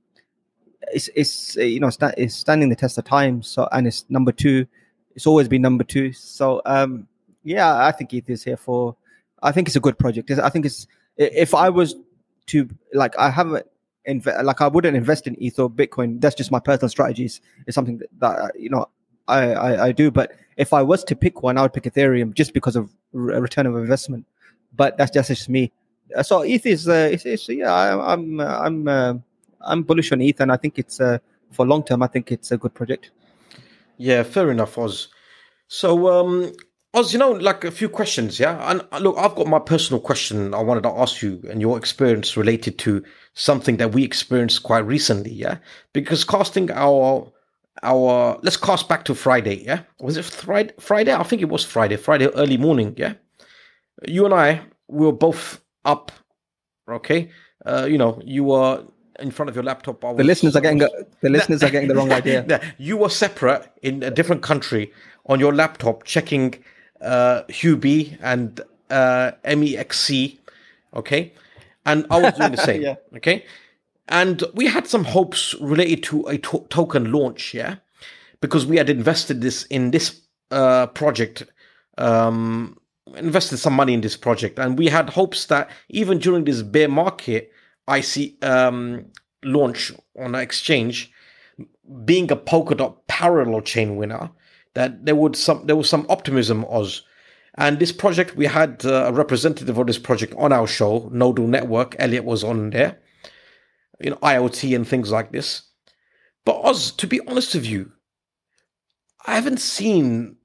it's 0.92 1.08
it's 1.14 1.56
you 1.56 1.80
know 1.80 1.90
it's 2.16 2.34
standing 2.34 2.68
the 2.68 2.76
test 2.76 2.98
of 2.98 3.04
time. 3.04 3.42
So 3.42 3.68
and 3.72 3.86
it's 3.86 4.04
number 4.08 4.32
two. 4.32 4.66
It's 5.14 5.26
always 5.26 5.48
been 5.48 5.62
number 5.62 5.84
two. 5.84 6.12
So 6.12 6.62
um, 6.66 7.08
yeah, 7.42 7.86
I 7.86 7.92
think 7.92 8.12
ETH 8.14 8.28
is 8.28 8.44
here 8.44 8.56
for. 8.56 8.96
I 9.42 9.52
think 9.52 9.68
it's 9.68 9.76
a 9.76 9.80
good 9.80 9.98
project. 9.98 10.30
I 10.30 10.50
think 10.50 10.66
it's 10.66 10.86
if 11.16 11.54
I 11.54 11.68
was 11.70 11.94
to 12.46 12.68
like 12.92 13.18
I 13.18 13.30
haven't 13.30 13.66
like 14.42 14.60
I 14.60 14.68
wouldn't 14.68 14.96
invest 14.96 15.26
in 15.26 15.36
ETH 15.40 15.58
or 15.58 15.70
Bitcoin. 15.70 16.20
That's 16.20 16.34
just 16.34 16.50
my 16.50 16.60
personal 16.60 16.88
strategies. 16.88 17.40
It's 17.66 17.74
something 17.74 17.98
that, 17.98 18.08
that 18.20 18.52
you 18.58 18.70
know 18.70 18.86
I, 19.28 19.52
I, 19.52 19.86
I 19.86 19.92
do. 19.92 20.10
But 20.10 20.32
if 20.56 20.72
I 20.72 20.82
was 20.82 21.04
to 21.04 21.16
pick 21.16 21.42
one, 21.42 21.56
I 21.56 21.62
would 21.62 21.72
pick 21.72 21.84
Ethereum 21.84 22.34
just 22.34 22.52
because 22.52 22.76
of 22.76 22.90
a 23.14 23.18
return 23.18 23.66
of 23.66 23.76
investment. 23.76 24.26
But 24.76 24.96
that's 24.98 25.10
just, 25.10 25.28
just 25.28 25.48
me. 25.48 25.72
Uh, 26.14 26.22
so 26.22 26.42
ETH 26.42 26.66
is 26.66 26.88
uh, 26.88 27.08
it's, 27.12 27.24
it's 27.24 27.48
yeah 27.48 27.72
I, 27.72 28.12
I'm 28.12 28.40
I'm 28.40 28.88
uh, 28.88 29.14
I'm 29.60 29.82
bullish 29.82 30.12
on 30.12 30.20
ETH 30.20 30.40
and 30.40 30.52
I 30.52 30.56
think 30.56 30.78
it's 30.78 31.00
uh, 31.00 31.18
for 31.52 31.66
long 31.66 31.84
term. 31.84 32.02
I 32.02 32.08
think 32.08 32.32
it's 32.32 32.52
a 32.52 32.58
good 32.58 32.74
project. 32.74 33.10
Yeah, 33.96 34.22
fair 34.22 34.50
enough, 34.50 34.78
Oz. 34.78 35.08
So 35.68 36.08
um, 36.08 36.52
Oz, 36.92 37.12
you 37.12 37.20
know, 37.20 37.30
like 37.30 37.64
a 37.64 37.70
few 37.70 37.88
questions, 37.88 38.40
yeah. 38.40 38.68
And 38.68 38.84
uh, 38.90 38.98
look, 38.98 39.16
I've 39.16 39.36
got 39.36 39.46
my 39.46 39.60
personal 39.60 40.00
question 40.00 40.52
I 40.54 40.60
wanted 40.60 40.82
to 40.82 40.90
ask 40.90 41.22
you, 41.22 41.40
and 41.48 41.60
your 41.60 41.78
experience 41.78 42.36
related 42.36 42.78
to 42.80 43.04
something 43.34 43.76
that 43.76 43.92
we 43.92 44.02
experienced 44.02 44.64
quite 44.64 44.80
recently, 44.80 45.32
yeah. 45.32 45.58
Because 45.92 46.24
casting 46.24 46.70
our 46.72 47.30
our 47.84 48.38
let's 48.42 48.56
cast 48.56 48.88
back 48.88 49.04
to 49.04 49.14
Friday, 49.14 49.62
yeah. 49.64 49.82
Was 50.00 50.16
it 50.16 50.24
Friday? 50.24 50.72
Friday? 50.80 51.14
I 51.14 51.22
think 51.22 51.42
it 51.42 51.48
was 51.48 51.64
Friday. 51.64 51.96
Friday 51.96 52.26
early 52.34 52.56
morning, 52.56 52.94
yeah. 52.96 53.14
You 54.08 54.24
and 54.24 54.34
I 54.34 54.62
we 54.88 55.06
were 55.06 55.12
both 55.12 55.60
up, 55.84 56.10
okay. 56.90 57.30
Uh, 57.64 57.86
you 57.88 57.98
know, 57.98 58.20
you 58.24 58.42
were 58.42 58.84
in 59.20 59.30
front 59.30 59.48
of 59.48 59.54
your 59.54 59.62
laptop. 59.62 60.02
Was, 60.02 60.16
the 60.16 60.24
listeners 60.24 60.56
are 60.56 60.60
getting 60.60 60.78
the 61.20 61.30
listeners 61.30 61.62
are 61.62 61.70
getting 61.70 61.88
the 61.88 61.94
wrong 61.94 62.10
idea. 62.10 62.60
you 62.78 62.96
were 62.96 63.10
separate 63.10 63.70
in 63.82 64.02
a 64.02 64.10
different 64.10 64.42
country 64.42 64.92
on 65.26 65.38
your 65.38 65.54
laptop 65.54 66.02
checking 66.02 66.54
uh, 67.00 67.42
Huobi 67.48 68.18
and 68.20 68.60
uh, 68.90 69.32
MEXC, 69.44 70.38
okay, 70.94 71.32
and 71.86 72.06
I 72.10 72.20
was 72.20 72.34
doing 72.34 72.52
the 72.52 72.58
same, 72.58 72.82
yeah. 72.88 72.96
okay, 73.16 73.44
and 74.08 74.42
we 74.54 74.66
had 74.66 74.86
some 74.86 75.04
hopes 75.04 75.54
related 75.60 76.02
to 76.04 76.26
a 76.26 76.38
to- 76.38 76.66
token 76.68 77.12
launch, 77.12 77.54
yeah, 77.54 77.76
because 78.40 78.66
we 78.66 78.76
had 78.76 78.90
invested 78.90 79.40
this 79.40 79.64
in 79.64 79.90
this 79.90 80.20
uh, 80.50 80.86
project, 80.88 81.44
um, 81.98 82.78
invested 83.16 83.58
some 83.58 83.74
money 83.74 83.94
in 83.94 84.00
this 84.00 84.16
project, 84.16 84.58
and 84.58 84.78
we 84.78 84.88
had 84.88 85.10
hopes 85.10 85.46
that 85.46 85.70
even 85.88 86.18
during 86.18 86.44
this 86.44 86.62
bear 86.62 86.88
market, 86.88 87.52
I 87.88 88.00
see 88.00 88.36
um, 88.42 89.06
launch 89.44 89.92
on 90.18 90.34
an 90.34 90.40
exchange, 90.40 91.10
being 92.04 92.30
a 92.30 92.36
Polkadot 92.36 92.96
parallel 93.08 93.62
chain 93.62 93.96
winner, 93.96 94.30
that 94.74 95.04
there 95.04 95.16
would 95.16 95.36
some 95.36 95.66
there 95.66 95.76
was 95.76 95.88
some 95.88 96.06
optimism 96.08 96.64
Oz. 96.68 97.02
And 97.54 97.78
this 97.78 97.92
project, 97.92 98.36
we 98.36 98.46
had 98.46 98.84
uh, 98.84 99.06
a 99.08 99.12
representative 99.12 99.76
of 99.76 99.86
this 99.86 99.98
project 99.98 100.34
on 100.38 100.52
our 100.52 100.66
show, 100.66 101.10
Nodle 101.12 101.48
Network. 101.48 101.96
Elliot 101.98 102.24
was 102.24 102.44
on 102.44 102.70
there, 102.70 102.98
you 104.00 104.10
know, 104.10 104.16
IoT 104.16 104.74
and 104.74 104.86
things 104.86 105.10
like 105.10 105.32
this. 105.32 105.62
But 106.44 106.64
Oz, 106.64 106.92
to 106.92 107.06
be 107.06 107.20
honest 107.26 107.54
with 107.54 107.66
you, 107.66 107.90
I 109.26 109.34
haven't 109.34 109.60
seen, 109.60 110.36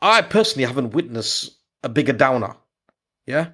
I 0.00 0.22
personally 0.22 0.66
haven't 0.66 0.94
witnessed 0.94 1.50
a 1.84 1.88
bigger 1.88 2.14
downer, 2.14 2.56
yeah, 3.26 3.50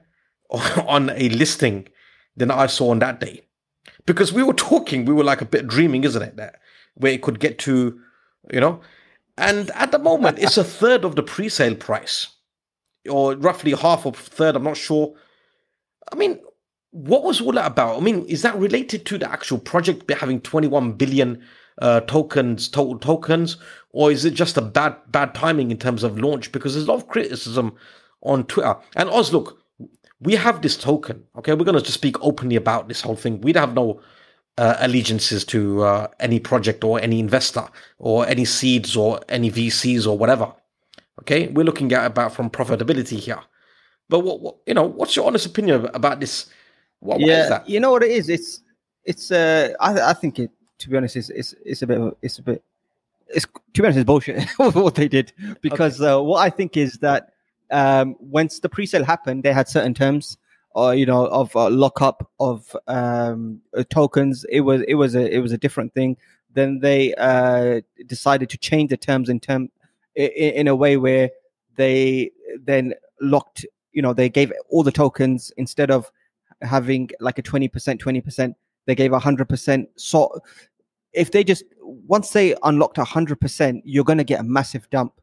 on 0.50 1.10
a 1.10 1.28
listing 1.30 1.88
than 2.36 2.50
I 2.50 2.66
saw 2.66 2.90
on 2.90 3.00
that 3.00 3.20
day. 3.20 3.46
Because 4.06 4.32
we 4.32 4.42
were 4.42 4.54
talking, 4.54 5.04
we 5.04 5.14
were 5.14 5.24
like 5.24 5.40
a 5.40 5.46
bit 5.46 5.66
dreaming, 5.66 6.04
isn't 6.04 6.22
it? 6.22 6.36
That 6.36 6.60
where 6.94 7.12
it 7.12 7.22
could 7.22 7.40
get 7.40 7.58
to, 7.60 7.98
you 8.52 8.60
know, 8.60 8.80
and 9.36 9.70
at 9.70 9.90
the 9.90 9.98
moment, 9.98 10.38
it's 10.38 10.56
a 10.56 10.64
third 10.64 11.04
of 11.04 11.16
the 11.16 11.22
pre-sale 11.22 11.74
price, 11.74 12.28
or 13.08 13.34
roughly 13.36 13.72
half 13.72 14.06
of 14.06 14.16
third. 14.16 14.56
I'm 14.56 14.64
not 14.64 14.76
sure. 14.76 15.14
I 16.12 16.16
mean, 16.16 16.38
what 16.90 17.24
was 17.24 17.40
all 17.40 17.52
that 17.52 17.66
about? 17.66 17.96
I 17.96 18.00
mean, 18.00 18.24
is 18.26 18.42
that 18.42 18.56
related 18.56 19.04
to 19.06 19.18
the 19.18 19.30
actual 19.30 19.58
project 19.58 20.08
having 20.10 20.40
21 20.40 20.92
billion 20.92 21.42
uh, 21.82 22.00
tokens, 22.00 22.68
total 22.68 22.98
tokens, 22.98 23.56
or 23.90 24.12
is 24.12 24.24
it 24.24 24.34
just 24.34 24.56
a 24.56 24.62
bad 24.62 24.96
bad 25.08 25.34
timing 25.34 25.72
in 25.72 25.78
terms 25.78 26.04
of 26.04 26.18
launch? 26.18 26.52
Because 26.52 26.74
there's 26.74 26.86
a 26.86 26.90
lot 26.90 27.02
of 27.02 27.08
criticism 27.08 27.74
on 28.22 28.44
Twitter. 28.44 28.76
And 28.94 29.08
Oz, 29.08 29.32
look, 29.32 29.60
we 30.20 30.34
have 30.34 30.62
this 30.62 30.76
token. 30.76 31.24
Okay, 31.36 31.54
we're 31.54 31.64
gonna 31.64 31.80
just 31.80 31.94
speak 31.94 32.22
openly 32.22 32.54
about 32.54 32.86
this 32.86 33.00
whole 33.00 33.16
thing. 33.16 33.40
We 33.40 33.52
have 33.54 33.74
no 33.74 34.00
uh, 34.58 34.76
allegiances 34.78 35.44
to 35.44 35.82
uh, 35.82 36.08
any 36.20 36.38
project 36.38 36.84
or 36.84 37.00
any 37.00 37.18
investor 37.18 37.66
or 37.98 38.26
any 38.26 38.44
seeds 38.44 38.96
or 38.96 39.20
any 39.28 39.50
VCs 39.50 40.06
or 40.06 40.16
whatever. 40.16 40.52
Okay, 41.20 41.48
we're 41.48 41.64
looking 41.64 41.92
at 41.92 42.06
about 42.06 42.32
from 42.32 42.50
profitability 42.50 43.18
here. 43.18 43.40
But 44.08 44.20
what, 44.20 44.40
what 44.40 44.56
you 44.66 44.74
know, 44.74 44.84
what's 44.84 45.16
your 45.16 45.26
honest 45.26 45.46
opinion 45.46 45.86
about 45.94 46.20
this? 46.20 46.46
What, 47.00 47.20
yeah, 47.20 47.62
you 47.66 47.80
know 47.80 47.92
what 47.92 48.02
it 48.02 48.10
is. 48.10 48.28
It's 48.28 48.60
it's. 49.04 49.30
Uh, 49.30 49.72
I 49.80 50.10
I 50.10 50.12
think 50.12 50.38
it. 50.38 50.50
To 50.78 50.90
be 50.90 50.96
honest, 50.96 51.16
it's 51.16 51.30
it's, 51.30 51.54
it's 51.64 51.82
a 51.82 51.86
bit. 51.86 52.16
It's 52.20 52.38
a 52.38 52.42
bit. 52.42 52.62
It's 53.28 53.46
to 53.46 53.82
be 53.82 53.86
honest, 53.86 53.98
it's 53.98 54.06
bullshit 54.06 54.48
what 54.56 54.94
they 54.96 55.08
did 55.08 55.32
because 55.62 56.00
okay. 56.00 56.10
uh, 56.10 56.20
what 56.20 56.40
I 56.40 56.50
think 56.50 56.76
is 56.76 56.98
that 56.98 57.30
um, 57.70 58.16
once 58.20 58.60
the 58.60 58.68
pre-sale 58.68 59.04
happened, 59.04 59.42
they 59.42 59.52
had 59.52 59.68
certain 59.68 59.94
terms 59.94 60.36
or 60.74 60.94
you 60.94 61.06
know 61.06 61.26
of 61.26 61.54
uh, 61.56 61.70
lockup 61.70 62.30
of 62.40 62.76
um, 62.86 63.60
uh, 63.76 63.84
tokens. 63.90 64.44
It 64.50 64.60
was 64.60 64.82
it 64.88 64.94
was 64.94 65.14
a 65.14 65.34
it 65.34 65.38
was 65.38 65.52
a 65.52 65.58
different 65.58 65.94
thing. 65.94 66.16
Then 66.52 66.80
they 66.80 67.14
uh, 67.14 67.80
decided 68.06 68.50
to 68.50 68.58
change 68.58 68.90
the 68.90 68.96
terms 68.96 69.28
in 69.28 69.40
term 69.40 69.70
in, 70.14 70.28
in 70.30 70.68
a 70.68 70.76
way 70.76 70.96
where 70.96 71.30
they 71.76 72.30
then 72.62 72.94
locked. 73.20 73.64
You 73.92 74.02
know, 74.02 74.12
they 74.12 74.28
gave 74.28 74.52
all 74.70 74.82
the 74.82 74.92
tokens 74.92 75.52
instead 75.56 75.90
of 75.90 76.10
having 76.62 77.10
like 77.20 77.38
a 77.38 77.42
twenty 77.42 77.68
percent, 77.68 78.00
twenty 78.00 78.20
percent. 78.20 78.56
They 78.86 78.94
gave 78.94 79.12
hundred 79.12 79.48
percent. 79.48 79.88
So 79.96 80.40
if 81.12 81.30
they 81.30 81.44
just 81.44 81.64
once 81.80 82.30
they 82.30 82.56
unlocked 82.64 82.98
hundred 82.98 83.40
percent, 83.40 83.82
you're 83.84 84.04
going 84.04 84.18
to 84.18 84.24
get 84.24 84.40
a 84.40 84.44
massive 84.44 84.90
dump. 84.90 85.20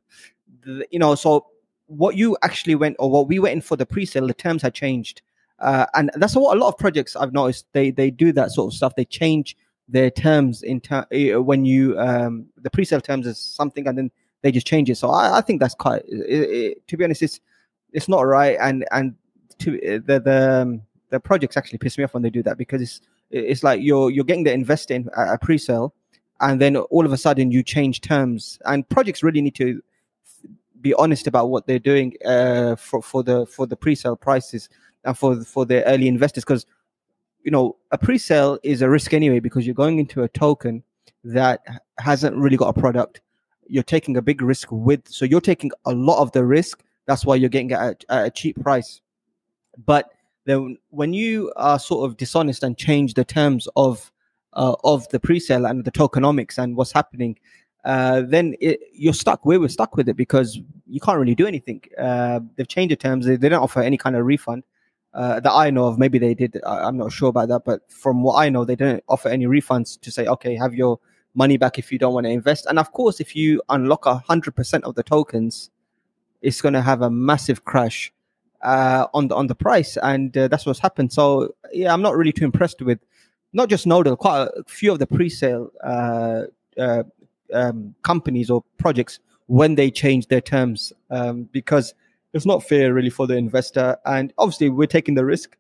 The, 0.64 0.88
you 0.92 1.00
know, 1.00 1.16
so 1.16 1.48
what 1.88 2.16
you 2.16 2.38
actually 2.42 2.76
went 2.76 2.96
or 3.00 3.12
what 3.12 3.28
we 3.28 3.40
went 3.40 3.54
in 3.54 3.62
for 3.62 3.76
the 3.76 3.86
pre-sale, 3.86 4.28
the 4.28 4.34
terms 4.34 4.62
had 4.62 4.74
changed. 4.74 5.22
Uh, 5.62 5.86
and 5.94 6.10
that's 6.16 6.36
what 6.36 6.58
a 6.58 6.60
lot 6.60 6.70
of 6.70 6.78
projects 6.78 7.16
I've 7.16 7.34
noticed. 7.34 7.68
They 7.72 7.92
they 7.92 8.10
do 8.10 8.32
that 8.34 8.52
sort 8.52 8.74
of 8.74 8.76
stuff. 8.76 8.96
They 8.96 9.06
change 9.06 9.56
their 9.88 10.10
terms 10.10 10.64
in 10.64 10.82
ter- 10.82 11.06
eh, 11.12 11.36
when 11.36 11.66
you 11.66 11.98
um, 12.00 12.48
the 12.58 12.70
pre-sale 12.70 13.02
terms 13.02 13.28
is 13.28 13.38
something, 13.38 13.88
and 13.88 13.98
then 13.98 14.12
they 14.42 14.52
just 14.52 14.66
change 14.66 14.90
it. 14.90 14.96
So 14.96 15.10
I, 15.12 15.38
I 15.38 15.42
think 15.42 15.60
that's 15.60 15.76
quite. 15.76 16.04
It, 16.08 16.50
it, 16.50 16.88
to 16.88 16.98
be 16.98 17.04
honest, 17.04 17.22
it's 17.22 17.40
it's 17.94 18.10
not 18.10 18.22
right, 18.22 18.58
and 18.60 18.86
and 18.92 19.14
to 19.60 19.80
eh, 19.84 20.00
the 20.04 20.20
the 20.20 20.62
um, 20.62 20.82
the 21.10 21.20
projects 21.20 21.56
actually 21.58 21.78
piss 21.78 21.98
me 21.98 22.04
off 22.04 22.16
when 22.16 22.24
they 22.24 22.32
do 22.32 22.42
that 22.44 22.58
because 22.58 22.82
it's 22.82 23.02
it's 23.30 23.64
like 23.64 23.82
you're 23.84 24.10
you're 24.10 24.26
getting 24.26 24.44
the 24.44 24.54
investor 24.54 24.96
in 24.96 25.10
a 25.16 25.38
pre-sale, 25.38 25.94
and 26.40 26.60
then 26.60 26.76
all 26.76 27.06
of 27.06 27.14
a 27.14 27.18
sudden 27.18 27.52
you 27.52 27.62
change 27.62 28.02
terms, 28.02 28.58
and 28.66 28.90
projects 28.90 29.22
really 29.22 29.42
need 29.42 29.56
to 29.56 29.80
be 30.82 30.96
honest 30.96 31.28
about 31.28 31.52
what 31.52 31.68
they're 31.68 31.78
doing 31.78 32.14
uh, 32.26 32.76
for 32.76 33.04
for 33.04 33.22
the 33.22 33.46
for 33.46 33.68
the 33.68 33.76
pre-sale 33.76 34.16
prices 34.16 34.68
and 35.04 35.18
for 35.18 35.44
for 35.44 35.66
the 35.66 35.84
early 35.86 36.08
investors 36.08 36.44
because 36.44 36.66
you 37.44 37.52
know 37.52 37.76
a 37.92 37.98
pre-sale 37.98 38.60
is 38.64 38.82
a 38.82 38.90
risk 38.90 39.14
anyway 39.14 39.40
because 39.40 39.66
you're 39.66 39.76
going 39.76 40.00
into 40.00 40.24
a 40.24 40.28
token 40.30 40.84
that 41.24 41.62
hasn't 42.00 42.36
really 42.36 42.58
got 42.58 42.76
a 42.76 42.80
product 42.80 43.22
you're 43.68 43.84
taking 43.84 44.18
a 44.18 44.22
big 44.22 44.42
risk 44.42 44.68
with 44.72 45.08
so 45.08 45.26
you're 45.26 45.42
taking 45.42 45.72
a 45.86 45.92
lot 45.92 46.22
of 46.22 46.32
the 46.32 46.44
risk 46.44 46.84
that's 47.08 47.26
why 47.26 47.36
you're 47.36 47.50
getting 47.50 47.72
at 47.72 48.04
a, 48.10 48.14
at 48.14 48.26
a 48.28 48.30
cheap 48.32 48.62
price 48.62 49.02
but 49.86 50.10
then 50.46 50.78
when 50.90 51.14
you 51.14 51.52
are 51.56 51.80
sort 51.80 52.10
of 52.10 52.18
dishonest 52.18 52.64
and 52.64 52.78
change 52.78 53.14
the 53.14 53.26
terms 53.26 53.68
of 53.76 54.12
uh, 54.54 54.76
of 54.84 55.08
the 55.10 55.20
pre-sale 55.20 55.66
and 55.66 55.86
the 55.86 55.92
tokenomics 55.92 56.58
and 56.58 56.76
what's 56.76 56.92
happening 56.92 57.38
uh, 57.84 58.22
then 58.28 58.56
it, 58.60 58.80
you're 58.94 59.14
stuck. 59.14 59.46
We 59.46 59.58
were 59.58 59.70
stuck 59.70 59.98
with 59.98 60.08
it 60.08 60.16
because 60.16 60.60
you 60.88 61.00
can't 61.00 61.18
really 61.18 61.36
do 61.36 61.48
anything. 61.48 61.82
Uh, 61.98 62.42
they've 62.56 62.68
changed 62.68 62.92
the 62.92 62.96
terms. 62.96 63.26
They, 63.26 63.38
they, 63.38 63.50
don't 63.50 63.64
offer 63.64 63.82
any 63.82 63.98
kind 63.98 64.16
of 64.16 64.26
refund 64.26 64.64
uh, 65.14 65.40
that 65.40 65.52
I 65.52 65.70
know 65.70 65.86
of. 65.86 66.00
Maybe 66.00 66.20
they 66.20 66.34
did. 66.34 66.60
I'm 66.66 66.98
not 66.98 67.12
sure 67.12 67.30
about 67.30 67.50
that, 67.50 67.64
but 67.66 67.82
from 67.92 68.24
what 68.24 68.36
I 68.36 68.50
know, 68.50 68.66
they 68.66 68.76
didn't 68.76 69.04
offer 69.08 69.30
any 69.30 69.46
refunds 69.46 70.00
to 70.02 70.12
say, 70.12 70.26
okay, 70.28 70.56
have 70.56 70.74
your 70.74 71.00
money 71.34 71.58
back 71.58 71.80
if 71.80 71.92
you 71.92 71.98
don't 71.98 72.14
want 72.14 72.26
to 72.26 72.30
invest. 72.32 72.66
And 72.66 72.80
of 72.80 72.92
course, 72.92 73.20
if 73.20 73.36
you 73.36 73.62
unlock 73.70 74.06
hundred 74.28 74.56
percent 74.56 74.84
of 74.84 74.96
the 74.96 75.04
tokens, 75.04 75.70
it's 76.42 76.62
going 76.62 76.74
to 76.74 76.82
have 76.82 77.02
a 77.02 77.10
massive 77.10 77.66
crash 77.66 78.12
uh, 78.62 79.08
on 79.14 79.28
the 79.28 79.36
on 79.36 79.48
the 79.48 79.56
price, 79.56 79.98
and 80.02 80.36
uh, 80.38 80.48
that's 80.48 80.66
what's 80.66 80.80
happened. 80.80 81.12
So 81.12 81.56
yeah, 81.72 81.94
I'm 81.94 82.02
not 82.02 82.16
really 82.16 82.34
too 82.34 82.46
impressed 82.46 82.82
with 82.82 83.00
not 83.54 83.70
just 83.70 83.86
Nodle, 83.86 84.18
quite 84.18 84.44
a 84.44 84.64
few 84.68 84.92
of 84.92 85.00
the 85.00 85.08
pre-sale 85.08 85.72
uh, 85.84 86.44
uh, 86.78 87.04
um, 87.54 87.96
companies 88.02 88.50
or 88.50 88.64
projects 88.78 89.20
when 89.48 89.76
they 89.76 89.92
change 89.92 90.28
their 90.28 90.40
terms 90.40 90.94
um, 91.10 91.44
because 91.52 91.94
it's 92.34 92.46
not 92.46 92.64
fair 92.64 92.94
really 92.94 93.10
for 93.10 93.28
the 93.28 93.36
investor. 93.36 93.98
And 94.06 94.34
obviously, 94.38 94.70
we're 94.70 94.88
taking 94.88 95.16
the 95.16 95.26
risk, 95.26 95.58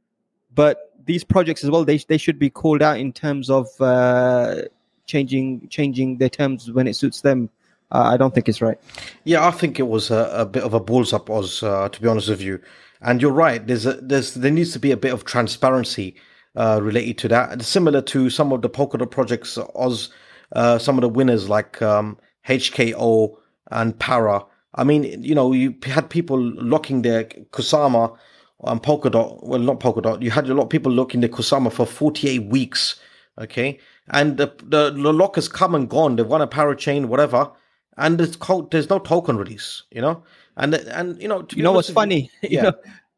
but 0.53 0.91
these 1.05 1.23
projects 1.23 1.63
as 1.63 1.69
well 1.69 1.83
they 1.83 1.97
they 1.97 2.17
should 2.17 2.39
be 2.39 2.49
called 2.49 2.81
out 2.81 2.99
in 2.99 3.11
terms 3.11 3.49
of 3.49 3.67
uh, 3.81 4.63
changing 5.05 5.67
changing 5.69 6.17
their 6.17 6.29
terms 6.29 6.71
when 6.71 6.87
it 6.87 6.95
suits 6.95 7.21
them. 7.21 7.49
Uh, 7.91 8.11
I 8.13 8.17
don't 8.17 8.33
think 8.33 8.47
it's 8.47 8.61
right. 8.61 8.79
Yeah, 9.25 9.45
I 9.45 9.51
think 9.51 9.77
it 9.77 9.87
was 9.87 10.11
a, 10.11 10.29
a 10.33 10.45
bit 10.45 10.63
of 10.63 10.73
a 10.73 10.79
balls 10.79 11.11
up, 11.11 11.29
Oz. 11.29 11.61
Uh, 11.61 11.89
to 11.89 12.01
be 12.01 12.07
honest 12.07 12.29
with 12.29 12.41
you, 12.41 12.59
and 13.01 13.21
you're 13.21 13.31
right. 13.31 13.65
There's 13.65 13.85
a, 13.85 13.93
there's 13.93 14.33
there 14.35 14.51
needs 14.51 14.71
to 14.73 14.79
be 14.79 14.91
a 14.91 14.97
bit 14.97 15.13
of 15.13 15.25
transparency 15.25 16.15
uh, 16.55 16.79
related 16.81 17.17
to 17.19 17.27
that, 17.29 17.51
and 17.51 17.63
similar 17.63 18.01
to 18.03 18.29
some 18.29 18.53
of 18.53 18.61
the 18.61 18.69
Polkadot 18.69 19.11
projects. 19.11 19.57
Oz, 19.75 20.09
uh, 20.55 20.77
some 20.77 20.97
of 20.97 21.01
the 21.01 21.09
winners 21.09 21.49
like 21.49 21.81
um, 21.81 22.17
HKO 22.47 23.35
and 23.71 23.97
Para. 23.99 24.45
I 24.75 24.83
mean, 24.83 25.23
you 25.23 25.35
know, 25.35 25.51
you 25.51 25.75
had 25.83 26.09
people 26.09 26.39
locking 26.39 27.01
their 27.01 27.25
Kusama 27.25 28.17
and 28.63 28.81
Polkadot. 28.81 29.43
Well, 29.43 29.59
not 29.59 29.79
Polkadot. 29.79 30.21
You 30.21 30.31
had 30.31 30.49
a 30.49 30.53
lot 30.53 30.63
of 30.63 30.69
people 30.69 30.91
locking 30.91 31.21
their 31.21 31.29
Kusama 31.29 31.71
for 31.71 31.85
48 31.85 32.45
weeks. 32.45 32.99
Okay, 33.39 33.79
and 34.09 34.37
the 34.37 34.47
the, 34.63 34.91
the 34.91 35.13
lock 35.13 35.35
has 35.35 35.47
come 35.47 35.73
and 35.75 35.89
gone. 35.89 36.15
They've 36.15 36.27
won 36.27 36.41
a 36.41 36.47
parachain, 36.47 37.05
whatever, 37.05 37.49
and 37.97 38.17
there's 38.17 38.37
there's 38.71 38.89
no 38.89 38.99
token 38.99 39.37
release. 39.37 39.83
You 39.91 40.01
know, 40.01 40.23
and 40.57 40.75
and 40.75 41.21
you 41.21 41.27
know, 41.27 41.45
you 41.51 41.63
know 41.63 41.71
what's 41.71 41.89
funny? 41.89 42.29
You, 42.41 42.49
yeah. 42.49 42.61
know, 42.61 42.73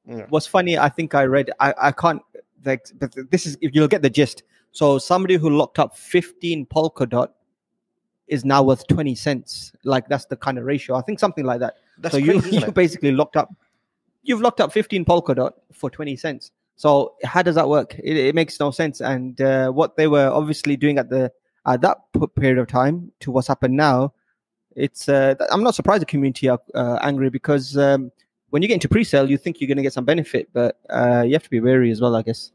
yeah. 0.06 0.26
What's 0.30 0.48
funny? 0.48 0.78
I 0.78 0.90
think 0.90 1.16
I 1.16 1.24
read. 1.26 1.52
I 1.60 1.74
I 1.80 1.92
can't. 1.92 2.22
Like, 2.66 2.86
but 3.00 3.14
this 3.32 3.46
is 3.46 3.58
if 3.62 3.76
you'll 3.76 3.88
get 3.88 4.02
the 4.02 4.10
gist. 4.10 4.44
So 4.72 4.98
somebody 4.98 5.36
who 5.36 5.52
locked 5.52 5.78
up 5.78 5.96
15 5.96 6.66
Polkadot 6.66 7.28
is 8.34 8.44
now 8.44 8.64
worth 8.64 8.88
20 8.88 9.14
cents. 9.14 9.72
Like 9.84 10.08
that's 10.08 10.26
the 10.26 10.36
kind 10.36 10.58
of 10.58 10.66
ratio. 10.66 10.96
I 10.96 11.02
think 11.02 11.20
something 11.20 11.46
like 11.46 11.60
that. 11.60 11.76
That's 12.00 12.16
so 12.16 12.22
crazy, 12.22 12.50
you 12.56 12.62
you 12.62 12.72
basically 12.72 13.12
locked 13.12 13.38
up. 13.38 13.54
You've 14.24 14.42
locked 14.42 14.60
up 14.60 14.74
15 14.74 15.06
Polkadot 15.06 15.52
for 15.72 15.90
20 15.90 16.16
cents. 16.16 16.52
So 16.76 17.14
how 17.24 17.44
does 17.44 17.56
that 17.56 17.70
work? 17.70 17.94
It, 18.04 18.18
it 18.18 18.34
makes 18.34 18.60
no 18.60 18.72
sense. 18.72 19.02
And 19.02 19.40
uh, 19.40 19.70
what 19.70 19.96
they 19.98 20.08
were 20.08 20.28
obviously 20.28 20.76
doing 20.76 20.98
at 20.98 21.10
the 21.10 21.32
at 21.66 21.82
that 21.82 21.98
period 22.36 22.58
of 22.58 22.68
time 22.68 23.12
to 23.20 23.32
what's 23.32 23.48
happened 23.48 23.76
now, 23.76 24.14
it's 24.76 25.08
uh, 25.08 25.36
I'm 25.52 25.64
not 25.64 25.76
surprised 25.76 26.02
the 26.02 26.08
community 26.08 26.50
are 26.50 26.60
uh, 26.74 26.98
angry 27.04 27.30
because 27.30 27.78
um, 27.78 28.12
when 28.50 28.64
you 28.64 28.68
get 28.68 28.76
into 28.76 28.90
pre-sale, 28.90 29.30
you 29.30 29.38
think 29.38 29.62
you're 29.62 29.68
going 29.68 29.78
to 29.78 29.84
get 29.84 29.94
some 29.94 30.06
benefit, 30.06 30.50
but 30.54 30.80
uh, 30.90 31.24
you 31.26 31.34
have 31.34 31.44
to 31.44 31.50
be 31.50 31.60
wary 31.60 31.92
as 31.92 32.02
well, 32.02 32.16
I 32.16 32.24
guess. 32.24 32.52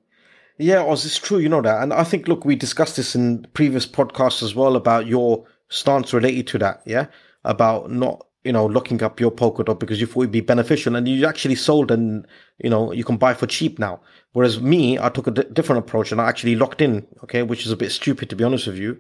Yeah, 0.59 0.83
Oz, 0.83 1.07
it's 1.07 1.19
true, 1.19 1.39
you 1.39 1.49
know 1.49 1.63
that, 1.63 1.83
and 1.83 1.93
I 1.93 2.03
think 2.03 2.27
look, 2.27 2.45
we 2.45 2.57
discussed 2.57 2.97
this 2.97 3.15
in 3.15 3.47
previous 3.55 3.87
podcasts 3.87 4.43
as 4.43 4.57
well 4.57 4.75
about 4.75 5.07
your 5.07 5.45
stance 5.69 6.13
related 6.13 6.47
to 6.49 6.59
that. 6.59 6.83
Yeah, 6.85 7.07
about 7.45 7.91
not 7.91 8.25
you 8.45 8.53
know, 8.53 8.65
locking 8.65 9.03
up 9.03 9.21
your 9.21 9.31
Polkadot 9.31 9.79
because 9.79 10.01
you 10.01 10.07
thought 10.07 10.23
it'd 10.23 10.31
be 10.31 10.41
beneficial 10.41 10.97
and 10.97 11.07
you 11.07 11.27
actually 11.27 11.55
sold 11.55 11.91
and, 11.91 12.27
you 12.59 12.71
know, 12.71 12.93
you 12.93 13.05
can 13.05 13.19
buy 13.19 13.35
for 13.35 13.47
cheap 13.47 13.79
now. 13.79 14.01
Whereas 14.33 14.61
me, 14.61 14.99
I 14.99 15.09
took 15.09 15.27
a 15.27 15.33
d- 15.33 15.45
different 15.53 15.81
approach 15.81 16.13
and 16.13 16.21
I 16.21 16.29
actually 16.29 16.55
locked 16.55 16.81
in, 16.81 17.07
okay, 17.25 17.43
which 17.43 17.67
is 17.67 17.73
a 17.73 17.77
bit 17.77 17.91
stupid 17.91 18.31
to 18.31 18.37
be 18.37 18.45
honest 18.45 18.67
with 18.67 18.79
you. 18.79 18.99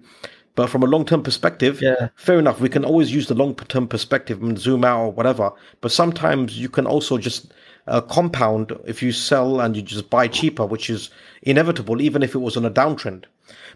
But 0.54 0.68
from 0.68 0.82
a 0.82 0.86
long 0.86 1.06
term 1.06 1.22
perspective, 1.22 1.80
yeah. 1.80 2.08
fair 2.16 2.38
enough. 2.38 2.60
We 2.60 2.68
can 2.68 2.84
always 2.84 3.14
use 3.14 3.28
the 3.28 3.34
long 3.34 3.54
term 3.54 3.86
perspective 3.86 4.42
and 4.42 4.58
zoom 4.58 4.84
out 4.84 5.00
or 5.00 5.12
whatever. 5.12 5.52
But 5.80 5.92
sometimes 5.92 6.58
you 6.58 6.68
can 6.68 6.84
also 6.84 7.16
just 7.16 7.54
uh, 7.86 8.00
compound 8.00 8.76
if 8.84 9.02
you 9.02 9.12
sell 9.12 9.60
and 9.60 9.76
you 9.76 9.82
just 9.82 10.10
buy 10.10 10.26
cheaper, 10.26 10.66
which 10.66 10.90
is 10.90 11.10
inevitable, 11.42 12.02
even 12.02 12.24
if 12.24 12.34
it 12.34 12.38
was 12.38 12.56
on 12.56 12.64
a 12.64 12.70
downtrend. 12.70 13.24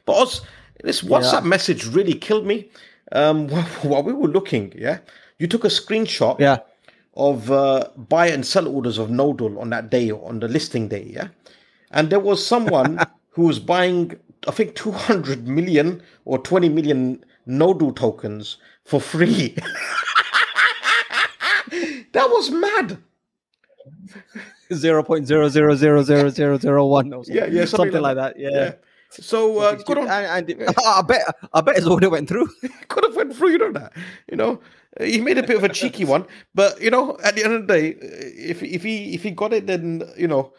But 0.06 0.14
also, 0.14 0.44
this 0.82 1.02
WhatsApp 1.02 1.42
yeah. 1.42 1.48
message 1.48 1.86
really 1.86 2.14
killed 2.14 2.46
me 2.46 2.70
um, 3.12 3.48
while 3.82 4.02
we 4.02 4.12
were 4.12 4.28
looking. 4.28 4.72
Yeah. 4.76 4.98
You 5.38 5.46
took 5.46 5.64
a 5.64 5.68
screenshot 5.68 6.38
yeah. 6.38 6.58
of 7.14 7.50
uh, 7.50 7.88
buy 7.96 8.28
and 8.28 8.44
sell 8.46 8.68
orders 8.68 8.98
of 8.98 9.10
Nodle 9.10 9.58
on 9.58 9.70
that 9.70 9.90
day, 9.90 10.10
on 10.10 10.40
the 10.40 10.48
listing 10.48 10.88
day, 10.88 11.04
yeah? 11.10 11.28
And 11.90 12.10
there 12.10 12.20
was 12.20 12.44
someone 12.46 12.98
who 13.30 13.42
was 13.42 13.58
buying, 13.58 14.16
I 14.46 14.50
think, 14.50 14.74
200 14.74 15.46
million 15.48 16.02
or 16.24 16.38
20 16.38 16.68
million 16.68 17.24
Nodle 17.46 17.92
tokens 17.92 18.58
for 18.84 19.00
free. 19.00 19.54
that 22.12 22.28
was 22.28 22.50
mad. 22.50 22.98
Zero 24.72 25.02
point 25.02 25.26
zero 25.26 25.48
zero 25.48 25.74
zero 25.74 26.02
zero 26.02 26.28
zero 26.30 26.58
zero 26.58 26.86
one. 26.86 27.10
Yeah, 27.26 27.46
yeah, 27.46 27.64
something, 27.64 27.66
something 27.66 28.00
like, 28.00 28.16
like, 28.16 28.34
that. 28.34 28.40
Yeah. 28.40 28.50
yeah. 28.52 28.72
So 29.12 29.58
uh, 29.58 29.74
good 29.74 29.98
on. 29.98 30.08
And, 30.08 30.50
and 30.50 30.74
I 30.86 31.02
bet, 31.02 31.22
I 31.52 31.60
bet 31.60 31.76
his 31.76 31.86
order 31.86 32.10
went 32.10 32.28
through. 32.28 32.48
could 32.88 33.04
have 33.04 33.16
went 33.16 33.34
through. 33.34 33.50
You 33.50 33.58
know 33.58 33.72
that. 33.72 33.92
You 34.30 34.36
know, 34.36 34.60
he 35.00 35.20
made 35.20 35.38
a 35.38 35.42
bit 35.42 35.56
of 35.56 35.64
a 35.64 35.68
cheeky 35.68 36.04
one, 36.04 36.26
but 36.54 36.80
you 36.80 36.90
know, 36.90 37.18
at 37.22 37.36
the 37.36 37.44
end 37.44 37.54
of 37.54 37.66
the 37.66 37.72
day, 37.72 37.88
if 37.90 38.62
if 38.62 38.82
he 38.82 39.14
if 39.14 39.22
he 39.22 39.30
got 39.30 39.52
it, 39.52 39.66
then 39.66 40.02
you 40.16 40.28
know, 40.28 40.52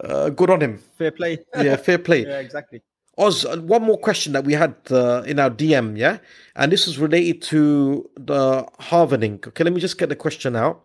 uh, 0.00 0.30
good 0.30 0.50
on 0.50 0.60
him. 0.60 0.78
Fair 0.98 1.10
play. 1.10 1.38
yeah, 1.56 1.76
fair 1.76 1.98
play. 1.98 2.26
Yeah, 2.26 2.38
exactly. 2.38 2.82
Oz, 3.16 3.44
uh, 3.44 3.58
one 3.58 3.82
more 3.82 3.98
question 3.98 4.32
that 4.32 4.44
we 4.44 4.54
had 4.54 4.74
uh, 4.90 5.22
in 5.24 5.38
our 5.38 5.50
DM, 5.50 5.96
yeah, 5.96 6.18
and 6.56 6.72
this 6.72 6.88
is 6.88 6.98
related 6.98 7.42
to 7.42 8.10
the 8.16 8.66
halvening. 8.80 9.46
Okay, 9.46 9.62
let 9.62 9.72
me 9.72 9.80
just 9.80 9.98
get 9.98 10.08
the 10.08 10.16
question 10.16 10.56
out. 10.56 10.82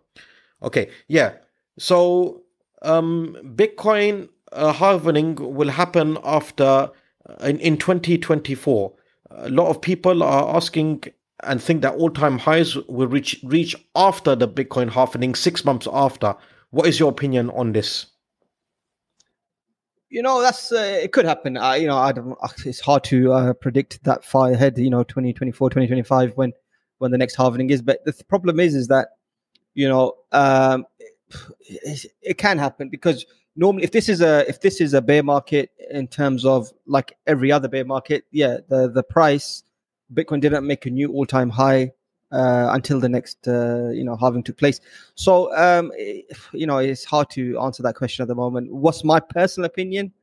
Okay, 0.61 0.91
yeah. 1.07 1.33
So, 1.79 2.43
um, 2.83 3.35
Bitcoin 3.55 4.29
uh, 4.51 4.73
halvening 4.73 5.39
will 5.39 5.69
happen 5.69 6.17
after 6.23 6.91
in 7.41 7.59
in 7.59 7.77
twenty 7.77 8.17
twenty 8.17 8.55
four. 8.55 8.93
A 9.31 9.49
lot 9.49 9.69
of 9.69 9.81
people 9.81 10.23
are 10.23 10.55
asking 10.55 11.03
and 11.43 11.61
think 11.61 11.81
that 11.81 11.95
all-time 11.95 12.37
highs 12.37 12.75
will 12.87 13.07
reach 13.07 13.39
reach 13.43 13.75
after 13.95 14.35
the 14.35 14.47
Bitcoin 14.47 14.89
halving, 14.89 15.35
six 15.35 15.63
months 15.63 15.87
after. 15.91 16.35
What 16.71 16.87
is 16.87 16.99
your 16.99 17.09
opinion 17.09 17.49
on 17.51 17.71
this? 17.71 18.07
You 20.09 20.23
know, 20.23 20.41
that's 20.41 20.71
uh, 20.71 20.99
it 21.03 21.11
could 21.11 21.25
happen. 21.25 21.55
Uh, 21.55 21.73
you 21.73 21.87
know, 21.87 21.97
I 21.97 22.11
don't, 22.11 22.35
uh, 22.41 22.47
it's 22.65 22.79
hard 22.79 23.03
to 23.05 23.31
uh, 23.31 23.53
predict 23.53 24.03
that 24.03 24.25
far 24.25 24.51
ahead. 24.51 24.77
You 24.77 24.89
know, 24.89 25.03
2024, 25.03 25.69
2025, 25.69 26.33
when 26.35 26.51
when 26.97 27.11
the 27.11 27.17
next 27.17 27.35
halving 27.35 27.69
is. 27.69 27.81
But 27.81 28.03
the 28.05 28.11
th- 28.11 28.27
problem 28.27 28.59
is, 28.59 28.75
is 28.75 28.87
that 28.87 29.09
you 29.75 29.87
know, 29.87 30.15
um, 30.31 30.85
it, 31.59 32.05
it 32.21 32.37
can 32.37 32.57
happen 32.57 32.89
because 32.89 33.25
normally 33.55 33.83
if 33.83 33.91
this 33.91 34.09
is 34.09 34.21
a 34.21 34.47
if 34.49 34.61
this 34.61 34.81
is 34.81 34.93
a 34.93 35.01
bear 35.01 35.23
market 35.23 35.71
in 35.91 36.07
terms 36.07 36.45
of 36.45 36.71
like 36.85 37.17
every 37.27 37.51
other 37.51 37.67
bear 37.67 37.85
market, 37.85 38.25
yeah, 38.31 38.57
the 38.67 38.89
the 38.89 39.03
price 39.03 39.63
Bitcoin 40.13 40.41
didn't 40.41 40.65
make 40.65 40.85
a 40.85 40.89
new 40.89 41.11
all-time 41.11 41.49
high 41.49 41.91
uh, 42.31 42.69
until 42.71 42.99
the 42.99 43.09
next 43.09 43.47
uh, 43.47 43.89
you 43.89 44.03
know 44.03 44.15
halving 44.15 44.43
took 44.43 44.57
place. 44.57 44.79
So 45.15 45.55
um, 45.55 45.91
you 46.53 46.67
know 46.67 46.77
it's 46.77 47.03
hard 47.03 47.29
to 47.31 47.59
answer 47.59 47.83
that 47.83 47.95
question 47.95 48.23
at 48.23 48.27
the 48.27 48.35
moment. 48.35 48.73
What's 48.73 49.03
my 49.03 49.19
personal 49.19 49.65
opinion? 49.65 50.13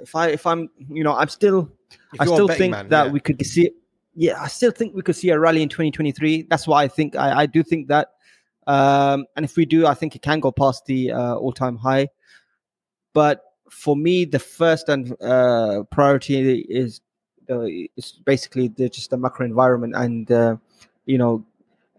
If 0.00 0.14
I 0.14 0.28
if 0.28 0.46
I'm 0.46 0.70
you 0.88 1.04
know 1.04 1.14
I'm 1.14 1.28
still 1.28 1.70
I 2.18 2.24
still 2.24 2.48
think 2.48 2.72
man, 2.72 2.88
that 2.88 3.06
yeah. 3.06 3.12
we 3.12 3.20
could 3.20 3.44
see 3.44 3.70
yeah 4.14 4.40
I 4.40 4.48
still 4.48 4.70
think 4.70 4.94
we 4.94 5.02
could 5.02 5.16
see 5.16 5.30
a 5.30 5.38
rally 5.38 5.62
in 5.62 5.68
2023. 5.68 6.42
That's 6.42 6.66
why 6.66 6.84
I 6.84 6.88
think 6.88 7.16
I, 7.16 7.40
I 7.40 7.46
do 7.46 7.62
think 7.62 7.88
that. 7.88 8.12
Um, 8.66 9.26
and 9.36 9.44
if 9.44 9.56
we 9.56 9.64
do, 9.64 9.86
I 9.86 9.94
think 9.94 10.16
it 10.16 10.22
can 10.22 10.40
go 10.40 10.50
past 10.50 10.86
the 10.86 11.12
uh, 11.12 11.34
all-time 11.36 11.76
high. 11.76 12.08
But 13.12 13.42
for 13.70 13.96
me, 13.96 14.24
the 14.24 14.38
first 14.38 14.88
and 14.88 15.16
uh, 15.22 15.84
priority 15.90 16.60
is 16.68 17.00
it's 17.48 18.12
basically 18.12 18.68
the, 18.68 18.88
just 18.88 19.10
the 19.10 19.16
macro 19.16 19.46
environment, 19.46 19.94
and 19.96 20.30
uh, 20.30 20.56
you 21.04 21.16
know, 21.16 21.44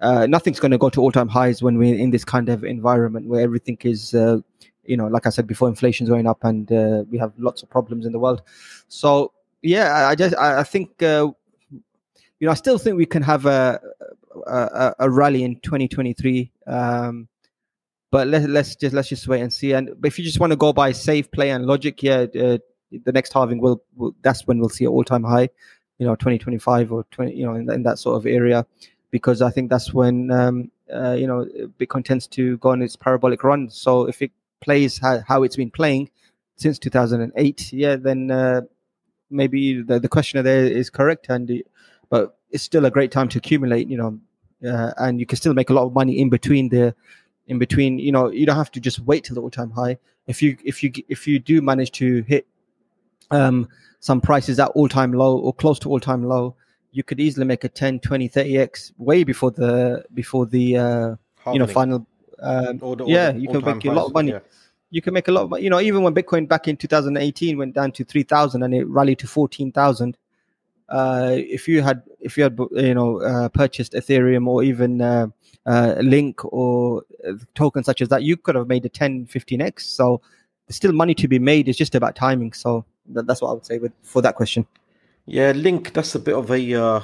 uh, 0.02 0.28
nothing's 0.28 0.60
going 0.60 0.72
to 0.72 0.78
go 0.78 0.90
to 0.90 1.02
all 1.02 1.12
time 1.12 1.30
highs 1.30 1.64
when 1.64 1.78
we're 1.78 1.98
in 1.98 2.12
this 2.12 2.26
kind 2.26 2.50
of 2.50 2.64
environment 2.64 3.28
where 3.28 3.42
everything 3.42 3.78
is, 3.82 4.14
uh, 4.14 4.38
you 4.84 4.98
know, 4.98 5.08
like 5.08 5.26
I 5.26 5.30
said 5.30 5.48
before, 5.48 5.70
inflation's 5.70 6.10
going 6.10 6.28
up, 6.28 6.44
and 6.44 6.72
uh, 6.72 7.06
we 7.10 7.18
have 7.18 7.32
lots 7.38 7.64
of 7.64 7.70
problems 7.70 8.06
in 8.06 8.12
the 8.12 8.20
world. 8.20 8.42
So 8.90 9.32
yeah, 9.62 10.08
I 10.08 10.16
just 10.16 10.36
I, 10.36 10.60
I 10.60 10.64
think. 10.64 11.02
Uh, 11.02 11.32
you 12.40 12.46
know, 12.46 12.52
I 12.52 12.56
still 12.56 12.78
think 12.78 12.98
we 12.98 13.08
can 13.08 13.24
have 13.24 13.48
a 13.48 13.82
a, 14.48 14.96
a 15.00 15.10
rally 15.10 15.44
in 15.44 15.60
2023. 15.60 16.52
Um, 16.66 17.28
but 18.10 18.28
let, 18.28 18.50
let's 18.50 18.76
just 18.76 18.94
let's 18.94 19.10
just 19.10 19.28
wait 19.28 19.42
and 19.42 19.54
see. 19.54 19.74
And 19.74 19.90
if 20.04 20.18
you 20.18 20.24
just 20.24 20.40
want 20.40 20.52
to 20.52 20.58
go 20.58 20.72
by 20.74 20.92
safe 20.94 21.30
play 21.32 21.50
and 21.52 21.66
logic, 21.66 22.02
yeah, 22.02 22.26
uh, 22.40 22.58
the 22.92 23.12
next 23.12 23.34
halving 23.34 23.60
will, 23.60 23.84
will 23.96 24.16
that's 24.22 24.48
when 24.48 24.60
we'll 24.60 24.70
see 24.70 24.86
an 24.86 24.92
all-time 24.92 25.24
high 25.24 25.50
you 25.98 26.06
know 26.06 26.16
2025 26.16 26.92
or 26.92 27.04
20 27.12 27.34
you 27.34 27.46
know 27.46 27.56
in, 27.56 27.70
in, 27.72 27.84
that 27.84 28.00
sort 28.00 28.18
of 28.18 28.26
area 28.26 28.66
because 29.12 29.42
i 29.42 29.50
think 29.50 29.70
that's 29.70 29.94
when 29.94 30.32
um, 30.32 30.72
uh, 30.94 31.14
you 31.14 31.28
know 31.28 31.46
bitcoin 31.80 32.04
tends 32.04 32.28
to 32.28 32.58
go 32.58 32.70
on 32.70 32.82
its 32.82 32.96
parabolic 32.96 33.44
run 33.44 33.70
so 33.70 34.08
if 34.08 34.22
it 34.22 34.32
plays 34.62 34.98
how, 34.98 35.22
how 35.28 35.44
it's 35.44 35.56
been 35.56 35.72
playing 35.72 36.10
since 36.56 36.80
2008 36.80 37.74
yeah 37.74 37.96
then 37.96 38.32
uh, 38.32 38.62
maybe 39.30 39.82
the, 39.82 40.00
the 40.00 40.10
questioner 40.10 40.42
there 40.42 40.66
is 40.66 40.90
correct 40.90 41.28
and 41.30 41.64
but 42.10 42.38
it's 42.50 42.64
still 42.64 42.86
a 42.86 42.92
great 42.92 43.12
time 43.12 43.28
to 43.28 43.38
accumulate 43.38 43.88
you 43.90 43.98
know 43.98 44.20
uh, 44.66 44.92
and 44.98 45.20
you 45.20 45.26
can 45.26 45.38
still 45.38 45.54
make 45.54 45.70
a 45.70 45.74
lot 45.74 45.86
of 45.86 45.94
money 45.94 46.20
in 46.20 46.30
between 46.30 46.70
the 46.70 46.96
in 47.48 47.60
between 47.60 48.00
you 48.00 48.12
know 48.12 48.30
you 48.30 48.46
don't 48.46 48.56
have 48.56 48.72
to 48.72 48.80
just 48.80 49.00
wait 49.00 49.24
till 49.24 49.36
the 49.36 49.42
all-time 49.42 49.72
high 49.72 49.98
if 50.28 50.42
you 50.42 50.58
if 50.64 50.84
you 50.84 50.92
if 51.08 51.28
you 51.28 51.40
do 51.40 51.62
manage 51.62 51.92
to 51.94 52.22
hit 52.24 52.46
um, 53.32 53.68
some 54.00 54.22
prices 54.22 54.60
at 54.60 54.70
all 54.70 54.88
time 54.88 55.14
low 55.14 55.38
or 55.38 55.54
close 55.54 55.80
to 55.80 55.90
all 55.90 56.00
time 56.00 56.24
low, 56.24 56.56
you 56.92 57.04
could 57.04 57.20
easily 57.20 57.46
make 57.46 57.64
a 57.64 57.70
10, 57.70 58.00
20, 58.00 58.30
30x 58.30 58.92
way 58.98 59.24
before 59.24 59.52
the 59.52 60.06
before 60.14 60.46
the 60.46 60.78
uh, 60.78 61.16
you 61.52 61.60
know 61.60 61.68
final. 61.68 62.06
Um, 62.40 62.80
or 62.82 62.96
yeah, 63.08 63.32
you 63.34 63.48
can 63.48 63.58
all-time 63.58 63.78
make 63.78 63.86
a 63.86 63.92
lot 63.92 64.06
of 64.08 64.14
money. 64.14 64.32
yeah. 64.32 64.40
You 64.90 65.02
can 65.02 65.14
make 65.14 65.28
a 65.28 65.32
lot 65.32 65.52
of. 65.52 65.62
You 65.62 65.70
know, 65.70 65.82
even 65.82 66.04
when 66.04 66.14
Bitcoin 66.14 66.48
back 66.48 66.68
in 66.68 66.78
2018 66.78 67.58
went 67.58 67.74
down 67.74 67.92
to 67.94 68.06
3,000 68.06 68.64
and 68.64 68.74
it 68.74 68.88
rallied 68.88 69.20
to 69.20 69.28
14,000. 69.28 70.18
Uh, 70.90 71.32
if 71.36 71.68
you 71.68 71.82
had, 71.82 72.02
if 72.20 72.38
you 72.38 72.44
had, 72.44 72.58
you 72.72 72.94
know, 72.94 73.22
uh, 73.22 73.50
purchased 73.50 73.94
Ethereum 73.94 74.48
or 74.48 74.64
even 74.64 75.02
uh, 75.02 75.28
uh, 75.66 75.96
Link 76.00 76.44
or 76.46 77.04
tokens 77.56 77.86
such 77.86 78.02
as 78.02 78.10
that, 78.10 78.24
you 78.24 78.38
could 78.38 78.56
have 78.56 78.68
made 78.68 78.86
a 78.86 78.90
10, 78.90 79.28
15x. 79.28 79.82
So 79.82 80.22
there's 80.68 80.78
still 80.78 80.94
money 80.94 81.14
to 81.16 81.28
be 81.28 81.40
made. 81.40 81.68
It's 81.68 81.78
just 81.78 81.96
about 81.96 82.16
timing. 82.16 82.54
So 82.54 82.86
that, 83.10 83.28
that's 83.28 83.42
what 83.42 83.50
I 83.50 83.54
would 83.54 83.66
say 83.66 83.80
with 83.80 83.92
for 84.04 84.22
that 84.22 84.36
question. 84.36 84.66
Yeah, 85.26 85.52
Link. 85.52 85.94
That's 85.94 86.16
a 86.16 86.20
bit 86.20 86.36
of 86.36 86.50
a 86.52 86.74
uh, 86.74 87.02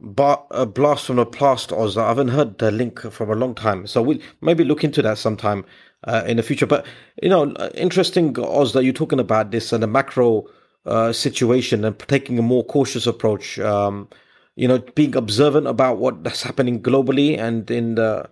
bar, 0.00 0.44
a 0.50 0.64
blast 0.64 1.06
from 1.06 1.16
the 1.16 1.26
past, 1.26 1.70
Oz. 1.72 1.98
I 1.98 2.08
haven't 2.08 2.28
heard 2.28 2.58
the 2.58 2.70
Link 2.70 3.00
from 3.00 3.30
a 3.30 3.34
long 3.34 3.54
time, 3.54 3.86
so 3.86 4.00
we'll 4.00 4.18
maybe 4.40 4.64
look 4.64 4.84
into 4.84 5.02
that 5.02 5.18
sometime 5.18 5.66
uh, 6.04 6.24
in 6.26 6.38
the 6.38 6.42
future. 6.42 6.66
But 6.66 6.86
you 7.22 7.28
know, 7.28 7.54
interesting, 7.74 8.34
Oz, 8.38 8.72
that 8.72 8.84
you're 8.84 8.94
talking 8.94 9.20
about 9.20 9.50
this 9.50 9.72
and 9.72 9.82
the 9.82 9.86
macro 9.86 10.46
uh, 10.86 11.12
situation 11.12 11.84
and 11.84 11.98
taking 11.98 12.38
a 12.38 12.42
more 12.42 12.64
cautious 12.64 13.06
approach. 13.06 13.58
Um, 13.58 14.08
you 14.54 14.68
know, 14.68 14.78
being 14.94 15.16
observant 15.16 15.66
about 15.66 15.98
what's 15.98 16.42
happening 16.42 16.82
globally 16.82 17.38
and 17.38 17.70
in 17.70 17.94
the, 17.94 18.28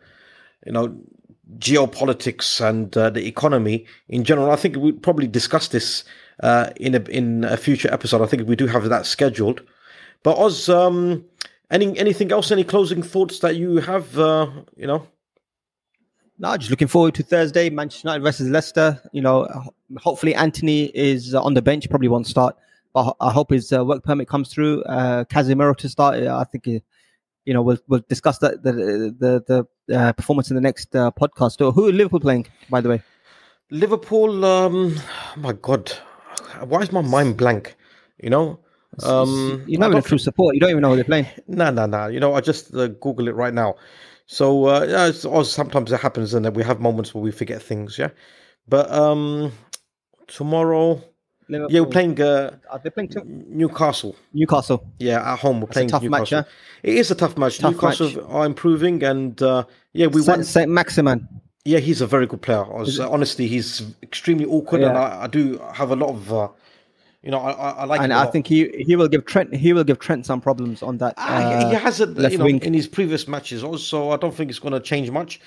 you 0.67 0.73
know, 0.73 0.95
geopolitics 1.59 2.61
and 2.61 2.97
uh, 2.97 3.11
the 3.11 3.27
economy 3.27 3.87
in 4.09 4.25
general. 4.25 4.51
I 4.51 4.57
think 4.57 4.77
we 4.77 4.93
probably 4.93 5.27
discuss 5.27 5.69
this 5.69 6.05
uh, 6.43 6.71
in 6.77 6.95
a 6.95 7.01
in 7.09 7.45
a 7.45 7.57
future 7.57 7.93
episode. 7.93 8.23
I 8.23 8.27
think 8.27 8.49
we 8.49 8.57
do 8.57 8.67
have 8.67 8.89
that 8.89 9.07
scheduled. 9.07 9.63
But 10.23 10.39
Oz, 10.39 10.69
um, 10.69 11.25
any 11.71 11.99
anything 11.99 12.33
else? 12.33 12.51
Any 12.51 12.65
closing 12.65 13.03
thoughts 13.03 13.41
that 13.41 13.57
you 13.57 13.79
have? 13.79 14.19
Uh, 14.19 14.51
you 14.77 14.87
know, 14.87 15.07
No, 16.41 16.57
just 16.57 16.71
looking 16.71 16.89
forward 16.89 17.15
to 17.17 17.23
Thursday, 17.23 17.69
Manchester 17.69 18.09
United 18.09 18.23
versus 18.23 18.49
Leicester. 18.49 18.99
You 19.13 19.21
know, 19.21 19.47
hopefully 19.99 20.35
Antony 20.35 20.85
is 20.95 21.35
uh, 21.35 21.43
on 21.43 21.53
the 21.53 21.61
bench, 21.61 21.87
probably 21.91 22.09
won't 22.09 22.27
start, 22.27 22.57
but 22.95 23.15
I 23.21 23.31
hope 23.31 23.51
his 23.51 23.71
uh, 23.75 23.85
work 23.85 24.03
permit 24.05 24.27
comes 24.27 24.49
through. 24.51 24.83
Uh, 24.85 25.25
Casemiro 25.25 25.77
to 25.77 25.89
start. 25.91 26.23
uh, 26.23 26.39
I 26.39 26.45
think, 26.45 26.67
uh, 26.67 26.81
you 27.45 27.53
know, 27.53 27.61
we'll 27.61 27.77
we'll 27.89 28.03
discuss 28.09 28.39
that 28.39 28.63
the 28.63 28.73
the 28.73 29.67
the 29.87 29.95
uh, 29.95 30.15
performance 30.15 30.49
in 30.49 30.55
the 30.55 30.63
next 30.63 30.97
uh, 30.97 31.11
podcast. 31.11 31.59
So 31.59 31.73
who 31.73 31.93
Liverpool 31.93 32.21
playing, 32.21 32.47
by 32.71 32.81
the 32.81 32.89
way? 32.89 33.03
Liverpool. 33.71 34.43
Um, 34.43 34.99
my 35.37 35.53
God, 35.53 35.91
why 36.65 36.81
is 36.81 36.91
my 36.91 37.03
mind 37.03 37.37
blank? 37.37 37.77
You 38.17 38.31
know, 38.31 38.61
um, 39.03 39.63
You're 39.67 39.79
not 39.79 39.89
even 39.91 39.99
a 39.99 40.03
true 40.03 40.17
support. 40.17 40.55
You 40.55 40.61
don't 40.61 40.71
even 40.71 40.81
know 40.81 40.91
who 40.91 40.97
they're 40.97 41.05
playing. 41.05 41.27
No, 41.49 41.71
no, 41.71 41.85
no. 41.85 42.07
You 42.07 42.19
know, 42.19 42.35
I 42.35 42.41
just 42.41 42.75
uh, 42.75 42.89
Google 42.89 43.29
it 43.29 43.35
right 43.35 43.53
now. 43.53 43.75
So 44.33 44.67
uh, 44.67 44.87
yeah, 44.89 45.29
or 45.29 45.45
sometimes 45.45 45.91
it 45.91 45.99
happens, 46.01 46.35
and 46.35 46.47
we 46.55 46.63
have 46.63 46.79
moments 46.79 47.13
where 47.13 47.21
we 47.23 47.33
forget 47.33 47.61
things. 47.61 47.99
Yeah, 47.99 48.11
but 48.69 48.89
um, 48.93 49.51
tomorrow, 50.29 51.03
Liverpool. 51.49 51.73
yeah, 51.75 51.81
we're 51.81 51.87
playing 51.91 52.21
uh, 52.21 52.57
Are 52.71 52.79
they 52.79 52.91
playing 52.91 53.09
to- 53.11 53.25
Newcastle. 53.27 54.15
Newcastle? 54.33 54.87
Yeah, 55.01 55.33
at 55.33 55.41
home 55.41 55.61
we're 55.61 55.65
a 55.65 55.73
playing 55.73 55.89
tough 55.89 56.05
match, 56.05 56.31
Yeah? 56.31 56.45
It 56.85 56.95
is 56.95 57.11
a 57.11 57.17
tough 57.17 57.37
match. 57.37 57.59
Tough 57.59 57.73
Newcastle 57.73 58.07
match. 58.07 58.25
are 58.29 58.47
improving, 58.47 59.03
and 59.03 59.43
uh, 59.43 59.65
yeah, 59.93 60.07
we 60.07 60.23
Saint, 60.23 60.39
won. 60.39 60.45
Saint 60.45 60.71
Maximin. 60.71 61.27
Yeah, 61.65 61.81
he's 61.81 62.01
a 62.01 62.07
very 62.07 62.27
good 62.29 62.41
player. 62.41 62.65
I 62.65 62.79
was, 62.79 63.01
honestly, 63.01 63.49
he's 63.49 63.83
extremely 64.01 64.45
awkward, 64.45 64.83
and 64.83 64.97
I, 64.97 65.25
I 65.25 65.27
do 65.27 65.59
have 65.73 65.91
a 65.91 65.97
lot 65.97 66.11
of, 66.11 66.33
uh, 66.33 66.49
you 67.23 67.31
know, 67.31 67.39
I, 67.39 67.51
I, 67.51 67.71
I 67.71 67.85
like. 67.85 68.01
And 68.01 68.13
I 68.13 68.27
think 68.27 68.47
he 68.47 68.69
he 68.87 68.97
will 68.97 69.09
give 69.09 69.25
Trent 69.27 69.55
he 69.55 69.73
will 69.73 69.85
give 69.85 69.99
Trent 69.99 70.25
some 70.27 70.41
problems 70.41 70.83
on 70.83 70.99
that. 70.99 71.15
Ah, 71.19 71.61
he- 71.61 71.69
he 71.71 71.75
uh, 71.77 71.79
hasn't, 71.79 72.19
you 72.19 72.39
know, 72.39 72.45
wing. 72.45 72.61
in 72.63 72.73
his 72.75 72.89
previous 72.89 73.29
matches. 73.29 73.63
Also, 73.63 74.11
I 74.11 74.17
don't 74.17 74.35
think 74.35 74.51
it's 74.51 74.59
going 74.59 74.73
to 74.73 74.81
change 74.81 75.11
much. 75.11 75.41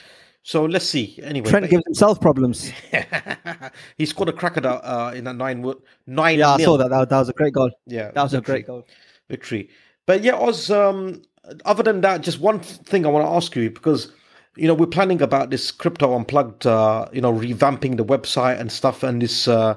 So 0.46 0.66
let's 0.66 0.86
see. 0.86 1.20
Anyway, 1.24 1.50
Trent 1.50 1.70
gives 1.70 1.84
himself 1.86 2.20
problems. 2.20 2.70
he 3.98 4.06
scored 4.06 4.30
a 4.30 4.34
cracker 4.34 4.66
uh, 4.68 5.14
in 5.16 5.24
that 5.24 5.36
nine 5.36 5.64
nine. 6.06 6.40
Yeah, 6.40 6.54
I 6.54 6.58
nil. 6.58 6.66
saw 6.66 6.78
that. 6.78 6.90
that. 6.90 7.10
That 7.10 7.20
was 7.20 7.30
a 7.30 7.34
great 7.34 7.54
goal. 7.54 7.72
Yeah, 7.88 8.12
That 8.12 8.24
was 8.24 8.34
a 8.34 8.42
great 8.42 8.68
goal. 8.68 8.86
victory. 9.30 9.70
But 10.06 10.24
yeah, 10.24 10.36
Oz. 10.36 10.70
Um, 10.70 11.22
other 11.66 11.84
than 11.84 12.02
that, 12.02 12.22
just 12.22 12.40
one 12.40 12.60
thing 12.60 13.06
I 13.06 13.10
want 13.10 13.26
to 13.26 13.32
ask 13.32 13.56
you 13.56 13.70
because 13.70 14.12
you 14.56 14.68
know 14.68 14.74
we're 14.74 14.86
planning 14.86 15.22
about 15.22 15.50
this 15.50 15.72
crypto 15.72 16.14
unplugged. 16.16 16.68
Uh, 16.68 17.08
you 17.14 17.22
know, 17.22 17.34
revamping 17.34 17.98
the 17.98 18.06
website 18.06 18.60
and 18.60 18.72
stuff, 18.72 19.02
and 19.04 19.22
this 19.22 19.48
uh, 19.48 19.76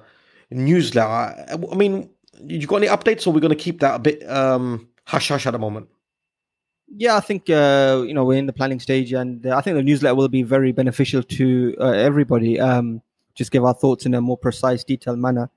newsletter. 0.51 1.47
I, 1.53 1.75
mean, 1.75 2.11
you 2.45 2.67
got 2.67 2.77
any 2.77 2.89
updates, 2.89 3.27
or 3.27 3.33
we're 3.33 3.41
going 3.41 3.57
to 3.57 3.63
keep 3.63 3.81
that 3.81 3.95
a 3.95 3.99
bit 3.99 4.29
um, 4.29 4.89
hush 5.05 5.29
hush 5.29 5.47
at 5.47 5.53
the 5.53 5.59
moment? 5.59 5.89
Yeah, 6.89 7.17
I 7.17 7.21
think 7.21 7.51
uh, 7.51 8.05
you 8.07 8.15
know 8.15 8.25
we're 8.25 8.39
in 8.39 8.47
the 8.47 8.53
planning 8.53 8.81
stage, 8.81 9.13
and 9.13 9.45
uh, 9.47 9.57
I 9.57 9.61
think 9.61 9.77
the 9.77 9.83
newsletter 9.83 10.15
will 10.15 10.29
be 10.29 10.43
very 10.43 10.73
beneficial 10.73 11.23
to 11.23 11.77
uh, 11.81 11.91
everybody. 11.91 12.61
Um, 12.61 13.03
just 13.35 13.51
give 13.51 13.65
our 13.65 13.75
thoughts 13.75 14.07
in 14.07 14.15
a 14.15 14.21
more 14.21 14.39
precise, 14.39 14.85
detailed 14.85 15.19
manner. 15.19 15.51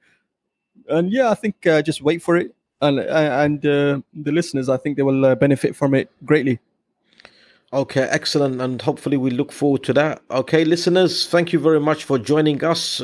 And 0.88 1.12
yeah, 1.12 1.30
I 1.30 1.36
think 1.36 1.66
uh, 1.68 1.82
just 1.82 2.02
wait 2.02 2.22
for 2.22 2.36
it, 2.36 2.56
and 2.82 3.00
uh, 3.00 3.04
and 3.44 3.64
uh, 3.66 4.02
the 4.14 4.32
listeners, 4.32 4.70
I 4.70 4.78
think 4.78 4.98
they 4.98 5.04
will 5.04 5.26
uh, 5.26 5.36
benefit 5.36 5.76
from 5.76 5.94
it 5.94 6.12
greatly. 6.26 6.60
Okay, 7.72 8.02
excellent, 8.02 8.60
and 8.60 8.82
hopefully 8.82 9.18
we 9.18 9.30
look 9.30 9.52
forward 9.52 9.84
to 9.84 9.94
that. 9.94 10.24
Okay, 10.32 10.66
listeners, 10.66 11.28
thank 11.28 11.54
you 11.54 11.60
very 11.60 11.80
much 11.80 12.04
for 12.04 12.18
joining 12.18 12.64
us. 12.64 13.02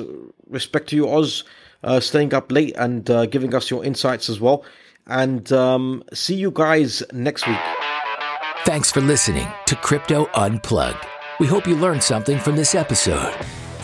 Respect 0.49 0.89
to 0.89 0.95
you, 0.95 1.07
Oz, 1.07 1.43
uh, 1.85 2.01
staying 2.01 2.33
up 2.33 2.51
late 2.51 2.75
and 2.77 3.09
uh, 3.09 3.25
giving 3.27 3.55
us 3.55 3.71
your 3.71 3.85
insights 3.85 4.29
as 4.29 4.41
well. 4.41 4.65
And 5.07 5.51
um, 5.53 6.03
see 6.13 6.35
you 6.35 6.51
guys 6.51 7.03
next 7.13 7.47
week. 7.47 7.59
Thanks 8.65 8.91
for 8.91 9.01
listening 9.01 9.47
to 9.67 9.75
Crypto 9.75 10.27
Unplugged. 10.33 11.05
We 11.39 11.47
hope 11.47 11.67
you 11.67 11.75
learned 11.75 12.03
something 12.03 12.39
from 12.39 12.55
this 12.55 12.75
episode. 12.75 13.33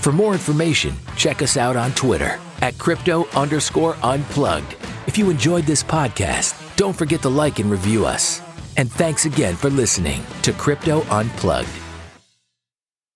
For 0.01 0.11
more 0.11 0.33
information, 0.33 0.95
check 1.15 1.41
us 1.41 1.55
out 1.55 1.75
on 1.75 1.91
Twitter 1.91 2.39
at 2.61 2.77
crypto 2.77 3.27
underscore 3.29 3.95
unplugged. 4.01 4.75
If 5.05 5.17
you 5.17 5.29
enjoyed 5.29 5.65
this 5.65 5.83
podcast, 5.83 6.75
don't 6.75 6.95
forget 6.95 7.21
to 7.21 7.29
like 7.29 7.59
and 7.59 7.69
review 7.69 8.05
us. 8.05 8.41
And 8.77 8.91
thanks 8.91 9.25
again 9.25 9.55
for 9.55 9.69
listening 9.69 10.23
to 10.43 10.53
Crypto 10.53 11.01
Unplugged. 11.03 11.69